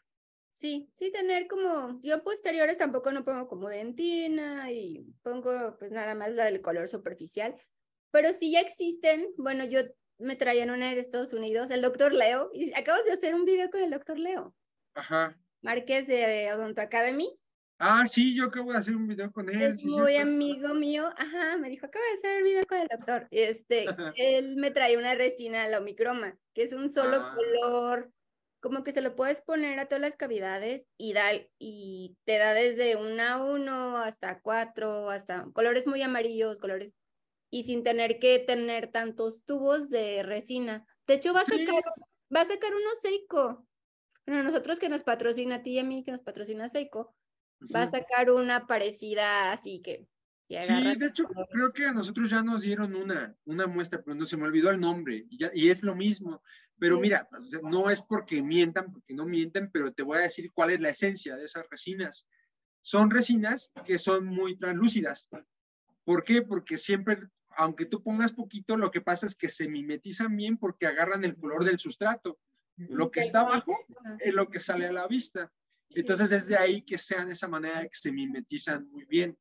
Sí, 0.53 0.91
sí, 0.95 1.11
tener 1.11 1.49
como, 1.49 2.01
yo 2.03 2.23
posteriores 2.23 2.77
tampoco 2.77 3.11
no 3.11 3.25
pongo 3.25 3.49
como 3.49 3.71
dentina 3.71 4.71
y 4.71 5.07
pongo 5.23 5.77
pues 5.79 5.91
nada 5.91 6.15
más 6.15 6.31
la 6.33 6.45
del 6.45 6.61
color 6.61 6.87
superficial, 6.87 7.57
pero 8.11 8.33
sí 8.33 8.53
ya 8.53 8.61
existen, 8.61 9.27
bueno, 9.39 9.65
yo 9.65 9.81
me 10.19 10.37
traían 10.37 10.71
una 10.71 10.95
de 10.95 11.01
Estados 11.01 11.33
Unidos, 11.33 11.71
el 11.71 11.81
doctor 11.81 12.13
Leo, 12.13 12.51
y 12.53 12.73
acabas 12.75 13.05
de 13.05 13.13
hacer 13.13 13.35
un 13.35 13.47
video 13.47 13.71
con 13.71 13.81
el 13.81 13.91
doctor 13.91 14.19
Leo. 14.19 14.55
Ajá. 14.95 15.41
Márquez 15.63 16.07
de 16.07 16.53
Odonto 16.53 16.83
Academy. 16.83 17.35
Ah, 17.85 18.07
sí, 18.07 18.37
yo 18.37 18.45
acabo 18.45 18.71
de 18.71 18.79
hacer 18.79 18.95
un 18.95 19.09
video 19.09 19.33
con 19.33 19.49
él. 19.49 19.61
Es 19.61 19.85
muy 19.85 20.17
amigo 20.17 20.73
mío. 20.73 21.13
Ajá, 21.17 21.57
me 21.59 21.69
dijo, 21.69 21.87
acabo 21.87 22.05
de 22.05 22.13
hacer 22.13 22.37
el 22.37 22.45
video 22.45 22.65
con 22.65 22.79
el 22.79 22.87
doctor. 22.87 23.27
Este, 23.33 23.87
él 24.17 24.55
me 24.55 24.71
trae 24.71 24.97
una 24.97 25.17
resina, 25.17 25.67
la 25.67 25.81
omicroma, 25.81 26.39
que 26.55 26.63
es 26.63 26.73
un 26.73 26.93
solo 26.93 27.17
ah. 27.17 27.35
color, 27.35 28.13
como 28.61 28.85
que 28.85 28.93
se 28.93 29.01
lo 29.01 29.17
puedes 29.17 29.41
poner 29.41 29.81
a 29.81 29.87
todas 29.87 30.01
las 30.01 30.17
cavidades 30.17 30.87
y, 30.97 31.13
da, 31.13 31.33
y 31.59 32.17
te 32.25 32.39
da 32.39 32.55
desde 32.55 32.95
una 32.95 33.35
a 33.35 33.45
uno 33.45 33.97
hasta 33.97 34.41
cuatro, 34.41 35.11
hasta 35.11 35.49
colores 35.53 35.85
muy 35.85 36.03
amarillos, 36.03 36.61
colores, 36.61 36.93
y 37.51 37.65
sin 37.65 37.83
tener 37.83 38.21
que 38.21 38.39
tener 38.39 38.93
tantos 38.93 39.45
tubos 39.45 39.91
de 39.91 40.23
resina. 40.23 40.87
De 41.09 41.15
hecho, 41.15 41.35
va 41.35 41.41
a 41.41 41.47
sacar, 41.47 41.83
va 42.33 42.43
a 42.43 42.47
sacar 42.47 42.71
uno 42.73 42.91
seco 43.01 43.67
bueno, 44.27 44.45
nosotros 44.45 44.79
que 44.79 44.89
nos 44.89 45.03
patrocina 45.03 45.57
a 45.57 45.63
ti 45.63 45.73
y 45.73 45.79
a 45.81 45.85
mí, 45.85 46.05
que 46.05 46.13
nos 46.13 46.23
patrocina 46.23 46.69
Seiko, 46.69 47.13
va 47.75 47.83
a 47.83 47.91
sacar 47.91 48.31
una 48.31 48.67
parecida 48.67 49.53
así 49.53 49.81
que... 49.81 50.07
sí, 50.49 50.97
de 50.97 51.07
hecho, 51.07 51.27
creo 51.51 51.73
que 51.73 51.87
a 51.87 51.93
nosotros 51.93 52.31
ya 52.31 52.43
nos 52.43 52.63
dieron 52.63 52.95
una, 52.95 53.35
una 53.45 53.67
muestra, 53.67 54.03
pero 54.03 54.15
no 54.15 54.25
se 54.25 54.37
me 54.37 54.45
olvidó 54.45 54.71
el 54.71 54.81
nombre, 54.81 55.27
y, 55.31 55.39
ya, 55.39 55.51
y 55.55 55.71
es 55.71 55.83
lo 55.83 55.95
mismo. 55.95 56.43
Pero 56.79 56.99
mira, 56.99 57.29
no 57.63 57.91
es 57.91 58.03
porque 58.03 58.43
mientan, 58.43 58.93
porque 58.93 59.15
no 59.15 59.25
mienten, 59.25 59.71
pero 59.71 59.93
te 59.93 60.03
voy 60.03 60.19
a 60.19 60.23
decir 60.23 60.51
cuál 60.53 60.71
es 60.71 60.81
la 60.81 60.89
esencia 60.89 61.37
de 61.37 61.45
esas 61.45 61.65
resinas. 61.71 62.27
Son 62.81 63.09
resinas 63.09 63.71
que 63.85 64.01
son 64.01 64.27
muy 64.27 64.57
translúcidas. 64.57 65.29
¿Por 66.05 66.25
qué? 66.25 66.43
Porque 66.43 66.79
siempre, 66.79 67.19
aunque 67.51 67.87
tú 67.87 68.03
pongas 68.03 68.33
poquito, 68.33 68.77
lo 68.77 68.91
que 68.91 69.01
pasa 69.01 69.27
es 69.27 69.37
que 69.37 69.49
se 69.49 69.69
mimetizan 69.69 70.37
bien 70.37 70.57
porque 70.57 70.89
agarran 70.89 71.25
el 71.25 71.37
color 71.37 71.65
del 71.65 71.79
sustrato. 71.79 72.41
Lo 72.77 73.13
que 73.13 73.21
está 73.21 73.43
abajo 73.43 73.79
es 74.19 74.35
lo 74.35 74.49
que 74.49 74.59
sale 74.59 74.87
a 74.87 74.93
la 74.93 75.07
vista. 75.07 75.53
Entonces, 75.95 76.31
desde 76.31 76.57
ahí 76.57 76.83
que 76.83 76.99
sean 76.99 77.27
de 77.29 77.35
esa 77.35 77.49
manera 77.49 77.83
que 77.83 77.91
se 77.93 78.13
mimetizan 78.13 78.89
muy 78.91 79.05
bien. 79.05 79.37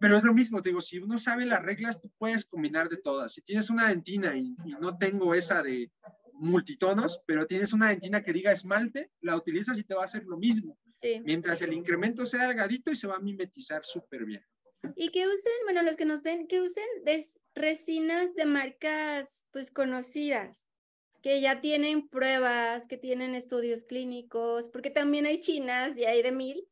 Pero 0.00 0.16
es 0.16 0.22
lo 0.22 0.32
mismo, 0.32 0.62
te 0.62 0.68
digo, 0.68 0.80
si 0.80 0.98
uno 0.98 1.18
sabe 1.18 1.44
las 1.44 1.62
reglas, 1.62 2.00
tú 2.00 2.10
puedes 2.18 2.44
combinar 2.44 2.88
de 2.88 2.98
todas. 2.98 3.32
Si 3.32 3.42
tienes 3.42 3.68
una 3.68 3.88
dentina 3.88 4.36
y, 4.36 4.54
no 4.80 4.96
tengo 4.96 5.34
esa 5.34 5.62
de 5.62 5.90
multitonos, 6.34 7.20
pero 7.26 7.46
tienes 7.46 7.72
una 7.72 7.88
dentina 7.88 8.22
que 8.22 8.32
diga 8.32 8.52
esmalte, 8.52 9.10
la 9.20 9.36
utilizas 9.36 9.76
y 9.76 9.82
te 9.82 9.94
va 9.94 10.02
a 10.02 10.04
hacer 10.04 10.24
lo 10.24 10.38
mismo. 10.38 10.78
Mientras 11.24 11.62
el 11.62 11.72
incremento 11.72 12.24
sea 12.24 12.46
delgadito 12.46 12.92
y 12.92 12.96
se 12.96 13.08
va 13.08 13.16
a 13.16 13.20
mimetizar 13.20 13.84
súper 13.84 14.24
bien. 14.24 14.44
Y 14.94 15.10
que 15.10 15.26
usen, 15.26 15.52
bueno, 15.64 15.82
los 15.82 15.96
que 15.96 16.04
nos 16.04 16.22
ven, 16.22 16.46
que 16.46 16.60
usen 16.60 16.84
resinas 17.54 18.34
de 18.34 18.46
marcas 18.46 19.44
pues 19.50 19.72
conocidas 19.72 20.68
que 21.22 21.40
ya 21.40 21.60
tienen 21.60 22.08
pruebas, 22.08 22.86
que 22.86 22.96
tienen 22.96 23.34
estudios 23.34 23.84
clínicos, 23.84 24.68
porque 24.68 24.90
también 24.90 25.26
hay 25.26 25.40
chinas 25.40 25.96
y 25.98 26.04
hay 26.04 26.22
de 26.22 26.32
mil, 26.32 26.66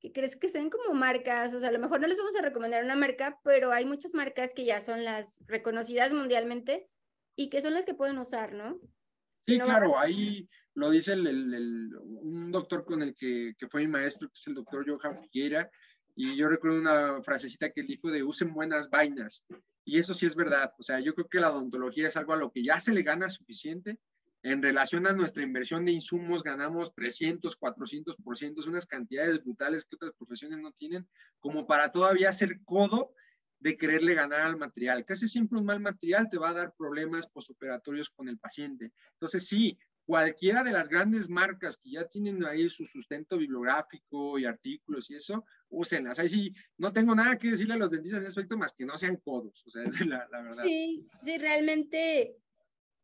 que 0.00 0.12
crees 0.12 0.36
que 0.36 0.48
sean 0.48 0.70
como 0.70 0.94
marcas, 0.94 1.54
o 1.54 1.60
sea, 1.60 1.68
a 1.68 1.72
lo 1.72 1.78
mejor 1.78 2.00
no 2.00 2.06
les 2.06 2.18
vamos 2.18 2.36
a 2.36 2.42
recomendar 2.42 2.84
una 2.84 2.96
marca, 2.96 3.40
pero 3.44 3.72
hay 3.72 3.84
muchas 3.84 4.14
marcas 4.14 4.54
que 4.54 4.64
ya 4.64 4.80
son 4.80 5.04
las 5.04 5.40
reconocidas 5.46 6.12
mundialmente 6.12 6.88
y 7.36 7.50
que 7.50 7.60
son 7.60 7.74
las 7.74 7.84
que 7.84 7.94
pueden 7.94 8.18
usar, 8.18 8.52
¿no? 8.52 8.80
Sí, 9.44 9.58
claro, 9.58 9.98
ahí 9.98 10.48
lo 10.74 10.90
dice 10.90 11.14
el, 11.14 11.96
un 11.96 12.50
doctor 12.50 12.84
con 12.84 13.02
el 13.02 13.14
que, 13.14 13.54
que, 13.58 13.68
fue 13.68 13.82
mi 13.82 13.88
maestro, 13.88 14.28
que 14.28 14.34
es 14.34 14.46
el 14.46 14.54
doctor 14.54 14.88
Johan 14.88 15.20
Figuera, 15.22 15.70
y 16.14 16.36
yo 16.36 16.48
recuerdo 16.48 16.78
una 16.78 17.22
frasecita 17.22 17.70
que 17.70 17.80
él 17.80 17.86
dijo 17.86 18.10
de 18.10 18.22
usen 18.22 18.52
buenas 18.52 18.90
vainas. 18.90 19.44
Y 19.84 19.98
eso 19.98 20.14
sí 20.14 20.26
es 20.26 20.36
verdad. 20.36 20.72
O 20.78 20.82
sea, 20.82 21.00
yo 21.00 21.14
creo 21.14 21.28
que 21.28 21.40
la 21.40 21.50
odontología 21.50 22.08
es 22.08 22.16
algo 22.16 22.34
a 22.34 22.36
lo 22.36 22.52
que 22.52 22.62
ya 22.62 22.78
se 22.78 22.92
le 22.92 23.02
gana 23.02 23.30
suficiente. 23.30 23.98
En 24.44 24.62
relación 24.62 25.06
a 25.06 25.12
nuestra 25.12 25.42
inversión 25.42 25.84
de 25.84 25.92
insumos, 25.92 26.42
ganamos 26.42 26.92
300, 26.94 27.58
400%, 27.58 28.66
unas 28.66 28.86
cantidades 28.86 29.42
brutales 29.42 29.84
que 29.84 29.96
otras 29.96 30.12
profesiones 30.18 30.58
no 30.58 30.72
tienen, 30.72 31.08
como 31.38 31.66
para 31.66 31.92
todavía 31.92 32.32
ser 32.32 32.60
codo 32.64 33.14
de 33.60 33.76
quererle 33.76 34.14
ganar 34.14 34.40
al 34.40 34.56
material. 34.56 35.04
Casi 35.04 35.28
siempre 35.28 35.58
un 35.58 35.64
mal 35.64 35.80
material 35.80 36.28
te 36.28 36.38
va 36.38 36.50
a 36.50 36.54
dar 36.54 36.74
problemas 36.76 37.28
posoperatorios 37.28 38.10
con 38.10 38.28
el 38.28 38.38
paciente. 38.38 38.92
Entonces, 39.12 39.46
sí, 39.46 39.78
cualquiera 40.04 40.62
de 40.62 40.72
las 40.72 40.88
grandes 40.88 41.28
marcas 41.28 41.76
que 41.76 41.92
ya 41.92 42.08
tienen 42.08 42.44
ahí 42.44 42.68
su 42.68 42.84
sustento 42.84 43.38
bibliográfico 43.38 44.38
y 44.38 44.44
artículos 44.44 45.10
y 45.10 45.16
eso, 45.16 45.44
úsenlas. 45.68 46.18
Ahí 46.18 46.28
sí, 46.28 46.54
no 46.76 46.92
tengo 46.92 47.14
nada 47.14 47.36
que 47.38 47.50
decirle 47.50 47.74
a 47.74 47.78
los 47.78 47.90
dentistas 47.90 48.18
en 48.18 48.22
ese 48.22 48.28
aspecto 48.28 48.56
más 48.56 48.72
que 48.72 48.84
no 48.84 48.98
sean 48.98 49.16
codos, 49.16 49.62
o 49.66 49.70
sea, 49.70 49.84
es 49.86 50.06
la, 50.06 50.28
la 50.30 50.42
verdad. 50.42 50.64
Sí, 50.64 51.06
sí, 51.22 51.38
realmente 51.38 52.36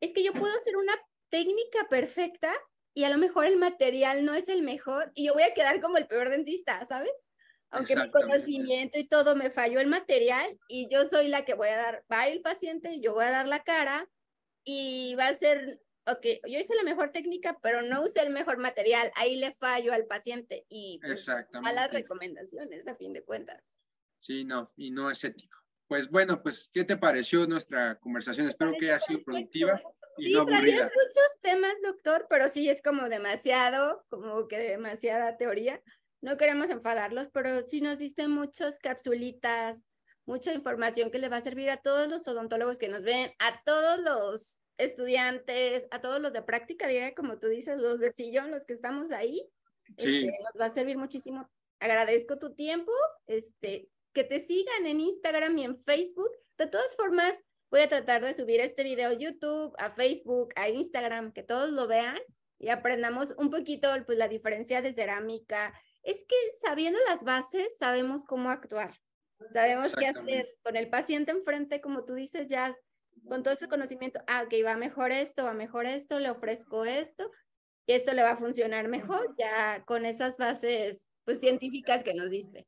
es 0.00 0.12
que 0.12 0.24
yo 0.24 0.32
puedo 0.32 0.54
hacer 0.56 0.76
una 0.76 0.94
técnica 1.30 1.86
perfecta 1.88 2.52
y 2.94 3.04
a 3.04 3.10
lo 3.10 3.18
mejor 3.18 3.46
el 3.46 3.58
material 3.58 4.24
no 4.24 4.34
es 4.34 4.48
el 4.48 4.62
mejor 4.62 5.12
y 5.14 5.26
yo 5.26 5.34
voy 5.34 5.44
a 5.44 5.54
quedar 5.54 5.80
como 5.80 5.98
el 5.98 6.06
peor 6.06 6.30
dentista, 6.30 6.84
¿sabes? 6.86 7.12
Aunque 7.70 7.96
mi 7.96 8.10
conocimiento 8.10 8.98
y 8.98 9.06
todo 9.06 9.36
me 9.36 9.50
falló 9.50 9.78
el 9.78 9.88
material 9.88 10.58
y 10.68 10.88
yo 10.90 11.06
soy 11.06 11.28
la 11.28 11.44
que 11.44 11.54
voy 11.54 11.68
a 11.68 11.76
dar, 11.76 12.04
va 12.10 12.26
el 12.26 12.40
paciente, 12.40 12.98
yo 13.00 13.12
voy 13.12 13.26
a 13.26 13.30
dar 13.30 13.46
la 13.46 13.62
cara 13.62 14.08
y 14.64 15.14
va 15.16 15.28
a 15.28 15.34
ser 15.34 15.80
ok, 16.12 16.26
yo 16.48 16.58
hice 16.58 16.74
la 16.74 16.82
mejor 16.82 17.12
técnica, 17.12 17.58
pero 17.62 17.82
no 17.82 18.02
usé 18.02 18.20
el 18.20 18.30
mejor 18.30 18.58
material, 18.58 19.12
ahí 19.14 19.36
le 19.36 19.54
fallo 19.54 19.92
al 19.92 20.06
paciente 20.06 20.64
y 20.68 20.98
pues, 21.02 21.28
a 21.28 21.72
las 21.72 21.92
recomendaciones 21.92 22.86
a 22.88 22.94
fin 22.94 23.12
de 23.12 23.22
cuentas. 23.22 23.62
Sí, 24.18 24.44
no, 24.44 24.72
y 24.76 24.90
no 24.90 25.10
es 25.10 25.22
ético. 25.24 25.58
Pues 25.86 26.10
bueno, 26.10 26.42
pues, 26.42 26.68
¿qué 26.72 26.84
te 26.84 26.96
pareció 26.96 27.46
nuestra 27.46 27.98
conversación? 27.98 28.46
Espero 28.46 28.72
que 28.78 28.90
haya 28.90 29.00
sido 29.00 29.22
productiva. 29.22 29.80
Y 30.18 30.26
sí, 30.26 30.32
no 30.32 30.40
aburrida. 30.40 30.84
muchos 30.84 31.40
temas, 31.40 31.74
doctor, 31.82 32.26
pero 32.28 32.48
sí 32.48 32.68
es 32.68 32.82
como 32.82 33.08
demasiado, 33.08 34.04
como 34.08 34.48
que 34.48 34.58
demasiada 34.58 35.36
teoría. 35.36 35.82
No 36.20 36.36
queremos 36.36 36.70
enfadarlos, 36.70 37.28
pero 37.32 37.64
sí 37.66 37.80
nos 37.80 37.98
diste 37.98 38.26
muchas 38.26 38.80
capsulitas, 38.80 39.84
mucha 40.26 40.52
información 40.52 41.10
que 41.10 41.20
le 41.20 41.28
va 41.28 41.36
a 41.36 41.40
servir 41.40 41.70
a 41.70 41.78
todos 41.78 42.08
los 42.08 42.26
odontólogos 42.26 42.78
que 42.78 42.88
nos 42.88 43.02
ven, 43.02 43.32
a 43.38 43.62
todos 43.64 44.00
los 44.00 44.57
estudiantes, 44.78 45.86
a 45.90 46.00
todos 46.00 46.20
los 46.20 46.32
de 46.32 46.42
práctica 46.42 46.86
diría, 46.86 47.14
como 47.14 47.38
tú 47.38 47.48
dices, 47.48 47.76
los 47.78 47.98
del 48.00 48.14
sillón, 48.14 48.50
los 48.50 48.64
que 48.64 48.72
estamos 48.72 49.12
ahí, 49.12 49.48
este, 49.96 50.26
nos 50.26 50.60
va 50.60 50.66
a 50.66 50.70
servir 50.70 50.96
muchísimo. 50.96 51.48
Agradezco 51.80 52.38
tu 52.38 52.54
tiempo, 52.54 52.92
este, 53.26 53.88
que 54.12 54.24
te 54.24 54.40
sigan 54.40 54.86
en 54.86 55.00
Instagram 55.00 55.58
y 55.58 55.64
en 55.64 55.76
Facebook. 55.76 56.30
De 56.56 56.66
todas 56.66 56.96
formas, 56.96 57.40
Voy 57.70 57.80
a 57.80 57.88
tratar 57.88 58.24
de 58.24 58.32
subir 58.32 58.60
este 58.60 58.82
video 58.82 59.10
a 59.10 59.14
YouTube, 59.14 59.74
a 59.78 59.90
Facebook, 59.90 60.54
a 60.56 60.70
Instagram, 60.70 61.32
que 61.32 61.42
todos 61.42 61.70
lo 61.70 61.86
vean 61.86 62.18
y 62.58 62.70
aprendamos 62.70 63.34
un 63.36 63.50
poquito 63.50 63.88
pues, 64.06 64.16
la 64.16 64.26
diferencia 64.26 64.80
de 64.80 64.94
cerámica. 64.94 65.74
Es 66.02 66.24
que 66.26 66.36
sabiendo 66.62 66.98
las 67.06 67.24
bases, 67.24 67.76
sabemos 67.76 68.24
cómo 68.24 68.48
actuar. 68.48 68.98
Sabemos 69.52 69.94
qué 69.94 70.06
hacer 70.06 70.48
con 70.64 70.76
el 70.76 70.88
paciente 70.88 71.30
enfrente, 71.30 71.80
como 71.80 72.04
tú 72.04 72.14
dices, 72.14 72.48
ya 72.48 72.74
con 73.26 73.42
todo 73.42 73.54
ese 73.54 73.68
conocimiento, 73.68 74.20
ah, 74.26 74.42
ok, 74.44 74.54
va 74.64 74.76
mejor 74.76 75.12
esto, 75.12 75.44
va 75.44 75.54
mejor 75.54 75.86
esto, 75.86 76.18
le 76.18 76.30
ofrezco 76.30 76.84
esto, 76.84 77.30
y 77.86 77.92
esto 77.92 78.12
le 78.12 78.22
va 78.22 78.32
a 78.32 78.36
funcionar 78.36 78.88
mejor, 78.88 79.34
ya 79.38 79.82
con 79.84 80.04
esas 80.04 80.36
bases 80.36 81.06
pues 81.24 81.40
científicas 81.40 82.04
que 82.04 82.14
nos 82.14 82.30
diste. 82.30 82.66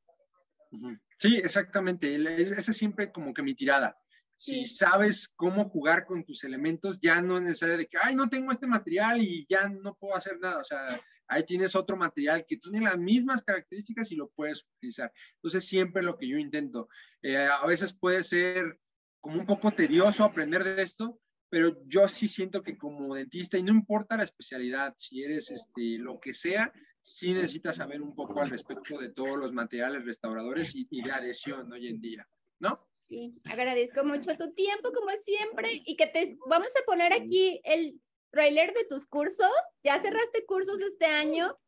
Sí, 1.19 1.37
exactamente. 1.37 2.15
Esa 2.43 2.71
es 2.71 2.77
siempre 2.77 3.11
como 3.11 3.35
que 3.35 3.43
mi 3.43 3.55
tirada. 3.55 3.99
Si 4.37 4.65
sabes 4.65 5.29
cómo 5.37 5.69
jugar 5.69 6.07
con 6.07 6.25
tus 6.25 6.45
elementos, 6.45 6.99
ya 7.01 7.21
no 7.21 7.37
es 7.37 7.43
necesario 7.43 7.77
de 7.77 7.87
que, 7.87 7.99
ay, 8.01 8.15
no 8.15 8.31
tengo 8.31 8.53
este 8.53 8.67
material 8.67 9.21
y 9.21 9.47
ya 9.49 9.69
no 9.69 9.95
puedo 9.97 10.17
hacer 10.17 10.39
nada. 10.41 10.59
O 10.59 10.65
sea, 10.65 10.99
ahí 11.29 11.45
tienes 11.45 11.77
otro 11.77 11.97
material 11.99 12.45
que 12.47 12.57
tiene 12.57 12.81
las 12.81 12.97
mismas 12.97 13.43
características 13.43 14.11
y 14.13 14.17
lo 14.17 14.31
puedes 14.31 14.65
utilizar. 14.77 15.13
Entonces, 15.35 15.67
siempre 15.67 16.03
lo 16.03 16.17
que 16.17 16.29
yo 16.29 16.39
intento. 16.39 16.89
Eh, 17.21 17.37
a 17.37 17.67
veces 17.67 17.93
puede 17.93 18.23
ser 18.23 18.79
como 19.21 19.39
un 19.39 19.47
poco 19.47 19.71
tedioso 19.71 20.25
aprender 20.25 20.65
de 20.65 20.83
esto, 20.83 21.21
pero 21.49 21.83
yo 21.87 22.07
sí 22.07 22.29
siento 22.29 22.63
que 22.63 22.79
como 22.79 23.15
dentista, 23.15 23.59
y 23.59 23.63
no 23.63 23.73
importa 23.73 24.17
la 24.17 24.25
especialidad, 24.25 24.95
si 24.97 25.25
eres 25.25 25.51
este, 25.51 25.99
lo 25.99 26.21
que 26.21 26.33
sea, 26.33 26.73
sí 27.01 27.33
necesitas 27.33 27.77
saber 27.77 28.03
un 28.03 28.15
poco 28.15 28.41
al 28.41 28.51
respecto 28.51 28.99
de 28.99 29.11
todos 29.11 29.37
los 29.37 29.53
materiales 29.53 30.05
restauradores 30.05 30.75
y, 30.75 30.87
y 30.91 31.03
de 31.03 31.13
adhesión 31.13 31.73
hoy 31.73 31.89
en 31.89 32.01
día, 32.01 32.29
¿no? 32.61 32.87
Sí, 33.03 33.35
agradezco 33.45 34.05
mucho 34.05 34.37
tu 34.37 34.55
tiempo 34.55 34.93
como 34.93 35.11
siempre 35.25 35.83
y 35.85 35.97
que 35.97 36.07
te 36.07 36.39
vamos 36.47 36.69
a 36.81 36.85
poner 36.87 37.13
aquí 37.13 37.61
el 37.65 38.01
trailer 38.31 38.73
de 38.73 38.85
tus 38.85 39.09
cursos. 39.09 39.51
Ya 39.83 40.01
cerraste 40.01 40.47
cursos 40.47 40.81
este 40.81 41.07
año, 41.07 41.59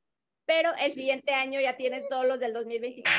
pero 0.47 0.71
el 0.79 0.95
siguiente 0.95 1.33
año 1.33 1.61
ya 1.61 1.77
tienes 1.77 2.09
todos 2.09 2.27
los 2.27 2.39
del 2.39 2.53
2025. 2.53 3.11